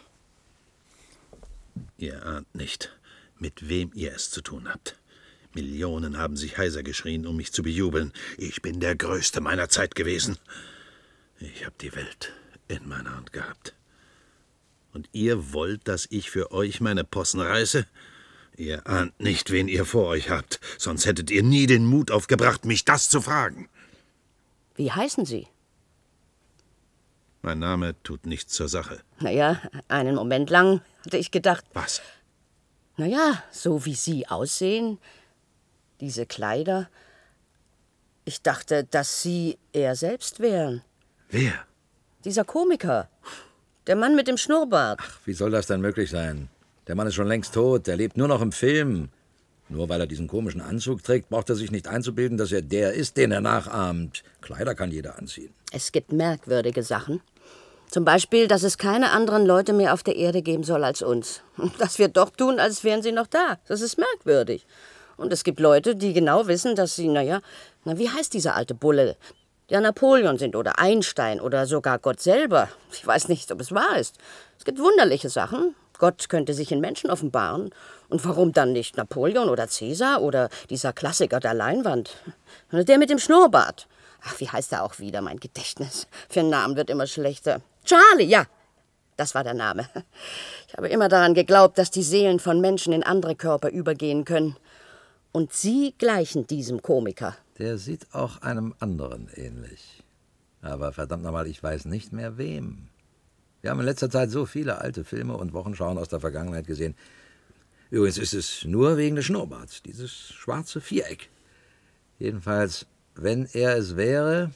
Ihr 1.97 2.23
ahnt 2.23 2.53
nicht, 2.53 2.95
mit 3.39 3.67
wem 3.67 3.91
ihr 3.95 4.13
es 4.13 4.29
zu 4.29 4.41
tun 4.41 4.71
habt. 4.71 4.97
Millionen 5.55 6.17
haben 6.17 6.35
sich 6.35 6.57
heiser 6.57 6.83
geschrien, 6.83 7.27
um 7.27 7.35
mich 7.35 7.53
zu 7.53 7.63
bejubeln. 7.63 8.13
Ich 8.37 8.61
bin 8.61 8.79
der 8.79 8.95
Größte 8.95 9.41
meiner 9.41 9.69
Zeit 9.69 9.95
gewesen. 9.95 10.37
Ich 11.39 11.65
habe 11.65 11.75
die 11.81 11.95
Welt 11.95 12.33
in 12.67 12.87
meiner 12.87 13.15
Hand 13.15 13.33
gehabt. 13.33 13.75
Und 14.93 15.09
ihr 15.11 15.53
wollt, 15.53 15.87
dass 15.87 16.07
ich 16.09 16.29
für 16.29 16.51
euch 16.51 16.79
meine 16.79 17.03
Possen 17.03 17.41
reiße? 17.41 17.85
Ihr 18.55 18.85
ahnt 18.87 19.19
nicht, 19.19 19.51
wen 19.51 19.67
ihr 19.67 19.85
vor 19.85 20.07
euch 20.07 20.29
habt, 20.29 20.59
sonst 20.77 21.05
hättet 21.05 21.31
ihr 21.31 21.41
nie 21.41 21.65
den 21.65 21.85
Mut 21.85 22.11
aufgebracht, 22.11 22.65
mich 22.65 22.85
das 22.85 23.09
zu 23.09 23.21
fragen. 23.21 23.67
Wie 24.75 24.91
heißen 24.91 25.25
Sie? 25.25 25.47
Mein 27.41 27.59
Name 27.59 27.95
tut 28.03 28.25
nichts 28.25 28.53
zur 28.53 28.69
Sache. 28.69 29.01
Naja, 29.19 29.61
einen 29.87 30.15
Moment 30.15 30.49
lang 30.49 30.81
hatte 31.05 31.17
ich 31.17 31.31
gedacht. 31.31 31.65
Was? 31.73 32.01
Naja, 32.95 33.43
so 33.51 33.85
wie 33.85 33.95
Sie 33.95 34.27
aussehen, 34.27 34.99
diese 35.99 36.25
Kleider. 36.25 36.89
Ich 38.25 38.41
dachte, 38.41 38.85
dass 38.85 39.21
Sie 39.21 39.57
er 39.73 39.95
selbst 39.95 40.39
wären. 40.39 40.81
Wer? 41.29 41.53
Dieser 42.25 42.45
Komiker. 42.45 43.09
Der 43.87 43.95
Mann 43.95 44.15
mit 44.15 44.27
dem 44.27 44.37
Schnurrbart. 44.37 44.99
Ach, 45.01 45.19
wie 45.25 45.33
soll 45.33 45.51
das 45.51 45.67
denn 45.67 45.81
möglich 45.81 46.09
sein? 46.09 46.49
Der 46.87 46.95
Mann 46.95 47.07
ist 47.07 47.15
schon 47.15 47.27
längst 47.27 47.53
tot, 47.53 47.87
der 47.87 47.97
lebt 47.97 48.17
nur 48.17 48.27
noch 48.27 48.41
im 48.41 48.51
Film. 48.51 49.09
Nur 49.69 49.89
weil 49.89 49.99
er 49.99 50.07
diesen 50.07 50.27
komischen 50.27 50.61
Anzug 50.61 51.03
trägt, 51.03 51.29
braucht 51.29 51.49
er 51.49 51.55
sich 51.55 51.71
nicht 51.71 51.87
einzubilden, 51.87 52.37
dass 52.37 52.51
er 52.51 52.61
der 52.61 52.93
ist, 52.93 53.17
den 53.17 53.31
er 53.31 53.41
nachahmt. 53.41 54.23
Kleider 54.41 54.75
kann 54.75 54.91
jeder 54.91 55.17
anziehen. 55.17 55.53
Es 55.71 55.91
gibt 55.91 56.11
merkwürdige 56.11 56.83
Sachen. 56.83 57.21
Zum 57.89 58.05
Beispiel, 58.05 58.47
dass 58.47 58.63
es 58.63 58.77
keine 58.77 59.11
anderen 59.11 59.45
Leute 59.45 59.71
mehr 59.71 59.93
auf 59.93 60.03
der 60.03 60.15
Erde 60.15 60.41
geben 60.41 60.63
soll 60.63 60.83
als 60.83 61.01
uns. 61.01 61.41
Und 61.57 61.79
dass 61.79 61.99
wir 61.99 62.07
doch 62.07 62.29
tun, 62.29 62.59
als 62.59 62.83
wären 62.83 63.01
sie 63.01 63.11
noch 63.11 63.27
da. 63.27 63.59
Das 63.67 63.81
ist 63.81 63.97
merkwürdig. 63.97 64.65
Und 65.17 65.31
es 65.31 65.43
gibt 65.43 65.59
Leute, 65.59 65.95
die 65.95 66.13
genau 66.13 66.47
wissen, 66.47 66.75
dass 66.75 66.95
sie, 66.95 67.07
naja, 67.07 67.41
na, 67.85 67.97
wie 67.97 68.09
heißt 68.09 68.33
dieser 68.33 68.55
alte 68.55 68.73
Bulle? 68.73 69.15
Der 69.69 69.81
Napoleon 69.81 70.37
sind 70.37 70.55
oder 70.55 70.79
Einstein 70.79 71.39
oder 71.39 71.65
sogar 71.65 71.99
Gott 71.99 72.19
selber. 72.19 72.69
Ich 72.91 73.05
weiß 73.05 73.29
nicht, 73.29 73.51
ob 73.51 73.61
es 73.61 73.71
wahr 73.71 73.97
ist. 73.97 74.17
Es 74.57 74.65
gibt 74.65 74.79
wunderliche 74.79 75.29
Sachen. 75.29 75.75
Gott 75.97 76.27
könnte 76.27 76.53
sich 76.53 76.71
in 76.71 76.81
Menschen 76.81 77.09
offenbaren. 77.09 77.69
Und 78.09 78.25
warum 78.25 78.51
dann 78.51 78.73
nicht 78.73 78.97
Napoleon 78.97 79.49
oder 79.49 79.67
Cäsar 79.67 80.21
oder 80.21 80.49
dieser 80.69 80.91
Klassiker 80.91 81.39
der 81.39 81.53
Leinwand? 81.53 82.17
Der 82.71 82.97
mit 82.97 83.09
dem 83.09 83.19
Schnurrbart. 83.19 83.87
Ach, 84.25 84.39
wie 84.39 84.49
heißt 84.49 84.73
er 84.73 84.83
auch 84.83 84.99
wieder, 84.99 85.21
mein 85.21 85.39
Gedächtnis? 85.39 86.07
Für 86.29 86.41
einen 86.41 86.49
Namen 86.49 86.75
wird 86.75 86.89
immer 86.89 87.07
schlechter. 87.07 87.61
Charlie, 87.85 88.25
ja. 88.25 88.45
Das 89.15 89.35
war 89.35 89.43
der 89.43 89.53
Name. 89.53 89.87
Ich 90.67 90.75
habe 90.75 90.89
immer 90.89 91.07
daran 91.07 91.35
geglaubt, 91.35 91.77
dass 91.77 91.91
die 91.91 92.03
Seelen 92.03 92.39
von 92.39 92.59
Menschen 92.59 92.93
in 92.93 93.03
andere 93.03 93.35
Körper 93.35 93.69
übergehen 93.69 94.25
können. 94.25 94.57
Und 95.33 95.51
Sie 95.51 95.95
gleichen 95.97 96.45
diesem 96.45 96.83
Komiker. 96.83 97.35
Der 97.57 97.79
sieht 97.79 98.13
auch 98.13 98.43
einem 98.43 98.75
anderen 98.79 99.29
ähnlich. 99.35 100.03
Aber 100.61 100.93
verdammt 100.93 101.23
nochmal, 101.23 101.47
ich 101.47 101.61
weiß 101.61 101.85
nicht 101.85 102.13
mehr 102.13 102.37
wem. 102.37 102.89
Wir 103.61 103.71
haben 103.71 103.79
in 103.79 103.85
letzter 103.87 104.11
Zeit 104.11 104.29
so 104.29 104.45
viele 104.45 104.79
alte 104.79 105.03
Filme 105.03 105.35
und 105.35 105.53
Wochenschauen 105.53 105.97
aus 105.97 106.07
der 106.07 106.19
Vergangenheit 106.19 106.67
gesehen. 106.67 106.95
Übrigens 107.89 108.19
ist 108.19 108.33
es 108.33 108.63
nur 108.65 108.95
wegen 108.97 109.15
des 109.15 109.25
Schnurrbarts, 109.25 109.81
dieses 109.81 110.11
schwarze 110.11 110.81
Viereck. 110.81 111.29
Jedenfalls, 112.19 112.85
wenn 113.15 113.47
er 113.53 113.75
es 113.75 113.95
wäre, 113.95 114.51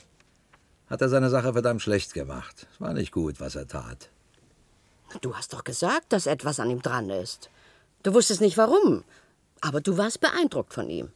hat 0.88 1.01
er 1.01 1.09
seine 1.09 1.32
Sache 1.32 1.53
verdammt 1.53 1.82
schlecht 1.82 2.13
gemacht. 2.13 2.67
Es 2.71 2.80
war 2.80 2.93
nicht 2.93 3.11
gut, 3.11 3.39
was 3.39 3.55
er 3.55 3.67
tat. 3.67 4.09
Du 5.21 5.36
hast 5.36 5.53
doch 5.53 5.63
gesagt, 5.63 6.13
dass 6.13 6.28
etwas 6.28 6.59
an 6.59 6.69
ihm 6.69 6.84
dran 6.84 7.09
ist. 7.09 7.49
Du 8.03 8.13
wusstest 8.13 8.41
nicht 8.41 8.57
warum, 8.57 9.03
aber 9.62 9.82
du 9.82 9.97
warst 9.97 10.22
beeindruckt 10.22 10.74
von 10.74 10.89
ihm. 10.89 11.12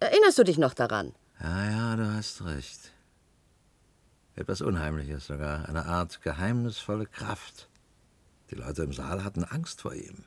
Erinnerst 0.00 0.38
du 0.38 0.44
dich 0.44 0.58
noch 0.58 0.74
daran? 0.74 1.14
Ja, 1.40 1.70
ja, 1.70 1.96
du 1.96 2.12
hast 2.14 2.44
recht. 2.44 2.92
Etwas 4.36 4.60
Unheimliches 4.60 5.26
sogar, 5.26 5.68
eine 5.68 5.86
Art 5.86 6.22
geheimnisvolle 6.22 7.06
Kraft. 7.06 7.68
Die 8.50 8.56
Leute 8.56 8.82
im 8.82 8.92
Saal 8.92 9.24
hatten 9.24 9.44
Angst 9.44 9.80
vor 9.82 9.94
ihm. 9.94 10.24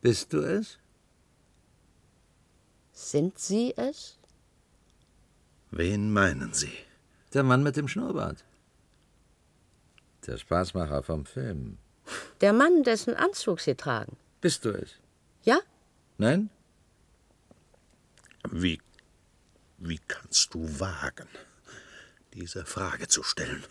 Bist 0.00 0.32
du 0.32 0.40
es? 0.40 0.78
Sind 2.92 3.38
Sie 3.38 3.74
es? 3.76 4.18
Wen 5.70 6.12
meinen 6.12 6.52
Sie? 6.52 6.72
Der 7.34 7.42
Mann 7.42 7.62
mit 7.62 7.76
dem 7.76 7.88
Schnurrbart. 7.88 8.44
Der 10.26 10.38
Spaßmacher 10.38 11.02
vom 11.02 11.24
Film. 11.24 11.78
Der 12.40 12.52
Mann, 12.52 12.82
dessen 12.82 13.14
Anzug 13.14 13.60
Sie 13.60 13.74
tragen. 13.74 14.16
Bist 14.40 14.64
du 14.64 14.70
es? 14.70 14.90
Ja? 15.42 15.60
Nein? 16.18 16.50
Wie, 18.50 18.80
wie 19.78 20.00
kannst 20.06 20.54
du 20.54 20.78
wagen, 20.78 21.28
diese 22.34 22.64
Frage 22.64 23.08
zu 23.08 23.22
stellen? 23.22 23.64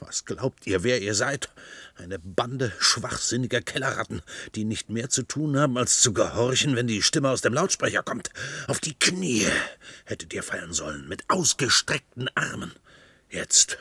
Was 0.00 0.24
glaubt 0.24 0.66
ihr, 0.66 0.84
wer 0.84 1.02
ihr 1.02 1.14
seid? 1.14 1.48
Eine 1.96 2.18
Bande 2.20 2.72
schwachsinniger 2.78 3.60
Kellerratten, 3.60 4.22
die 4.54 4.64
nicht 4.64 4.90
mehr 4.90 5.08
zu 5.08 5.24
tun 5.24 5.58
haben, 5.58 5.76
als 5.76 6.00
zu 6.00 6.12
gehorchen, 6.12 6.76
wenn 6.76 6.86
die 6.86 7.02
Stimme 7.02 7.30
aus 7.30 7.40
dem 7.40 7.52
Lautsprecher 7.52 8.04
kommt. 8.04 8.30
Auf 8.68 8.78
die 8.78 8.94
Knie 8.94 9.48
hättet 10.04 10.32
ihr 10.32 10.44
fallen 10.44 10.72
sollen, 10.72 11.08
mit 11.08 11.24
ausgestreckten 11.28 12.30
Armen. 12.36 12.72
Jetzt, 13.28 13.78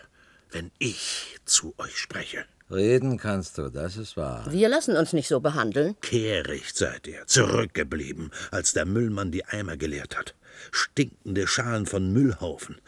wenn 0.49 0.71
ich 0.79 1.37
zu 1.45 1.75
euch 1.77 1.97
spreche. 1.97 2.45
Reden 2.69 3.17
kannst 3.17 3.57
du, 3.57 3.69
das 3.69 3.95
ist 3.95 4.17
wahr. 4.17 4.45
Wir 4.49 4.67
lassen 4.67 4.97
uns 4.97 5.13
nicht 5.13 5.29
so 5.29 5.39
behandeln. 5.39 5.95
Kehricht 6.01 6.77
seid 6.77 7.07
ihr, 7.07 7.25
zurückgeblieben, 7.25 8.31
als 8.51 8.73
der 8.73 8.85
Müllmann 8.85 9.31
die 9.31 9.45
Eimer 9.45 9.77
geleert 9.77 10.17
hat. 10.17 10.35
Stinkende 10.71 11.47
Schalen 11.47 11.85
von 11.85 12.11
Müllhaufen. 12.11 12.81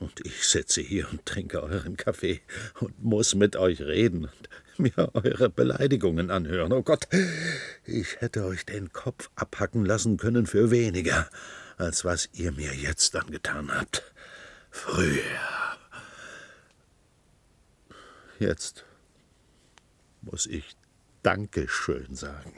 Und 0.00 0.24
ich 0.24 0.48
sitze 0.48 0.80
hier 0.80 1.08
und 1.10 1.26
trinke 1.26 1.62
euren 1.62 1.98
Kaffee 1.98 2.40
und 2.80 3.02
muss 3.02 3.34
mit 3.34 3.56
euch 3.56 3.82
reden 3.82 4.24
und 4.24 4.48
mir 4.78 5.10
eure 5.14 5.50
Beleidigungen 5.50 6.30
anhören. 6.30 6.72
Oh 6.72 6.82
Gott, 6.82 7.06
ich 7.84 8.20
hätte 8.20 8.44
euch 8.44 8.64
den 8.64 8.92
Kopf 8.92 9.30
abhacken 9.36 9.84
lassen 9.84 10.16
können 10.16 10.46
für 10.46 10.70
weniger, 10.70 11.28
als 11.76 12.06
was 12.06 12.30
ihr 12.32 12.52
mir 12.52 12.74
jetzt 12.74 13.14
angetan 13.16 13.70
habt. 13.70 14.02
Früher. 14.70 15.20
Jetzt 18.38 18.84
muss 20.30 20.46
ich 20.46 20.76
Dankeschön 21.22 22.14
sagen. 22.14 22.52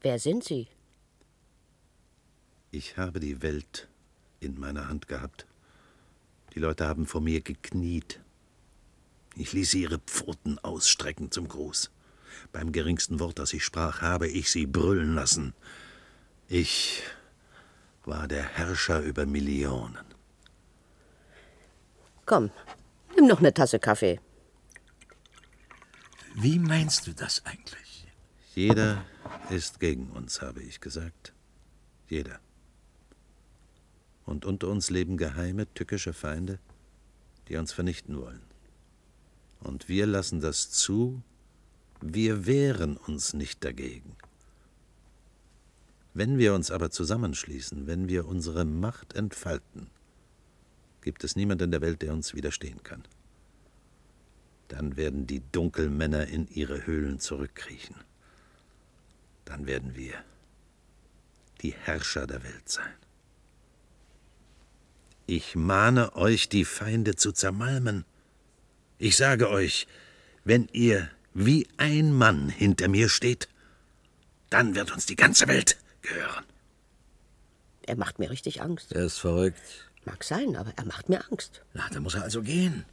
Wer 0.00 0.18
sind 0.18 0.44
Sie? 0.44 0.68
Ich 2.70 2.96
habe 2.96 3.20
die 3.20 3.42
Welt 3.42 3.88
in 4.40 4.58
meiner 4.58 4.88
Hand 4.88 5.08
gehabt. 5.08 5.46
Die 6.54 6.60
Leute 6.60 6.86
haben 6.86 7.06
vor 7.06 7.20
mir 7.20 7.40
gekniet. 7.40 8.20
Ich 9.36 9.52
ließ 9.52 9.72
sie 9.72 9.82
ihre 9.82 9.98
Pfoten 9.98 10.58
ausstrecken 10.60 11.30
zum 11.30 11.48
Gruß. 11.48 11.90
Beim 12.52 12.72
geringsten 12.72 13.18
Wort, 13.20 13.38
das 13.38 13.52
ich 13.52 13.64
sprach, 13.64 14.00
habe 14.02 14.28
ich 14.28 14.50
sie 14.50 14.66
brüllen 14.66 15.14
lassen. 15.14 15.54
Ich 16.48 17.02
war 18.04 18.28
der 18.28 18.44
Herrscher 18.44 19.00
über 19.00 19.26
Millionen. 19.26 20.04
Komm, 22.26 22.50
nimm 23.16 23.26
noch 23.26 23.38
eine 23.40 23.52
Tasse 23.52 23.78
Kaffee. 23.78 24.20
Wie 26.34 26.58
meinst 26.58 27.06
du 27.06 27.14
das 27.14 27.46
eigentlich? 27.46 28.06
Jeder 28.54 29.04
ist 29.50 29.78
gegen 29.78 30.10
uns, 30.10 30.42
habe 30.42 30.62
ich 30.62 30.80
gesagt. 30.80 31.32
Jeder. 32.08 32.40
Und 34.26 34.44
unter 34.44 34.68
uns 34.68 34.90
leben 34.90 35.16
geheime, 35.16 35.72
tückische 35.74 36.12
Feinde, 36.12 36.58
die 37.48 37.56
uns 37.56 37.72
vernichten 37.72 38.18
wollen. 38.18 38.42
Und 39.60 39.88
wir 39.88 40.06
lassen 40.06 40.40
das 40.40 40.70
zu, 40.70 41.22
wir 42.00 42.46
wehren 42.46 42.96
uns 42.96 43.32
nicht 43.32 43.64
dagegen. 43.64 44.16
Wenn 46.14 46.38
wir 46.38 46.54
uns 46.54 46.70
aber 46.70 46.90
zusammenschließen, 46.90 47.86
wenn 47.86 48.08
wir 48.08 48.26
unsere 48.26 48.64
Macht 48.64 49.14
entfalten, 49.14 49.88
gibt 51.00 51.22
es 51.22 51.36
niemand 51.36 51.62
in 51.62 51.70
der 51.70 51.80
Welt, 51.80 52.02
der 52.02 52.12
uns 52.12 52.34
widerstehen 52.34 52.82
kann. 52.82 53.04
Dann 54.74 54.96
werden 54.96 55.28
die 55.28 55.40
Dunkelmänner 55.52 56.26
in 56.26 56.48
ihre 56.48 56.84
Höhlen 56.84 57.20
zurückkriechen. 57.20 57.94
Dann 59.44 59.68
werden 59.68 59.94
wir 59.94 60.14
die 61.60 61.72
Herrscher 61.72 62.26
der 62.26 62.42
Welt 62.42 62.68
sein. 62.68 62.92
Ich 65.26 65.54
mahne 65.54 66.16
euch, 66.16 66.48
die 66.48 66.64
Feinde 66.64 67.14
zu 67.14 67.30
zermalmen. 67.30 68.04
Ich 68.98 69.16
sage 69.16 69.48
euch, 69.48 69.86
wenn 70.42 70.68
ihr 70.72 71.08
wie 71.34 71.68
ein 71.76 72.12
Mann 72.12 72.48
hinter 72.48 72.88
mir 72.88 73.08
steht, 73.08 73.48
dann 74.50 74.74
wird 74.74 74.90
uns 74.90 75.06
die 75.06 75.16
ganze 75.16 75.46
Welt 75.46 75.78
gehören. 76.02 76.44
Er 77.82 77.94
macht 77.94 78.18
mir 78.18 78.28
richtig 78.28 78.60
Angst. 78.60 78.90
Er 78.90 79.04
ist 79.04 79.18
verrückt. 79.18 79.88
Mag 80.04 80.24
sein, 80.24 80.56
aber 80.56 80.72
er 80.74 80.84
macht 80.84 81.08
mir 81.08 81.24
Angst. 81.30 81.62
Na, 81.74 81.88
dann 81.90 82.02
muss 82.02 82.14
er 82.14 82.24
also 82.24 82.42
gehen. 82.42 82.84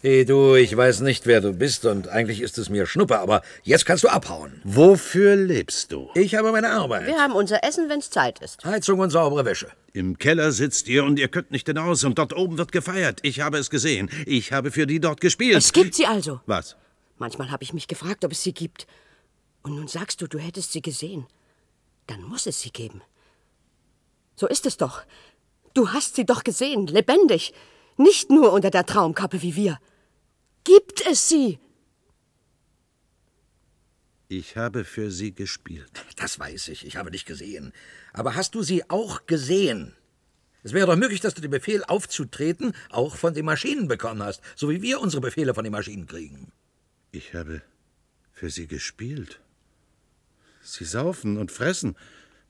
Hey 0.00 0.24
du, 0.24 0.54
ich 0.54 0.76
weiß 0.76 1.00
nicht, 1.00 1.26
wer 1.26 1.40
du 1.40 1.52
bist 1.52 1.84
und 1.84 2.06
eigentlich 2.06 2.40
ist 2.40 2.56
es 2.56 2.68
mir 2.70 2.86
Schnuppe, 2.86 3.18
aber 3.18 3.42
jetzt 3.64 3.84
kannst 3.84 4.04
du 4.04 4.08
abhauen. 4.08 4.60
Wofür 4.62 5.34
lebst 5.34 5.90
du? 5.90 6.08
Ich 6.14 6.36
habe 6.36 6.52
meine 6.52 6.70
Arbeit. 6.70 7.08
Wir 7.08 7.18
haben 7.18 7.32
unser 7.32 7.64
Essen, 7.64 7.88
wenn's 7.88 8.08
Zeit 8.08 8.38
ist. 8.38 8.64
Heizung 8.64 9.00
und 9.00 9.10
saubere 9.10 9.44
Wäsche. 9.44 9.72
Im 9.92 10.16
Keller 10.16 10.52
sitzt 10.52 10.86
ihr 10.86 11.02
und 11.02 11.18
ihr 11.18 11.26
könnt 11.26 11.50
nicht 11.50 11.66
hinaus 11.66 12.04
und 12.04 12.16
dort 12.16 12.32
oben 12.36 12.58
wird 12.58 12.70
gefeiert. 12.70 13.18
Ich 13.22 13.40
habe 13.40 13.58
es 13.58 13.70
gesehen. 13.70 14.08
Ich 14.24 14.52
habe 14.52 14.70
für 14.70 14.86
die 14.86 15.00
dort 15.00 15.20
gespielt. 15.20 15.56
Es 15.56 15.72
gibt 15.72 15.96
sie 15.96 16.06
also. 16.06 16.40
Was? 16.46 16.76
Manchmal 17.16 17.50
habe 17.50 17.64
ich 17.64 17.72
mich 17.72 17.88
gefragt, 17.88 18.24
ob 18.24 18.30
es 18.30 18.44
sie 18.44 18.52
gibt. 18.52 18.86
Und 19.62 19.74
nun 19.74 19.88
sagst 19.88 20.22
du, 20.22 20.28
du 20.28 20.38
hättest 20.38 20.70
sie 20.70 20.80
gesehen. 20.80 21.26
Dann 22.06 22.22
muss 22.22 22.46
es 22.46 22.60
sie 22.60 22.70
geben. 22.70 23.02
So 24.36 24.46
ist 24.46 24.64
es 24.64 24.76
doch. 24.76 25.02
Du 25.74 25.88
hast 25.88 26.14
sie 26.14 26.24
doch 26.24 26.44
gesehen, 26.44 26.86
lebendig. 26.86 27.52
Nicht 27.98 28.30
nur 28.30 28.52
unter 28.52 28.70
der 28.70 28.86
Traumkappe 28.86 29.42
wie 29.42 29.54
wir. 29.54 29.78
Gibt 30.64 31.04
es 31.06 31.28
sie? 31.28 31.58
Ich 34.28 34.56
habe 34.56 34.84
für 34.84 35.10
sie 35.10 35.34
gespielt. 35.34 35.90
Das 36.16 36.38
weiß 36.38 36.68
ich, 36.68 36.86
ich 36.86 36.96
habe 36.96 37.10
dich 37.10 37.24
gesehen. 37.24 37.72
Aber 38.12 38.34
hast 38.34 38.54
du 38.54 38.62
sie 38.62 38.88
auch 38.88 39.26
gesehen? 39.26 39.94
Es 40.62 40.72
wäre 40.72 40.86
doch 40.86 40.96
möglich, 40.96 41.20
dass 41.20 41.34
du 41.34 41.40
den 41.40 41.50
Befehl 41.50 41.82
aufzutreten 41.84 42.72
auch 42.90 43.16
von 43.16 43.34
den 43.34 43.46
Maschinen 43.46 43.88
bekommen 43.88 44.22
hast, 44.22 44.42
so 44.54 44.70
wie 44.70 44.82
wir 44.82 45.00
unsere 45.00 45.20
Befehle 45.20 45.54
von 45.54 45.64
den 45.64 45.72
Maschinen 45.72 46.06
kriegen. 46.06 46.52
Ich 47.10 47.34
habe 47.34 47.62
für 48.32 48.50
sie 48.50 48.66
gespielt. 48.66 49.40
Sie 50.62 50.84
saufen 50.84 51.38
und 51.38 51.50
fressen. 51.50 51.96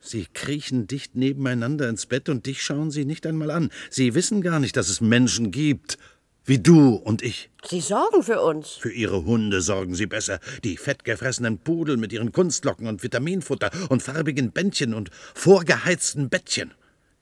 Sie 0.01 0.27
kriechen 0.33 0.87
dicht 0.87 1.15
nebeneinander 1.15 1.89
ins 1.89 2.05
Bett 2.05 2.29
und 2.29 2.45
dich 2.45 2.63
schauen 2.63 2.91
sie 2.91 3.05
nicht 3.05 3.25
einmal 3.25 3.51
an. 3.51 3.69
Sie 3.89 4.15
wissen 4.15 4.41
gar 4.41 4.59
nicht, 4.59 4.77
dass 4.77 4.89
es 4.89 5.01
Menschen 5.01 5.51
gibt. 5.51 5.97
Wie 6.45 6.57
du 6.57 6.95
und 6.95 7.21
ich. 7.21 7.51
Sie 7.63 7.79
sorgen 7.79 8.23
für 8.23 8.41
uns. 8.41 8.69
Für 8.69 8.91
ihre 8.91 9.23
Hunde 9.25 9.61
sorgen 9.61 9.93
sie 9.93 10.07
besser. 10.07 10.39
Die 10.63 10.77
fettgefressenen 10.77 11.59
Pudel 11.59 11.97
mit 11.97 12.11
ihren 12.11 12.31
Kunstlocken 12.31 12.87
und 12.87 13.03
Vitaminfutter 13.03 13.69
und 13.89 14.01
farbigen 14.01 14.51
Bändchen 14.51 14.95
und 14.95 15.11
vorgeheizten 15.35 16.29
Bettchen. 16.29 16.73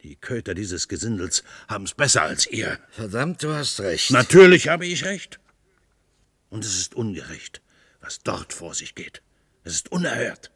Die 0.03 0.15
Köter 0.15 0.53
dieses 0.53 0.87
Gesindels 0.87 1.43
haben's 1.67 1.93
besser 1.93 2.21
als 2.21 2.47
ihr. 2.47 2.79
Verdammt, 2.91 3.43
du 3.43 3.51
hast 3.51 3.81
recht. 3.81 4.11
Natürlich 4.11 4.69
habe 4.69 4.85
ich 4.85 5.03
recht. 5.03 5.39
Und 6.49 6.63
es 6.63 6.77
ist 6.77 6.95
ungerecht, 6.95 7.61
was 7.99 8.19
dort 8.19 8.53
vor 8.53 8.73
sich 8.75 8.95
geht. 8.95 9.21
Es 9.65 9.73
ist 9.73 9.91
unerhört. 9.91 10.51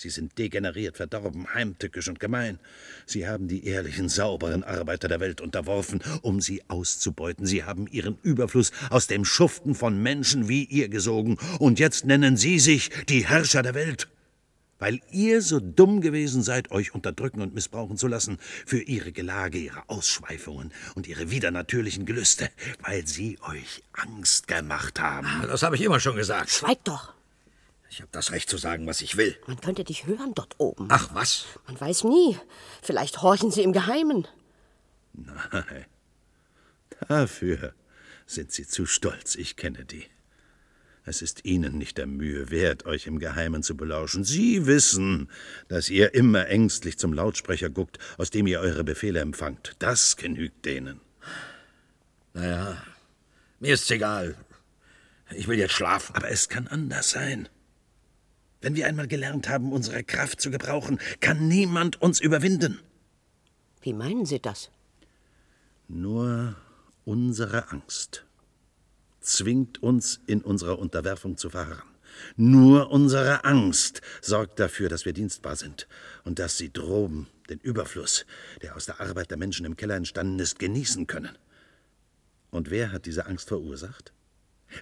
Sie 0.00 0.08
sind 0.08 0.38
degeneriert, 0.38 0.96
verdorben, 0.96 1.52
heimtückisch 1.52 2.08
und 2.08 2.18
gemein. 2.20 2.58
Sie 3.04 3.28
haben 3.28 3.48
die 3.48 3.66
ehrlichen, 3.66 4.08
sauberen 4.08 4.64
Arbeiter 4.64 5.08
der 5.08 5.20
Welt 5.20 5.42
unterworfen, 5.42 6.00
um 6.22 6.40
sie 6.40 6.62
auszubeuten. 6.68 7.44
Sie 7.44 7.64
haben 7.64 7.86
ihren 7.86 8.16
Überfluss 8.22 8.72
aus 8.88 9.08
dem 9.08 9.26
Schuften 9.26 9.74
von 9.74 10.02
Menschen 10.02 10.48
wie 10.48 10.64
ihr 10.64 10.88
gesogen. 10.88 11.36
Und 11.58 11.78
jetzt 11.78 12.06
nennen 12.06 12.38
Sie 12.38 12.58
sich 12.58 12.88
die 13.10 13.26
Herrscher 13.26 13.60
der 13.60 13.74
Welt. 13.74 14.08
Weil 14.78 15.00
ihr 15.10 15.42
so 15.42 15.60
dumm 15.60 16.00
gewesen 16.00 16.42
seid, 16.42 16.70
euch 16.70 16.94
unterdrücken 16.94 17.42
und 17.42 17.52
missbrauchen 17.52 17.98
zu 17.98 18.06
lassen 18.06 18.38
für 18.64 18.80
ihre 18.80 19.12
Gelage, 19.12 19.58
ihre 19.58 19.86
Ausschweifungen 19.90 20.72
und 20.94 21.08
ihre 21.08 21.30
widernatürlichen 21.30 22.06
Gelüste, 22.06 22.48
weil 22.80 23.06
sie 23.06 23.38
euch 23.46 23.82
Angst 23.92 24.48
gemacht 24.48 24.98
haben. 24.98 25.28
Das 25.46 25.62
habe 25.62 25.76
ich 25.76 25.82
immer 25.82 26.00
schon 26.00 26.16
gesagt. 26.16 26.48
Schweig 26.48 26.82
doch. 26.84 27.19
Ich 27.90 28.00
habe 28.00 28.08
das 28.12 28.30
Recht 28.30 28.48
zu 28.48 28.56
sagen, 28.56 28.86
was 28.86 29.00
ich 29.00 29.16
will. 29.16 29.36
Man 29.48 29.60
könnte 29.60 29.82
dich 29.82 30.06
hören 30.06 30.32
dort 30.34 30.54
oben. 30.58 30.86
Ach 30.90 31.10
was? 31.12 31.46
Man 31.66 31.78
weiß 31.78 32.04
nie. 32.04 32.38
Vielleicht 32.82 33.20
horchen 33.20 33.50
sie 33.50 33.62
im 33.62 33.72
Geheimen. 33.72 34.28
Nein. 35.12 35.86
Dafür 37.08 37.74
sind 38.26 38.52
Sie 38.52 38.66
zu 38.66 38.86
stolz, 38.86 39.34
ich 39.34 39.56
kenne 39.56 39.84
die. 39.84 40.04
Es 41.04 41.22
ist 41.22 41.44
Ihnen 41.44 41.78
nicht 41.78 41.98
der 41.98 42.06
Mühe 42.06 42.50
wert, 42.50 42.86
euch 42.86 43.08
im 43.08 43.18
Geheimen 43.18 43.64
zu 43.64 43.76
belauschen. 43.76 44.22
Sie 44.22 44.66
wissen, 44.66 45.28
dass 45.66 45.88
ihr 45.88 46.14
immer 46.14 46.46
ängstlich 46.46 46.98
zum 46.98 47.12
Lautsprecher 47.12 47.70
guckt, 47.70 47.98
aus 48.18 48.30
dem 48.30 48.46
ihr 48.46 48.60
eure 48.60 48.84
Befehle 48.84 49.18
empfangt. 49.18 49.74
Das 49.80 50.16
genügt 50.16 50.64
denen. 50.64 51.00
Naja, 52.34 52.80
mir 53.58 53.74
ist's 53.74 53.90
egal. 53.90 54.36
Ich 55.32 55.48
will 55.48 55.58
jetzt 55.58 55.74
schlafen. 55.74 56.14
Aber 56.14 56.30
es 56.30 56.48
kann 56.48 56.68
anders 56.68 57.10
sein. 57.10 57.48
Wenn 58.60 58.76
wir 58.76 58.86
einmal 58.86 59.08
gelernt 59.08 59.48
haben, 59.48 59.72
unsere 59.72 60.04
Kraft 60.04 60.40
zu 60.40 60.50
gebrauchen, 60.50 60.98
kann 61.20 61.48
niemand 61.48 62.00
uns 62.02 62.20
überwinden. 62.20 62.78
Wie 63.80 63.94
meinen 63.94 64.26
Sie 64.26 64.40
das? 64.40 64.70
Nur 65.88 66.56
unsere 67.04 67.70
Angst 67.70 68.24
zwingt 69.20 69.82
uns, 69.82 70.20
in 70.26 70.42
unserer 70.42 70.78
Unterwerfung 70.78 71.36
zu 71.36 71.50
verharren. 71.50 71.88
Nur 72.36 72.90
unsere 72.90 73.44
Angst 73.44 74.02
sorgt 74.20 74.58
dafür, 74.60 74.88
dass 74.88 75.04
wir 75.04 75.12
dienstbar 75.12 75.56
sind 75.56 75.86
und 76.24 76.38
dass 76.38 76.58
sie 76.58 76.72
droben 76.72 77.28
den 77.48 77.58
Überfluss, 77.60 78.26
der 78.62 78.76
aus 78.76 78.86
der 78.86 79.00
Arbeit 79.00 79.30
der 79.30 79.38
Menschen 79.38 79.66
im 79.66 79.76
Keller 79.76 79.96
entstanden 79.96 80.38
ist, 80.38 80.58
genießen 80.58 81.06
können. 81.06 81.36
Und 82.50 82.70
wer 82.70 82.92
hat 82.92 83.06
diese 83.06 83.26
Angst 83.26 83.48
verursacht? 83.48 84.12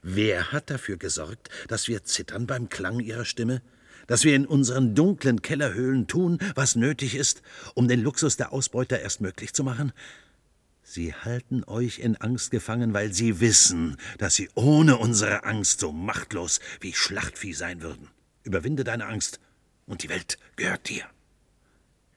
Wer 0.03 0.53
hat 0.53 0.71
dafür 0.71 0.97
gesorgt, 0.97 1.49
dass 1.69 1.89
wir 1.89 2.05
zittern 2.05 2.47
beim 2.47 2.69
Klang 2.69 3.01
ihrer 3.01 3.25
Stimme? 3.25 3.63
Dass 4.07 4.25
wir 4.25 4.35
in 4.35 4.47
unseren 4.47 4.95
dunklen 4.95 5.43
Kellerhöhlen 5.43 6.07
tun, 6.07 6.39
was 6.55 6.77
nötig 6.77 7.15
ist, 7.15 7.43
um 7.75 7.89
den 7.89 8.03
Luxus 8.03 8.37
der 8.37 8.53
Ausbeuter 8.53 9.01
erst 9.01 9.21
möglich 9.21 9.53
zu 9.53 9.65
machen? 9.65 9.93
Sie 10.83 11.13
halten 11.13 11.65
euch 11.65 11.99
in 11.99 12.17
Angst 12.17 12.51
gefangen, 12.51 12.95
weil 12.95 13.13
sie 13.13 13.41
wissen, 13.41 13.99
dass 14.17 14.35
sie 14.35 14.49
ohne 14.55 14.97
unsere 14.97 15.45
Angst 15.45 15.81
so 15.81 15.93
machtlos 15.93 16.61
wie 16.81 16.95
Schlachtvieh 16.95 17.53
sein 17.53 17.83
würden. 17.83 18.09
Überwinde 18.43 18.85
deine 18.85 19.07
Angst, 19.07 19.39
und 19.85 20.03
die 20.03 20.09
Welt 20.09 20.39
gehört 20.57 20.89
dir. 20.89 21.05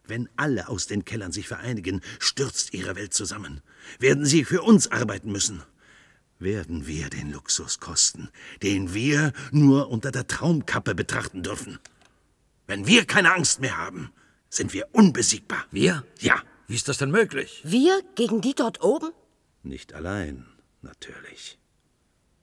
Wenn 0.05 0.29
alle 0.37 0.69
aus 0.69 0.87
den 0.87 1.03
Kellern 1.03 1.33
sich 1.33 1.47
vereinigen, 1.47 2.01
stürzt 2.19 2.73
ihre 2.73 2.95
Welt 2.95 3.13
zusammen. 3.13 3.61
Werden 3.99 4.25
sie 4.25 4.45
für 4.45 4.61
uns 4.61 4.89
arbeiten 4.89 5.31
müssen, 5.31 5.63
werden 6.41 6.87
wir 6.87 7.09
den 7.09 7.31
Luxus 7.31 7.79
kosten, 7.79 8.29
den 8.61 8.93
wir 8.93 9.33
nur 9.51 9.89
unter 9.89 10.11
der 10.11 10.27
Traumkappe 10.27 10.95
betrachten 10.95 11.43
dürfen. 11.43 11.79
Wenn 12.67 12.87
wir 12.87 13.05
keine 13.05 13.33
Angst 13.33 13.61
mehr 13.61 13.77
haben, 13.77 14.11
sind 14.49 14.73
wir 14.73 14.87
unbesiegbar. 14.91 15.65
Wir? 15.71 16.03
Ja. 16.19 16.41
Wie 16.67 16.75
ist 16.75 16.87
das 16.87 16.97
denn 16.97 17.11
möglich? 17.11 17.61
Wir 17.63 18.01
gegen 18.15 18.41
die 18.41 18.53
dort 18.53 18.81
oben? 18.81 19.11
Nicht 19.63 19.93
allein, 19.93 20.45
natürlich. 20.81 21.59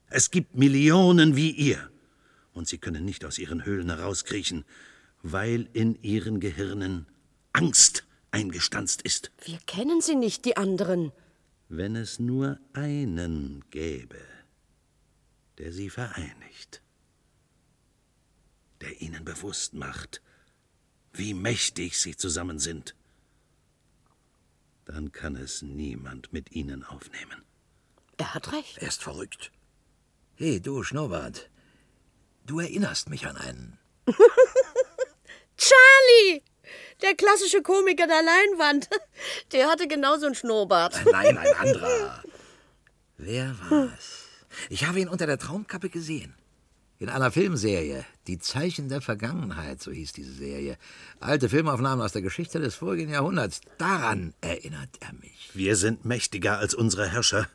Es 0.09 0.31
gibt 0.31 0.55
Millionen 0.55 1.35
wie 1.35 1.51
ihr, 1.51 1.89
und 2.53 2.67
sie 2.67 2.77
können 2.77 3.05
nicht 3.05 3.25
aus 3.25 3.37
ihren 3.37 3.65
Höhlen 3.65 3.89
herauskriechen, 3.89 4.65
weil 5.21 5.67
in 5.73 6.01
ihren 6.01 6.39
Gehirnen 6.39 7.07
Angst 7.53 8.05
eingestanzt 8.31 9.01
ist. 9.01 9.31
Wir 9.43 9.57
kennen 9.65 10.01
sie 10.01 10.15
nicht, 10.15 10.45
die 10.45 10.57
anderen. 10.57 11.11
Wenn 11.71 11.95
es 11.95 12.17
nur 12.17 12.59
einen 12.73 13.63
gäbe, 13.69 14.19
der 15.59 15.71
sie 15.71 15.91
vereinigt, 15.91 16.81
der 18.81 19.01
ihnen 19.01 19.23
bewusst 19.23 19.75
macht, 19.75 20.23
wie 21.13 21.35
mächtig 21.35 21.99
sie 21.99 22.17
zusammen 22.17 22.57
sind, 22.57 22.95
dann 24.85 25.11
kann 25.11 25.35
es 25.35 25.61
niemand 25.61 26.33
mit 26.33 26.51
ihnen 26.51 26.83
aufnehmen. 26.83 27.43
Er 28.17 28.33
hat 28.33 28.51
recht. 28.51 28.79
Er 28.79 28.87
ist 28.87 29.03
verrückt. 29.03 29.51
Hey, 30.33 30.59
du 30.59 30.81
Schnurrbart. 30.81 31.51
Du 32.47 32.59
erinnerst 32.59 33.09
mich 33.09 33.27
an 33.27 33.37
einen. 33.37 33.77
Charlie! 35.57 36.41
Der 37.01 37.15
klassische 37.15 37.61
Komiker 37.61 38.07
der 38.07 38.21
Leinwand. 38.21 38.89
Der 39.51 39.67
hatte 39.67 39.87
genauso 39.87 40.25
einen 40.25 40.35
Schnurrbart. 40.35 40.99
Nein, 41.11 41.37
ein 41.37 41.53
anderer. 41.55 42.23
Wer 43.17 43.55
war's? 43.69 44.25
Ich 44.69 44.85
habe 44.85 44.99
ihn 44.99 45.09
unter 45.09 45.25
der 45.25 45.37
Traumkappe 45.37 45.89
gesehen. 45.89 46.33
In 46.97 47.07
einer 47.07 47.31
Filmserie. 47.31 48.05
Die 48.27 48.39
Zeichen 48.39 48.89
der 48.89 48.99
Vergangenheit, 48.99 49.81
so 49.81 49.91
hieß 49.91 50.11
diese 50.11 50.33
Serie. 50.33 50.77
Alte 51.21 51.47
Filmaufnahmen 51.47 52.03
aus 52.03 52.11
der 52.11 52.21
Geschichte 52.21 52.59
des 52.59 52.75
vorigen 52.75 53.11
Jahrhunderts. 53.11 53.61
Daran 53.77 54.33
erinnert 54.41 54.89
er 54.99 55.13
mich. 55.13 55.51
Wir 55.53 55.77
sind 55.77 56.03
mächtiger 56.03 56.57
als 56.57 56.73
unsere 56.73 57.09
Herrscher. 57.09 57.47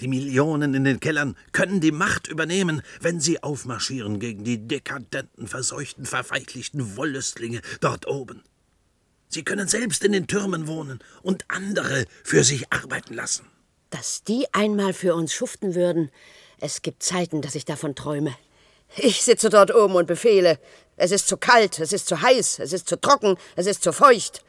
Die 0.00 0.08
Millionen 0.08 0.74
in 0.74 0.84
den 0.84 1.00
Kellern 1.00 1.36
können 1.52 1.80
die 1.80 1.92
Macht 1.92 2.26
übernehmen, 2.26 2.82
wenn 3.00 3.20
sie 3.20 3.42
aufmarschieren 3.42 4.18
gegen 4.18 4.44
die 4.44 4.66
dekadenten, 4.66 5.46
verseuchten, 5.46 6.06
verfeichlichten 6.06 6.96
Wollüstlinge 6.96 7.60
dort 7.80 8.06
oben. 8.06 8.42
Sie 9.28 9.44
können 9.44 9.68
selbst 9.68 10.04
in 10.04 10.12
den 10.12 10.26
Türmen 10.26 10.66
wohnen 10.66 10.98
und 11.22 11.44
andere 11.48 12.04
für 12.24 12.44
sich 12.44 12.72
arbeiten 12.72 13.14
lassen. 13.14 13.46
Dass 13.90 14.24
die 14.24 14.46
einmal 14.52 14.92
für 14.92 15.14
uns 15.14 15.32
schuften 15.32 15.74
würden. 15.74 16.10
Es 16.60 16.82
gibt 16.82 17.02
Zeiten, 17.02 17.40
dass 17.40 17.54
ich 17.54 17.64
davon 17.64 17.94
träume. 17.94 18.34
Ich 18.96 19.22
sitze 19.22 19.48
dort 19.48 19.74
oben 19.74 19.94
und 19.94 20.06
befehle. 20.06 20.58
Es 20.96 21.12
ist 21.12 21.28
zu 21.28 21.36
kalt, 21.38 21.78
es 21.78 21.92
ist 21.92 22.08
zu 22.08 22.20
heiß, 22.20 22.58
es 22.58 22.72
ist 22.72 22.88
zu 22.88 23.00
trocken, 23.00 23.36
es 23.56 23.66
ist 23.66 23.82
zu 23.82 23.92
feucht. 23.92 24.44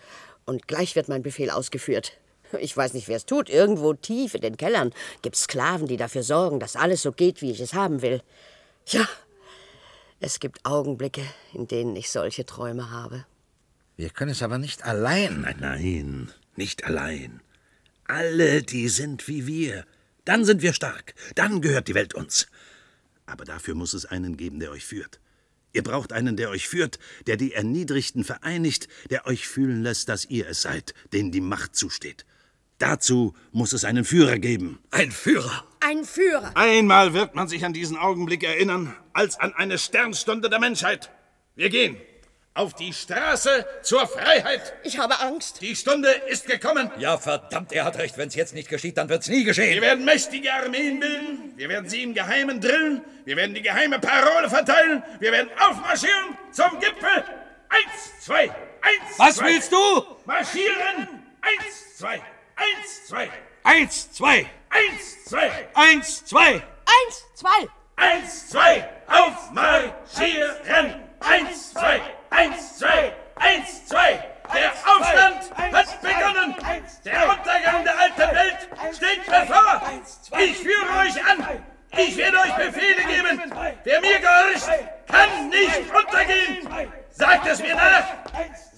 Und 0.45 0.67
gleich 0.67 0.95
wird 0.95 1.07
mein 1.07 1.23
Befehl 1.23 1.49
ausgeführt. 1.49 2.17
Ich 2.59 2.75
weiß 2.75 2.93
nicht, 2.93 3.07
wer 3.07 3.17
es 3.17 3.25
tut. 3.25 3.49
Irgendwo 3.49 3.93
tief 3.93 4.33
in 4.35 4.41
den 4.41 4.57
Kellern 4.57 4.93
gibt's 5.21 5.43
Sklaven, 5.43 5.87
die 5.87 5.97
dafür 5.97 6.23
sorgen, 6.23 6.59
dass 6.59 6.75
alles 6.75 7.01
so 7.01 7.11
geht, 7.11 7.41
wie 7.41 7.51
ich 7.51 7.59
es 7.59 7.73
haben 7.73 8.01
will. 8.01 8.21
Ja, 8.87 9.07
es 10.19 10.39
gibt 10.39 10.65
Augenblicke, 10.65 11.23
in 11.53 11.67
denen 11.67 11.95
ich 11.95 12.09
solche 12.09 12.45
Träume 12.45 12.89
habe. 12.91 13.25
Wir 13.97 14.09
können 14.09 14.31
es 14.31 14.41
aber 14.41 14.57
nicht 14.57 14.83
allein. 14.83 15.41
Nein, 15.41 15.57
nein, 15.59 16.31
nicht 16.55 16.85
allein. 16.85 17.41
Alle, 18.05 18.63
die 18.63 18.89
sind 18.89 19.27
wie 19.27 19.47
wir. 19.47 19.85
Dann 20.25 20.45
sind 20.45 20.61
wir 20.61 20.73
stark. 20.73 21.13
Dann 21.35 21.61
gehört 21.61 21.87
die 21.87 21.93
Welt 21.93 22.13
uns. 22.13 22.47
Aber 23.25 23.45
dafür 23.45 23.75
muss 23.75 23.93
es 23.93 24.05
einen 24.05 24.37
geben, 24.37 24.59
der 24.59 24.71
euch 24.71 24.85
führt. 24.85 25.19
Ihr 25.73 25.83
braucht 25.83 26.13
einen, 26.13 26.37
der 26.37 26.49
euch 26.49 26.67
führt, 26.67 26.99
der 27.25 27.35
die 27.35 27.53
Erniedrigten 27.53 28.23
vereinigt, 28.23 28.87
der 29.09 29.25
euch 29.25 29.47
fühlen 29.47 29.81
lässt, 29.81 30.07
dass 30.07 30.25
ihr 30.25 30.47
es 30.47 30.61
seid, 30.61 30.93
denen 31.11 31.31
die 31.31 31.41
Macht 31.41 31.75
zusteht. 31.75 32.25
Dazu 32.83 33.33
muss 33.53 33.71
es 33.71 33.85
einen 33.85 34.03
Führer 34.03 34.39
geben. 34.39 34.77
Ein 34.91 35.09
Führer. 35.09 35.63
Ein 35.79 36.03
Führer. 36.03 36.51
Einmal 36.55 37.13
wird 37.13 37.33
man 37.33 37.47
sich 37.47 37.63
an 37.63 37.71
diesen 37.71 37.95
Augenblick 37.95 38.43
erinnern, 38.43 38.93
als 39.13 39.39
an 39.39 39.53
eine 39.55 39.77
Sternstunde 39.77 40.49
der 40.49 40.59
Menschheit. 40.59 41.09
Wir 41.55 41.69
gehen 41.69 41.95
auf 42.53 42.73
die 42.73 42.91
Straße 42.91 43.65
zur 43.83 44.05
Freiheit. 44.05 44.73
Ich 44.83 44.97
habe 44.99 45.17
Angst. 45.21 45.61
Die 45.61 45.77
Stunde 45.77 46.09
ist 46.27 46.45
gekommen. 46.45 46.91
Ja, 46.97 47.17
verdammt, 47.17 47.71
er 47.71 47.85
hat 47.85 47.97
recht. 47.99 48.17
Wenn 48.17 48.27
es 48.27 48.35
jetzt 48.35 48.53
nicht 48.53 48.67
geschieht, 48.67 48.97
dann 48.97 49.07
wird 49.07 49.21
es 49.21 49.29
nie 49.29 49.45
geschehen. 49.45 49.75
Wir 49.75 49.81
werden 49.81 50.03
mächtige 50.03 50.51
Armeen 50.51 50.99
bilden. 50.99 51.53
Wir 51.55 51.69
werden 51.69 51.89
sie 51.89 52.03
im 52.03 52.13
Geheimen 52.13 52.59
drillen. 52.59 53.01
Wir 53.23 53.37
werden 53.37 53.55
die 53.55 53.61
geheime 53.61 53.99
Parole 53.99 54.49
verteilen. 54.49 55.01
Wir 55.21 55.31
werden 55.31 55.49
aufmarschieren 55.57 56.37
zum 56.51 56.81
Gipfel. 56.81 57.23
Eins, 57.69 58.25
zwei, 58.25 58.49
eins, 58.81 59.17
Was 59.17 59.35
zwei. 59.37 59.45
willst 59.45 59.71
du? 59.71 59.77
Marschieren. 60.25 61.07
Eins, 61.41 61.97
zwei, 61.97 62.21
eins, 62.55 63.07
zwei, 63.07 63.29
Eins, 63.63 64.11
zwei, 64.11 64.45
eins, 64.69 65.23
zwei, 65.25 65.67
eins, 65.73 66.25
zwei. 66.25 66.61
Eins, 66.85 67.25
zwei. 67.35 67.67
eins, 67.95 68.49
zwei, 68.49 68.89
aufmarschieren. 69.07 71.03
Eins, 71.21 71.71
zwei, 71.71 72.01
eins, 72.29 72.77
zwei, 72.77 73.13
eins, 73.35 73.85
zwei. 73.87 74.29
Der 74.53 74.71
Aufstand 74.71 75.57
hat 75.57 76.01
begonnen. 76.01 76.55
Der 77.05 77.29
Untergang 77.29 77.83
der 77.85 77.99
alten 77.99 78.35
Welt 78.35 78.69
steht 78.93 79.25
bevor. 79.25 79.81
Ich 80.39 80.57
führe 80.57 80.99
euch 80.99 81.25
an. 81.25 81.65
Ich 81.97 82.17
werde 82.17 82.37
euch 82.39 82.55
Befehle 82.55 83.03
geben. 83.03 83.53
Wer 83.83 84.01
mir 84.01 84.19
gehorcht, 84.19 84.69
kann 85.07 85.49
nicht 85.49 85.93
untergehen. 85.93 86.67
Sagt 87.11 87.47
es 87.47 87.59
mir 87.59 87.75
nach. 87.75 88.05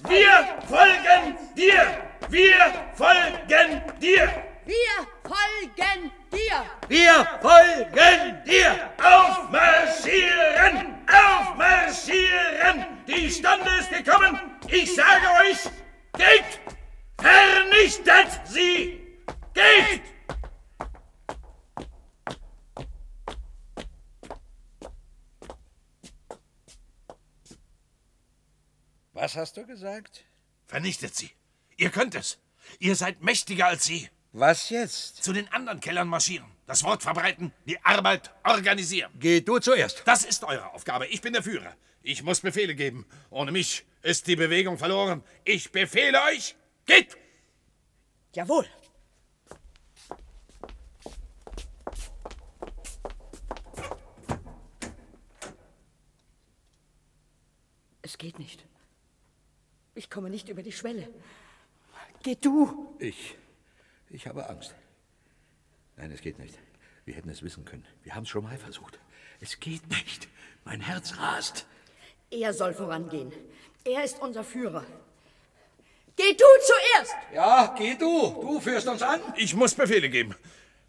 Wir 0.07 0.47
folgen 0.68 1.38
dir. 1.55 1.97
Wir 2.30 2.74
folgen 2.95 3.82
dir. 4.01 4.30
Wir 4.66 5.07
folgen 5.24 6.11
dir. 6.32 6.66
Wir 6.88 7.28
folgen 7.41 8.43
dir. 8.45 8.89
Aufmarschieren. 9.01 10.95
Aufmarschieren. 11.07 12.86
Die 13.07 13.32
Stunde 13.32 13.70
ist 13.80 13.89
gekommen. 13.91 14.39
Ich 14.68 14.93
sage 14.93 15.28
euch, 15.41 15.63
geht. 16.18 16.59
Vernichtet 17.22 18.41
sie. 18.45 19.01
Geht. 19.53 20.14
Was 29.16 29.38
hast 29.38 29.55
du 29.55 29.66
gesagt? 29.66 30.26
Vernichtet 30.68 31.16
sie. 31.16 31.32
Ihr 31.78 31.89
könnt 31.89 32.16
es. 32.16 32.38
Ihr 32.80 32.97
seid 32.97 33.22
mächtiger 33.22 33.68
als 33.68 33.86
sie. 33.86 34.09
Was 34.34 34.70
jetzt? 34.70 35.24
Zu 35.24 35.32
den 35.32 35.47
anderen 35.53 35.80
Kellern 35.80 36.09
marschieren. 36.09 36.51
Das 36.68 36.84
Wort 36.84 37.01
verbreiten, 37.01 37.53
die 37.66 37.80
Arbeit 37.86 38.36
organisieren. 38.43 39.13
Geh 39.18 39.39
du 39.39 39.59
zuerst. 39.59 40.03
Das 40.03 40.26
ist 40.26 40.43
eure 40.43 40.74
Aufgabe. 40.74 41.07
Ich 41.07 41.22
bin 41.22 41.32
der 41.32 41.43
Führer. 41.43 41.78
Ich 42.01 42.24
muss 42.24 42.41
Befehle 42.41 42.76
geben. 42.76 43.05
Ohne 43.30 43.53
mich 43.53 43.86
ist 44.01 44.28
die 44.28 44.36
Bewegung 44.36 44.78
verloren. 44.78 45.24
Ich 45.45 45.72
befehle 45.72 46.22
euch, 46.24 46.53
geht! 46.86 47.16
Jawohl. 48.34 48.68
Es 58.01 58.18
geht 58.18 58.39
nicht. 58.39 58.66
Ich 59.96 60.10
komme 60.10 60.30
nicht 60.30 60.50
über 60.50 60.62
die 60.62 60.74
Schwelle. 60.74 61.08
Geh 62.22 62.36
du. 62.36 62.96
Ich. 63.00 63.38
Ich 64.10 64.28
habe 64.28 64.50
Angst. 64.50 64.76
Nein, 65.96 66.12
es 66.12 66.22
geht 66.22 66.38
nicht. 66.38 66.58
Wir 67.06 67.16
hätten 67.16 67.30
es 67.30 67.43
wissen 67.43 67.66
können. 67.66 67.86
Wir 68.04 68.14
haben 68.14 68.24
es 68.24 68.30
schon 68.30 68.43
mal 68.43 68.58
versucht. 68.58 69.00
Es 69.39 69.60
geht 69.60 69.88
nicht. 69.89 70.28
Mein 70.66 70.82
Herz 70.82 71.18
rast. 71.18 71.66
Er 72.30 72.54
soll 72.54 72.74
vorangehen. 72.74 73.32
Er 73.86 74.04
ist 74.04 74.20
unser 74.22 74.43
Führer. 74.43 74.86
Geh 76.18 76.34
du 76.34 76.46
zuerst! 76.66 77.16
Ja, 77.34 77.76
geh 77.78 77.96
du. 77.96 78.41
Du 78.41 78.60
führst 78.60 78.88
uns 78.88 79.02
an. 79.02 79.22
Ich 79.36 79.54
muss 79.54 79.76
Befehle 79.76 80.10
geben. 80.10 80.34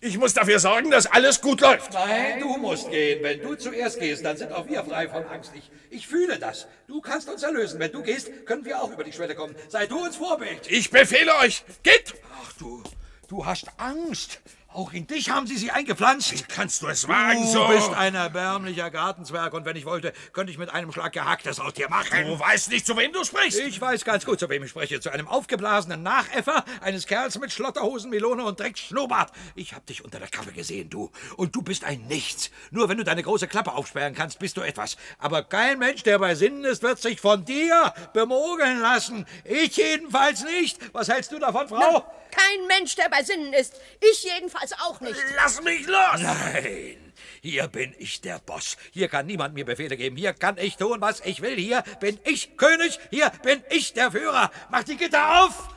Ich 0.00 0.18
muss 0.18 0.34
dafür 0.34 0.58
sorgen, 0.58 0.90
dass 0.90 1.06
alles 1.06 1.40
gut 1.40 1.62
läuft. 1.62 1.92
Nein, 1.94 2.40
du 2.40 2.56
musst 2.58 2.90
gehen. 2.90 3.22
Wenn 3.22 3.40
du 3.40 3.54
zuerst 3.54 3.98
gehst, 3.98 4.24
dann 4.24 4.36
sind 4.36 4.52
auch 4.52 4.68
wir 4.68 4.84
frei 4.84 5.08
von 5.08 5.24
Angst. 5.24 5.52
Ich, 5.54 5.70
ich 5.88 6.06
fühle 6.06 6.38
das. 6.38 6.66
Du 6.86 7.00
kannst 7.00 7.30
uns 7.30 7.42
erlösen. 7.42 7.80
Wenn 7.80 7.92
du 7.92 8.02
gehst, 8.02 8.30
können 8.44 8.64
wir 8.66 8.82
auch 8.82 8.92
über 8.92 9.04
die 9.04 9.12
Schwelle 9.12 9.34
kommen. 9.34 9.56
Sei 9.68 9.86
du 9.86 10.04
uns 10.04 10.16
Vorbild. 10.16 10.70
Ich 10.70 10.90
befehle 10.90 11.34
euch, 11.36 11.64
geht! 11.82 12.14
Ach 12.42 12.52
du, 12.58 12.82
du 13.28 13.46
hast 13.46 13.68
Angst. 13.78 14.40
Auch 14.76 14.92
in 14.92 15.06
dich 15.06 15.30
haben 15.30 15.46
sie 15.46 15.56
sie 15.56 15.70
eingepflanzt. 15.70 16.32
Wie 16.34 16.42
kannst 16.42 16.82
du 16.82 16.88
es 16.88 17.08
wagen, 17.08 17.40
Du 17.40 17.48
so? 17.48 17.66
bist 17.68 17.88
ein 17.94 18.14
erbärmlicher 18.14 18.90
Gartenzwerg 18.90 19.54
und 19.54 19.64
wenn 19.64 19.74
ich 19.74 19.86
wollte, 19.86 20.12
könnte 20.34 20.52
ich 20.52 20.58
mit 20.58 20.68
einem 20.68 20.92
Schlag 20.92 21.14
Gehacktes 21.14 21.58
aus 21.60 21.72
dir 21.72 21.88
machen. 21.88 22.26
Du 22.26 22.38
weißt 22.38 22.68
nicht, 22.70 22.84
zu 22.84 22.94
wem 22.94 23.10
du 23.10 23.24
sprichst. 23.24 23.58
Ich 23.60 23.80
weiß 23.80 24.04
ganz 24.04 24.26
gut, 24.26 24.38
zu 24.38 24.50
wem 24.50 24.62
ich 24.64 24.68
spreche. 24.68 25.00
Zu 25.00 25.08
einem 25.08 25.28
aufgeblasenen 25.28 26.02
Nachäffer 26.02 26.62
eines 26.82 27.06
Kerls 27.06 27.38
mit 27.38 27.52
Schlotterhosen, 27.52 28.10
Melone 28.10 28.44
und 28.44 28.60
Drecksschnurrbart. 28.60 29.32
Ich 29.54 29.72
hab 29.72 29.86
dich 29.86 30.04
unter 30.04 30.18
der 30.18 30.28
Kappe 30.28 30.52
gesehen, 30.52 30.90
du. 30.90 31.10
Und 31.38 31.56
du 31.56 31.62
bist 31.62 31.82
ein 31.82 32.06
Nichts. 32.06 32.50
Nur 32.70 32.90
wenn 32.90 32.98
du 32.98 33.04
deine 33.04 33.22
große 33.22 33.48
Klappe 33.48 33.72
aufsperren 33.72 34.14
kannst, 34.14 34.38
bist 34.40 34.58
du 34.58 34.60
etwas. 34.60 34.98
Aber 35.18 35.42
kein 35.42 35.78
Mensch, 35.78 36.02
der 36.02 36.18
bei 36.18 36.34
Sinnen 36.34 36.66
ist, 36.66 36.82
wird 36.82 36.98
sich 37.00 37.18
von 37.22 37.46
dir 37.46 37.94
bemogeln 38.12 38.80
lassen. 38.80 39.24
Ich 39.44 39.74
jedenfalls 39.78 40.44
nicht. 40.44 40.78
Was 40.92 41.08
hältst 41.08 41.32
du 41.32 41.38
davon, 41.38 41.66
Frau? 41.66 42.04
Kein 42.36 42.66
Mensch, 42.66 42.94
der 42.96 43.08
bei 43.08 43.22
Sinnen 43.22 43.52
ist. 43.54 43.74
Ich 44.00 44.24
jedenfalls 44.24 44.72
auch 44.74 45.00
nicht. 45.00 45.16
Lass 45.36 45.62
mich 45.62 45.86
los! 45.86 46.20
Nein, 46.20 47.12
hier 47.40 47.66
bin 47.68 47.94
ich 47.98 48.20
der 48.20 48.38
Boss. 48.40 48.76
Hier 48.92 49.08
kann 49.08 49.26
niemand 49.26 49.54
mir 49.54 49.64
Befehle 49.64 49.96
geben. 49.96 50.16
Hier 50.16 50.34
kann 50.34 50.58
ich 50.58 50.76
tun, 50.76 51.00
was 51.00 51.20
ich 51.20 51.40
will. 51.40 51.56
Hier 51.56 51.82
bin 52.00 52.20
ich 52.24 52.56
König. 52.58 52.98
Hier 53.10 53.30
bin 53.42 53.62
ich 53.70 53.94
der 53.94 54.10
Führer. 54.10 54.50
Mach 54.70 54.84
die 54.84 54.96
Gitter 54.96 55.44
auf! 55.44 55.68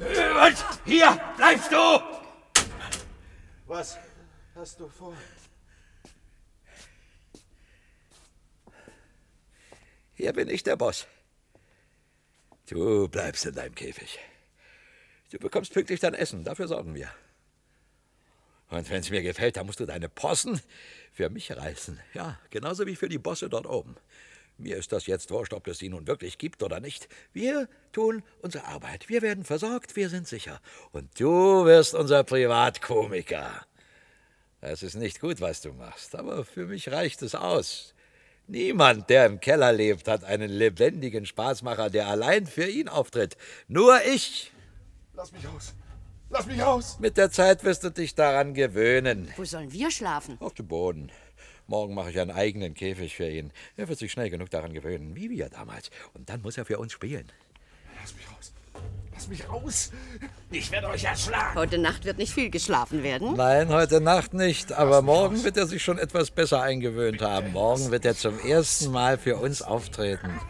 Und 0.00 0.56
hier 0.86 1.20
bleibst 1.36 1.70
du! 1.70 2.00
Was 3.66 3.98
hast 4.56 4.80
du 4.80 4.88
vor? 4.88 5.14
Hier 10.20 10.34
bin 10.34 10.50
ich 10.50 10.62
der 10.62 10.76
Boss. 10.76 11.06
Du 12.68 13.08
bleibst 13.08 13.46
in 13.46 13.54
deinem 13.54 13.74
Käfig. 13.74 14.18
Du 15.30 15.38
bekommst 15.38 15.72
pünktlich 15.72 15.98
dein 15.98 16.12
Essen, 16.12 16.44
dafür 16.44 16.68
sorgen 16.68 16.94
wir. 16.94 17.08
Und 18.68 18.90
wenn 18.90 19.00
es 19.00 19.08
mir 19.08 19.22
gefällt, 19.22 19.56
dann 19.56 19.64
musst 19.64 19.80
du 19.80 19.86
deine 19.86 20.10
Possen 20.10 20.60
für 21.10 21.30
mich 21.30 21.50
reißen. 21.50 21.98
Ja, 22.12 22.38
genauso 22.50 22.86
wie 22.86 22.96
für 22.96 23.08
die 23.08 23.16
Bosse 23.16 23.48
dort 23.48 23.64
oben. 23.64 23.96
Mir 24.58 24.76
ist 24.76 24.92
das 24.92 25.06
jetzt 25.06 25.30
wurscht, 25.30 25.54
ob 25.54 25.66
es 25.68 25.78
sie 25.78 25.88
nun 25.88 26.06
wirklich 26.06 26.36
gibt 26.36 26.62
oder 26.62 26.80
nicht. 26.80 27.08
Wir 27.32 27.66
tun 27.92 28.22
unsere 28.42 28.66
Arbeit. 28.66 29.08
Wir 29.08 29.22
werden 29.22 29.44
versorgt, 29.44 29.96
wir 29.96 30.10
sind 30.10 30.28
sicher. 30.28 30.60
Und 30.92 31.18
du 31.18 31.64
wirst 31.64 31.94
unser 31.94 32.24
Privatkomiker. 32.24 33.66
Es 34.60 34.82
ist 34.82 34.96
nicht 34.96 35.18
gut, 35.18 35.40
was 35.40 35.62
du 35.62 35.72
machst, 35.72 36.14
aber 36.14 36.44
für 36.44 36.66
mich 36.66 36.90
reicht 36.90 37.22
es 37.22 37.34
aus. 37.34 37.94
Niemand, 38.50 39.08
der 39.08 39.26
im 39.26 39.38
Keller 39.38 39.72
lebt, 39.72 40.08
hat 40.08 40.24
einen 40.24 40.50
lebendigen 40.50 41.24
Spaßmacher, 41.24 41.88
der 41.88 42.08
allein 42.08 42.48
für 42.48 42.66
ihn 42.66 42.88
auftritt. 42.88 43.36
Nur 43.68 44.00
ich. 44.04 44.50
Lass 45.14 45.30
mich 45.30 45.46
raus. 45.46 45.72
Lass 46.30 46.46
mich 46.46 46.60
raus. 46.60 46.98
Mit 46.98 47.16
der 47.16 47.30
Zeit 47.30 47.62
wirst 47.62 47.84
du 47.84 47.90
dich 47.90 48.16
daran 48.16 48.54
gewöhnen. 48.54 49.32
Wo 49.36 49.44
sollen 49.44 49.72
wir 49.72 49.92
schlafen? 49.92 50.36
Auf 50.40 50.54
dem 50.54 50.66
Boden. 50.66 51.12
Morgen 51.68 51.94
mache 51.94 52.10
ich 52.10 52.18
einen 52.18 52.32
eigenen 52.32 52.74
Käfig 52.74 53.14
für 53.14 53.28
ihn. 53.28 53.52
Er 53.76 53.88
wird 53.88 54.00
sich 54.00 54.10
schnell 54.10 54.30
genug 54.30 54.50
daran 54.50 54.72
gewöhnen, 54.72 55.14
wie 55.14 55.30
wir 55.30 55.48
damals. 55.48 55.92
Und 56.14 56.28
dann 56.28 56.42
muss 56.42 56.58
er 56.58 56.64
für 56.64 56.80
uns 56.80 56.92
spielen. 56.92 57.30
Lass 58.00 58.16
mich 58.16 58.28
raus. 58.32 58.49
Lass 59.20 59.28
mich 59.28 59.50
raus. 59.50 59.90
Ich 60.50 60.72
werde 60.72 60.88
euch 60.88 61.04
erschlagen. 61.04 61.54
Heute 61.54 61.76
Nacht 61.76 62.06
wird 62.06 62.16
nicht 62.16 62.32
viel 62.32 62.48
geschlafen 62.48 63.02
werden. 63.02 63.34
Nein, 63.34 63.68
heute 63.68 64.00
Nacht 64.00 64.32
nicht. 64.32 64.72
Aber 64.72 65.02
morgen 65.02 65.44
wird 65.44 65.58
er 65.58 65.66
sich 65.66 65.82
schon 65.82 65.98
etwas 65.98 66.30
besser 66.30 66.62
eingewöhnt 66.62 67.20
haben. 67.20 67.52
Morgen 67.52 67.90
wird 67.90 68.06
er 68.06 68.16
zum 68.16 68.38
ersten 68.38 68.90
Mal 68.90 69.18
für 69.18 69.36
uns 69.36 69.60
auftreten. 69.60 70.40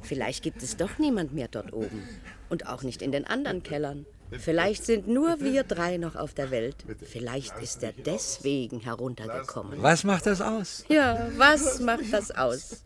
Vielleicht 0.00 0.42
gibt 0.42 0.62
es 0.62 0.78
doch 0.78 0.96
niemand 0.98 1.34
mehr 1.34 1.48
dort 1.48 1.74
oben. 1.74 2.08
Und 2.48 2.66
auch 2.66 2.82
nicht 2.82 3.02
in 3.02 3.12
den 3.12 3.26
anderen 3.26 3.62
Kellern. 3.62 4.06
Vielleicht 4.32 4.84
sind 4.84 5.08
nur 5.08 5.40
wir 5.40 5.62
drei 5.64 5.96
noch 5.96 6.16
auf 6.16 6.34
der 6.34 6.50
Welt. 6.50 6.76
Vielleicht 7.04 7.58
ist 7.58 7.82
er 7.82 7.92
deswegen 7.92 8.80
heruntergekommen. 8.80 9.82
Was 9.82 10.04
macht 10.04 10.26
das 10.26 10.40
aus? 10.40 10.84
Ja, 10.88 11.28
was 11.36 11.80
macht 11.80 12.12
das 12.12 12.30
aus? 12.30 12.84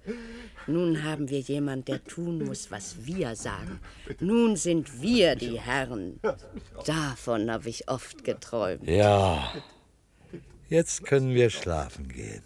Nun 0.66 1.02
haben 1.02 1.30
wir 1.30 1.40
jemand, 1.40 1.88
der 1.88 2.04
tun 2.04 2.44
muss, 2.44 2.70
was 2.70 2.96
wir 3.04 3.34
sagen. 3.36 3.80
Nun 4.20 4.56
sind 4.56 5.00
wir 5.00 5.34
die 5.34 5.58
Herren. 5.58 6.20
Davon 6.84 7.50
habe 7.50 7.68
ich 7.68 7.88
oft 7.88 8.24
geträumt. 8.24 8.86
Ja. 8.88 9.52
Jetzt 10.68 11.04
können 11.04 11.34
wir 11.34 11.50
schlafen 11.50 12.08
gehen. 12.08 12.42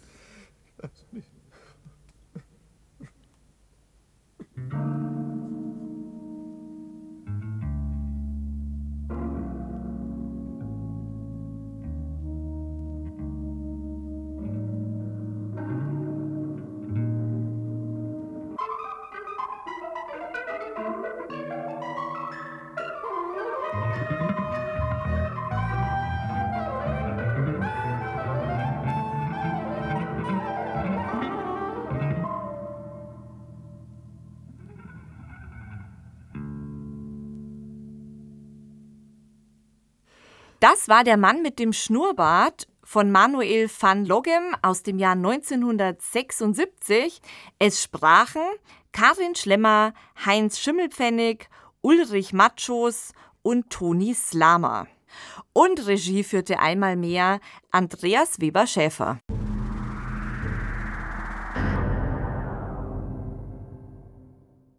Das 40.67 40.89
war 40.89 41.03
der 41.03 41.15
Mann 41.15 41.43
mit 41.43 41.59
dem 41.59 41.73
Schnurrbart 41.73 42.67
von 42.83 43.11
Manuel 43.11 43.69
van 43.79 44.03
Logem 44.03 44.55
aus 44.63 44.81
dem 44.81 44.97
Jahr 44.97 45.11
1976. 45.11 47.21
Es 47.59 47.83
sprachen 47.83 48.41
Karin 48.91 49.35
Schlemmer, 49.35 49.93
Heinz 50.25 50.57
Schimmelpfennig, 50.57 51.49
Ulrich 51.81 52.33
Matschos 52.33 53.11
und 53.43 53.69
Toni 53.69 54.15
Slamer. 54.15 54.87
Und 55.53 55.85
Regie 55.85 56.23
führte 56.23 56.57
einmal 56.57 56.95
mehr 56.95 57.41
Andreas 57.69 58.41
Weber-Schäfer. 58.41 59.19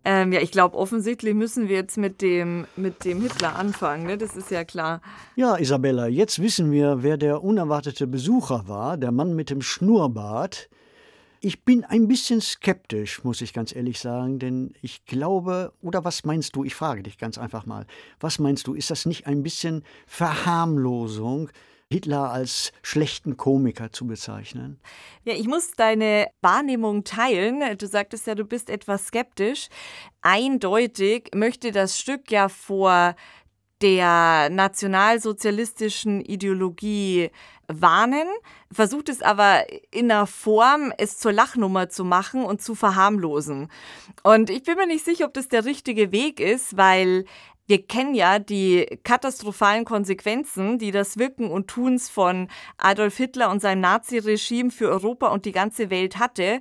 Ähm, 0.09 0.32
ja, 0.32 0.40
ich 0.40 0.52
glaube, 0.52 0.78
offensichtlich 0.78 1.34
müssen 1.34 1.68
wir 1.68 1.74
jetzt 1.74 1.98
mit 1.98 2.22
dem, 2.22 2.68
mit 2.76 3.04
dem 3.04 3.20
Hitler 3.22 3.57
anfangen, 3.57 4.07
ne? 4.07 4.16
das 4.16 4.36
ist 4.36 4.52
ja 4.52 4.62
klar. 4.62 5.00
Ja, 5.34 5.57
Isabella, 5.57 6.07
jetzt 6.07 6.40
wissen 6.40 6.70
wir, 6.70 7.02
wer 7.02 7.16
der 7.16 7.42
unerwartete 7.42 8.07
Besucher 8.07 8.68
war, 8.68 8.96
der 8.96 9.11
Mann 9.11 9.34
mit 9.34 9.50
dem 9.50 9.62
Schnurrbart. 9.62 10.68
Ich 11.40 11.64
bin 11.64 11.82
ein 11.82 12.07
bisschen 12.07 12.40
skeptisch, 12.40 13.24
muss 13.24 13.40
ich 13.40 13.52
ganz 13.52 13.74
ehrlich 13.74 13.98
sagen, 13.98 14.38
denn 14.38 14.74
ich 14.80 15.07
glaube, 15.07 15.72
oder 15.82 16.04
was 16.04 16.24
meinst 16.24 16.54
du, 16.54 16.62
ich 16.62 16.76
frage 16.76 17.02
dich 17.02 17.18
ganz 17.18 17.36
einfach 17.36 17.66
mal, 17.66 17.84
was 18.20 18.38
meinst 18.38 18.68
du, 18.68 18.74
ist 18.74 18.92
das 18.92 19.07
nicht 19.07 19.26
ein 19.26 19.42
bisschen 19.42 19.82
Verharmlosung? 20.07 21.50
Hitler 21.93 22.32
als 22.32 22.72
schlechten 22.82 23.37
Komiker 23.37 23.93
zu 23.93 24.07
bezeichnen? 24.07 24.80
Ja, 25.24 25.34
ich 25.34 25.47
muss 25.47 25.70
deine 25.72 26.26
Wahrnehmung 26.43 27.05
teilen. 27.05 27.78
Du 27.78 27.87
sagtest 27.87 28.26
ja, 28.26 28.34
du 28.34 28.45
bist 28.45 28.70
etwas 28.70 29.07
skeptisch. 29.07 29.68
Eindeutig 30.20 31.30
möchte 31.34 31.70
das 31.70 31.99
Stück 31.99 32.30
ja 32.30 32.49
vor 32.49 33.14
der 33.82 34.49
nationalsozialistischen 34.51 36.22
Ideologie 36.22 37.30
warnen, 37.68 38.26
versucht 38.72 39.09
es 39.09 39.22
aber 39.22 39.64
in 39.93 40.11
einer 40.11 40.26
Form, 40.26 40.93
es 40.97 41.18
zur 41.18 41.32
Lachnummer 41.32 41.89
zu 41.89 42.05
machen 42.05 42.45
und 42.45 42.62
zu 42.62 42.74
verharmlosen. 42.74 43.68
Und 44.22 44.51
ich 44.51 44.62
bin 44.62 44.76
mir 44.76 44.87
nicht 44.87 45.05
sicher, 45.05 45.26
ob 45.26 45.34
das 45.34 45.49
der 45.49 45.64
richtige 45.64 46.11
Weg 46.11 46.41
ist, 46.41 46.76
weil 46.76 47.26
wir 47.66 47.86
kennen 47.86 48.14
ja 48.14 48.38
die 48.38 48.86
katastrophalen 49.02 49.84
Konsequenzen, 49.84 50.78
die 50.78 50.92
das 50.92 51.18
Wirken 51.18 51.50
und 51.50 51.68
Tuns 51.68 52.08
von 52.08 52.48
Adolf 52.78 53.16
Hitler 53.16 53.50
und 53.50 53.60
seinem 53.60 53.80
Naziregime 53.80 54.70
für 54.70 54.88
Europa 54.88 55.28
und 55.28 55.44
die 55.44 55.52
ganze 55.52 55.90
Welt 55.90 56.18
hatte. 56.18 56.60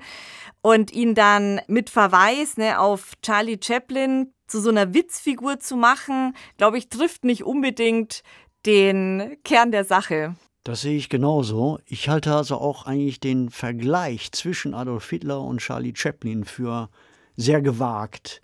Und 0.61 0.91
ihn 0.91 1.13
dann 1.13 1.61
mit 1.67 1.91
Verweis 1.91 2.57
ne, 2.57 2.79
auf 2.79 3.13
Charlie 3.21 3.59
Chaplin 3.61 4.33
zu 4.47 4.59
so 4.59 4.69
einer 4.69 4.93
Witzfigur 4.93 5.59
zu 5.59 5.75
machen, 5.75 6.35
glaube 6.57 6.77
ich, 6.77 6.89
trifft 6.89 7.23
nicht 7.23 7.43
unbedingt 7.43 8.23
den 8.65 9.37
Kern 9.43 9.71
der 9.71 9.85
Sache. 9.85 10.35
Das 10.63 10.81
sehe 10.81 10.97
ich 10.97 11.09
genauso. 11.09 11.79
Ich 11.85 12.09
halte 12.09 12.33
also 12.33 12.57
auch 12.57 12.87
eigentlich 12.87 13.19
den 13.19 13.51
Vergleich 13.51 14.31
zwischen 14.31 14.73
Adolf 14.73 15.07
Hitler 15.07 15.41
und 15.41 15.59
Charlie 15.59 15.93
Chaplin 15.95 16.43
für 16.43 16.89
sehr 17.35 17.61
gewagt 17.61 18.41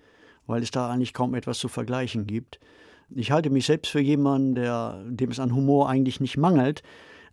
weil 0.52 0.62
es 0.62 0.72
da 0.72 0.90
eigentlich 0.90 1.14
kaum 1.14 1.34
etwas 1.34 1.58
zu 1.58 1.68
vergleichen 1.68 2.28
gibt. 2.28 2.60
Ich 3.10 3.32
halte 3.32 3.50
mich 3.50 3.66
selbst 3.66 3.90
für 3.90 4.00
jemanden, 4.00 4.56
der, 4.56 5.04
dem 5.08 5.32
es 5.32 5.40
an 5.40 5.56
Humor 5.56 5.90
eigentlich 5.90 6.20
nicht 6.20 6.38
mangelt, 6.38 6.84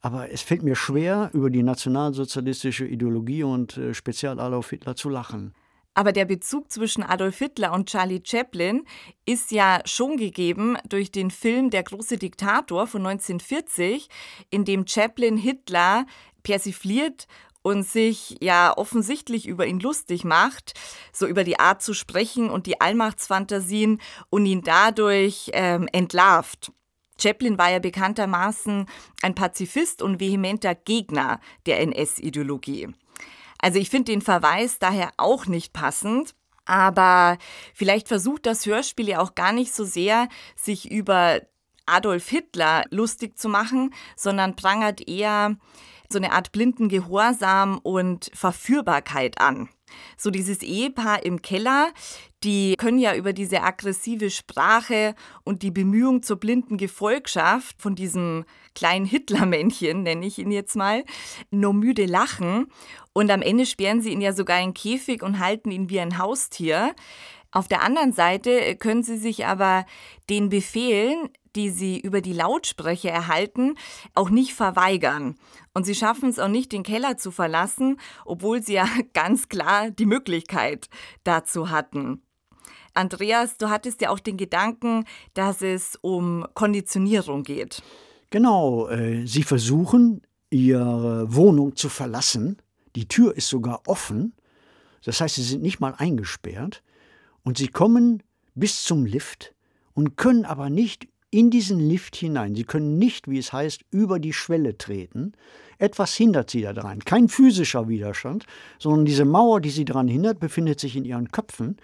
aber 0.00 0.30
es 0.30 0.42
fällt 0.42 0.62
mir 0.62 0.76
schwer, 0.76 1.30
über 1.32 1.50
die 1.50 1.62
nationalsozialistische 1.62 2.86
Ideologie 2.86 3.42
und 3.42 3.76
äh, 3.76 3.94
speziell 3.94 4.38
Adolf 4.40 4.70
Hitler 4.70 4.96
zu 4.96 5.08
lachen. 5.08 5.54
Aber 5.94 6.12
der 6.12 6.26
Bezug 6.26 6.70
zwischen 6.70 7.02
Adolf 7.02 7.38
Hitler 7.38 7.72
und 7.72 7.88
Charlie 7.88 8.22
Chaplin 8.24 8.84
ist 9.26 9.50
ja 9.50 9.80
schon 9.84 10.16
gegeben 10.16 10.76
durch 10.88 11.10
den 11.10 11.32
Film 11.32 11.70
Der 11.70 11.82
große 11.82 12.18
Diktator 12.18 12.86
von 12.86 13.04
1940, 13.04 14.08
in 14.50 14.64
dem 14.64 14.86
Chaplin 14.86 15.36
Hitler 15.36 16.06
persifliert 16.44 17.26
und 17.62 17.82
sich 17.82 18.36
ja 18.40 18.76
offensichtlich 18.76 19.46
über 19.46 19.66
ihn 19.66 19.80
lustig 19.80 20.24
macht, 20.24 20.74
so 21.12 21.26
über 21.26 21.44
die 21.44 21.58
Art 21.58 21.82
zu 21.82 21.94
sprechen 21.94 22.50
und 22.50 22.66
die 22.66 22.80
Allmachtsfantasien 22.80 24.00
und 24.30 24.46
ihn 24.46 24.62
dadurch 24.62 25.50
ähm, 25.52 25.88
entlarvt. 25.92 26.72
Chaplin 27.20 27.58
war 27.58 27.70
ja 27.70 27.80
bekanntermaßen 27.80 28.86
ein 29.22 29.34
Pazifist 29.34 30.02
und 30.02 30.20
vehementer 30.20 30.74
Gegner 30.74 31.40
der 31.66 31.80
NS-Ideologie. 31.80 32.88
Also 33.58 33.78
ich 33.78 33.90
finde 33.90 34.12
den 34.12 34.22
Verweis 34.22 34.78
daher 34.78 35.10
auch 35.16 35.46
nicht 35.46 35.72
passend. 35.72 36.34
Aber 36.64 37.38
vielleicht 37.72 38.08
versucht 38.08 38.44
das 38.44 38.66
Hörspiel 38.66 39.08
ja 39.08 39.20
auch 39.20 39.34
gar 39.34 39.52
nicht 39.52 39.74
so 39.74 39.84
sehr, 39.84 40.28
sich 40.54 40.90
über 40.90 41.40
Adolf 41.86 42.28
Hitler 42.28 42.84
lustig 42.90 43.38
zu 43.38 43.48
machen, 43.48 43.94
sondern 44.16 44.54
prangert 44.54 45.08
eher 45.08 45.56
so 46.10 46.18
eine 46.18 46.32
Art 46.32 46.52
blinden 46.52 46.88
Gehorsam 46.88 47.78
und 47.78 48.30
Verführbarkeit 48.34 49.40
an. 49.40 49.68
So 50.16 50.30
dieses 50.30 50.62
Ehepaar 50.62 51.24
im 51.24 51.42
Keller, 51.42 51.92
die 52.44 52.74
können 52.76 52.98
ja 52.98 53.14
über 53.14 53.32
diese 53.32 53.62
aggressive 53.62 54.30
Sprache 54.30 55.14
und 55.44 55.62
die 55.62 55.70
Bemühung 55.70 56.22
zur 56.22 56.36
blinden 56.36 56.76
Gefolgschaft 56.76 57.80
von 57.80 57.94
diesem 57.94 58.44
kleinen 58.74 59.06
Hitlermännchen, 59.06 60.02
nenne 60.02 60.26
ich 60.26 60.38
ihn 60.38 60.50
jetzt 60.50 60.76
mal, 60.76 61.04
nur 61.50 61.74
müde 61.74 62.06
lachen. 62.06 62.68
Und 63.12 63.30
am 63.30 63.42
Ende 63.42 63.66
sperren 63.66 64.00
sie 64.00 64.10
ihn 64.10 64.20
ja 64.20 64.32
sogar 64.32 64.60
in 64.60 64.74
Käfig 64.74 65.22
und 65.22 65.40
halten 65.40 65.70
ihn 65.70 65.90
wie 65.90 66.00
ein 66.00 66.18
Haustier. 66.18 66.94
Auf 67.50 67.66
der 67.66 67.82
anderen 67.82 68.12
Seite 68.12 68.76
können 68.76 69.02
sie 69.02 69.16
sich 69.16 69.46
aber 69.46 69.86
den 70.28 70.48
Befehlen, 70.48 71.30
die 71.56 71.70
sie 71.70 71.98
über 71.98 72.20
die 72.20 72.34
Lautsprecher 72.34 73.10
erhalten, 73.10 73.74
auch 74.14 74.30
nicht 74.30 74.52
verweigern. 74.52 75.36
Und 75.72 75.84
sie 75.84 75.94
schaffen 75.94 76.28
es 76.28 76.38
auch 76.38 76.48
nicht, 76.48 76.72
den 76.72 76.82
Keller 76.82 77.16
zu 77.16 77.30
verlassen, 77.30 77.98
obwohl 78.24 78.62
sie 78.62 78.74
ja 78.74 78.86
ganz 79.14 79.48
klar 79.48 79.90
die 79.90 80.06
Möglichkeit 80.06 80.88
dazu 81.24 81.70
hatten. 81.70 82.22
Andreas, 82.94 83.56
du 83.58 83.70
hattest 83.70 84.00
ja 84.00 84.10
auch 84.10 84.18
den 84.18 84.36
Gedanken, 84.36 85.04
dass 85.34 85.62
es 85.62 85.96
um 86.00 86.46
Konditionierung 86.54 87.44
geht. 87.44 87.82
Genau, 88.30 88.88
äh, 88.88 89.26
sie 89.26 89.42
versuchen, 89.42 90.22
ihre 90.50 91.32
Wohnung 91.34 91.76
zu 91.76 91.88
verlassen. 91.88 92.58
Die 92.96 93.08
Tür 93.08 93.36
ist 93.36 93.48
sogar 93.48 93.82
offen. 93.86 94.34
Das 95.04 95.20
heißt, 95.20 95.36
sie 95.36 95.42
sind 95.42 95.62
nicht 95.62 95.80
mal 95.80 95.94
eingesperrt. 95.96 96.82
Und 97.48 97.56
sie 97.56 97.68
kommen 97.68 98.22
bis 98.54 98.84
zum 98.84 99.06
Lift 99.06 99.54
und 99.94 100.18
können 100.18 100.44
aber 100.44 100.68
nicht 100.68 101.08
in 101.30 101.48
diesen 101.48 101.80
Lift 101.80 102.14
hinein. 102.14 102.54
Sie 102.54 102.64
können 102.64 102.98
nicht, 102.98 103.26
wie 103.26 103.38
es 103.38 103.54
heißt, 103.54 103.86
über 103.90 104.18
die 104.18 104.34
Schwelle 104.34 104.76
treten. 104.76 105.32
Etwas 105.78 106.14
hindert 106.14 106.50
sie 106.50 106.60
daran. 106.60 106.98
Kein 106.98 107.30
physischer 107.30 107.88
Widerstand, 107.88 108.44
sondern 108.78 109.06
diese 109.06 109.24
Mauer, 109.24 109.62
die 109.62 109.70
sie 109.70 109.86
daran 109.86 110.08
hindert, 110.08 110.40
befindet 110.40 110.78
sich 110.78 110.94
in 110.94 111.06
ihren 111.06 111.32
Köpfen. 111.32 111.78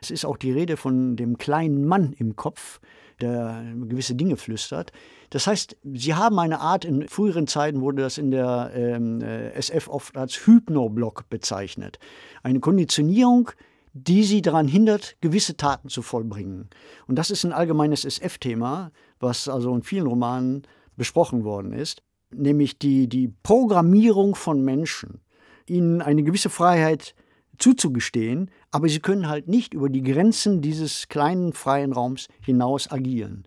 Es 0.00 0.10
ist 0.10 0.24
auch 0.24 0.38
die 0.38 0.50
Rede 0.50 0.78
von 0.78 1.14
dem 1.14 1.36
kleinen 1.36 1.84
Mann 1.84 2.14
im 2.14 2.34
Kopf, 2.34 2.80
der 3.20 3.62
gewisse 3.86 4.14
Dinge 4.14 4.38
flüstert. 4.38 4.92
Das 5.28 5.46
heißt, 5.46 5.76
sie 5.92 6.14
haben 6.14 6.38
eine 6.38 6.60
Art, 6.60 6.86
in 6.86 7.06
früheren 7.06 7.46
Zeiten 7.46 7.82
wurde 7.82 8.00
das 8.00 8.16
in 8.16 8.30
der 8.30 8.70
ähm, 8.74 9.20
äh, 9.20 9.50
SF 9.50 9.88
oft 9.88 10.16
als 10.16 10.46
Hypnoblock 10.46 11.28
bezeichnet. 11.28 11.98
Eine 12.42 12.60
Konditionierung, 12.60 13.50
die 13.92 14.24
sie 14.24 14.42
daran 14.42 14.68
hindert, 14.68 15.16
gewisse 15.20 15.56
Taten 15.56 15.88
zu 15.88 16.02
vollbringen. 16.02 16.68
Und 17.06 17.16
das 17.16 17.30
ist 17.30 17.44
ein 17.44 17.52
allgemeines 17.52 18.04
SF-Thema, 18.04 18.90
was 19.20 19.48
also 19.48 19.74
in 19.74 19.82
vielen 19.82 20.06
Romanen 20.06 20.62
besprochen 20.96 21.44
worden 21.44 21.72
ist, 21.72 22.02
nämlich 22.34 22.78
die, 22.78 23.08
die 23.08 23.28
Programmierung 23.42 24.34
von 24.34 24.62
Menschen, 24.62 25.20
ihnen 25.66 26.02
eine 26.02 26.22
gewisse 26.22 26.50
Freiheit 26.50 27.14
zuzugestehen, 27.58 28.50
aber 28.70 28.88
sie 28.88 29.00
können 29.00 29.28
halt 29.28 29.48
nicht 29.48 29.74
über 29.74 29.88
die 29.88 30.02
Grenzen 30.02 30.62
dieses 30.62 31.08
kleinen 31.08 31.52
freien 31.52 31.92
Raums 31.92 32.28
hinaus 32.40 32.90
agieren. 32.90 33.44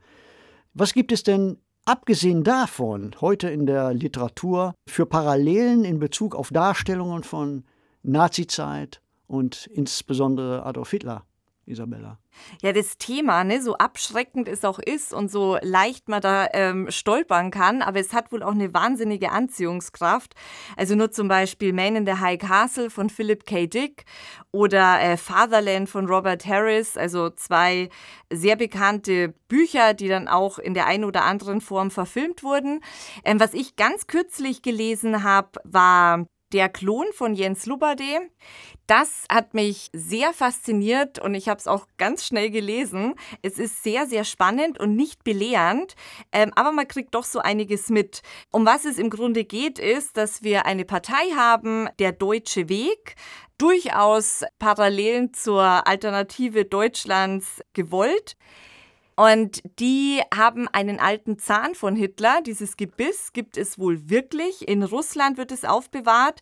Was 0.74 0.94
gibt 0.94 1.12
es 1.12 1.24
denn 1.24 1.58
abgesehen 1.86 2.44
davon 2.44 3.16
heute 3.22 3.50
in 3.50 3.66
der 3.66 3.94
Literatur 3.94 4.74
für 4.88 5.06
Parallelen 5.06 5.84
in 5.84 6.00
Bezug 6.00 6.36
auf 6.36 6.50
Darstellungen 6.50 7.24
von 7.24 7.64
Nazizeit, 8.04 9.02
und 9.36 9.68
insbesondere 9.68 10.66
Adolf 10.66 10.92
Hitler, 10.92 11.26
Isabella. 11.66 12.20
Ja, 12.62 12.74
das 12.74 12.98
Thema, 12.98 13.44
ne, 13.44 13.62
so 13.62 13.76
abschreckend 13.78 14.48
es 14.48 14.66
auch 14.66 14.80
ist 14.80 15.14
und 15.14 15.32
so 15.32 15.58
leicht 15.62 16.10
man 16.10 16.22
da 16.22 16.48
ähm, 16.54 16.88
stolpern 16.90 17.50
kann, 17.50 17.82
aber 17.82 18.00
es 18.00 18.14
hat 18.14 18.32
wohl 18.32 18.44
auch 18.44 18.52
eine 18.52 18.74
wahnsinnige 18.74 19.32
Anziehungskraft. 19.32 20.36
Also 20.76 20.96
nur 20.96 21.12
zum 21.12 21.28
Beispiel 21.28 21.74
Man 21.74 21.96
in 21.96 22.06
the 22.06 22.14
High 22.14 22.40
Castle 22.40 22.90
von 22.90 23.10
Philip 23.10 23.46
K. 23.46 23.68
Dick 23.68 24.06
oder 24.52 25.02
äh, 25.02 25.18
Fatherland 25.18 25.90
von 25.90 26.08
Robert 26.08 26.46
Harris, 26.46 26.98
also 26.98 27.30
zwei 27.30 27.90
sehr 28.32 28.56
bekannte 28.56 29.34
Bücher, 29.48 29.94
die 29.94 30.08
dann 30.08 30.28
auch 30.28 30.60
in 30.60 30.74
der 30.74 30.86
einen 30.86 31.04
oder 31.04 31.24
anderen 31.24 31.62
Form 31.62 31.90
verfilmt 31.90 32.44
wurden. 32.44 32.82
Ähm, 33.24 33.40
was 33.40 33.54
ich 33.54 33.76
ganz 33.76 34.08
kürzlich 34.08 34.62
gelesen 34.62 35.24
habe, 35.24 35.60
war 35.64 36.26
der 36.54 36.70
Klon 36.70 37.06
von 37.14 37.34
Jens 37.34 37.66
Lubade. 37.66 38.30
Das 38.88 39.26
hat 39.32 39.54
mich 39.54 39.90
sehr 39.94 40.32
fasziniert 40.34 41.20
und 41.20 41.34
ich 41.34 41.50
habe 41.50 41.60
es 41.60 41.68
auch 41.68 41.88
ganz 41.98 42.26
schnell 42.26 42.52
gelesen. 42.52 43.16
Es 43.42 43.58
ist 43.58 43.84
sehr, 43.84 44.06
sehr 44.06 44.24
spannend 44.24 44.80
und 44.80 44.96
nicht 44.96 45.24
belehrend, 45.24 45.96
ähm, 46.32 46.52
aber 46.56 46.72
man 46.72 46.88
kriegt 46.88 47.16
doch 47.16 47.24
so 47.24 47.40
einiges 47.40 47.90
mit. 47.90 48.22
Um 48.52 48.66
was 48.66 48.86
es 48.86 48.98
im 48.98 49.10
Grunde 49.10 49.44
geht, 49.44 49.80
ist, 49.80 50.18
dass 50.18 50.44
wir 50.44 50.66
eine 50.66 50.86
Partei 50.86 51.32
haben, 51.36 51.90
der 52.00 52.12
Deutsche 52.12 52.70
Weg, 52.70 53.16
durchaus 53.58 54.44
Parallelen 54.60 55.34
zur 55.34 55.88
Alternative 55.88 56.66
Deutschlands 56.66 57.62
gewollt. 57.74 58.36
Und 59.16 59.64
die 59.80 60.22
haben 60.34 60.68
einen 60.68 61.00
alten 61.00 61.40
Zahn 61.40 61.74
von 61.74 61.96
Hitler. 61.96 62.42
Dieses 62.42 62.76
Gebiss 62.76 63.32
gibt 63.32 63.58
es 63.58 63.80
wohl 63.80 64.10
wirklich. 64.10 64.68
In 64.68 64.84
Russland 64.84 65.38
wird 65.38 65.52
es 65.52 65.64
aufbewahrt 65.64 66.42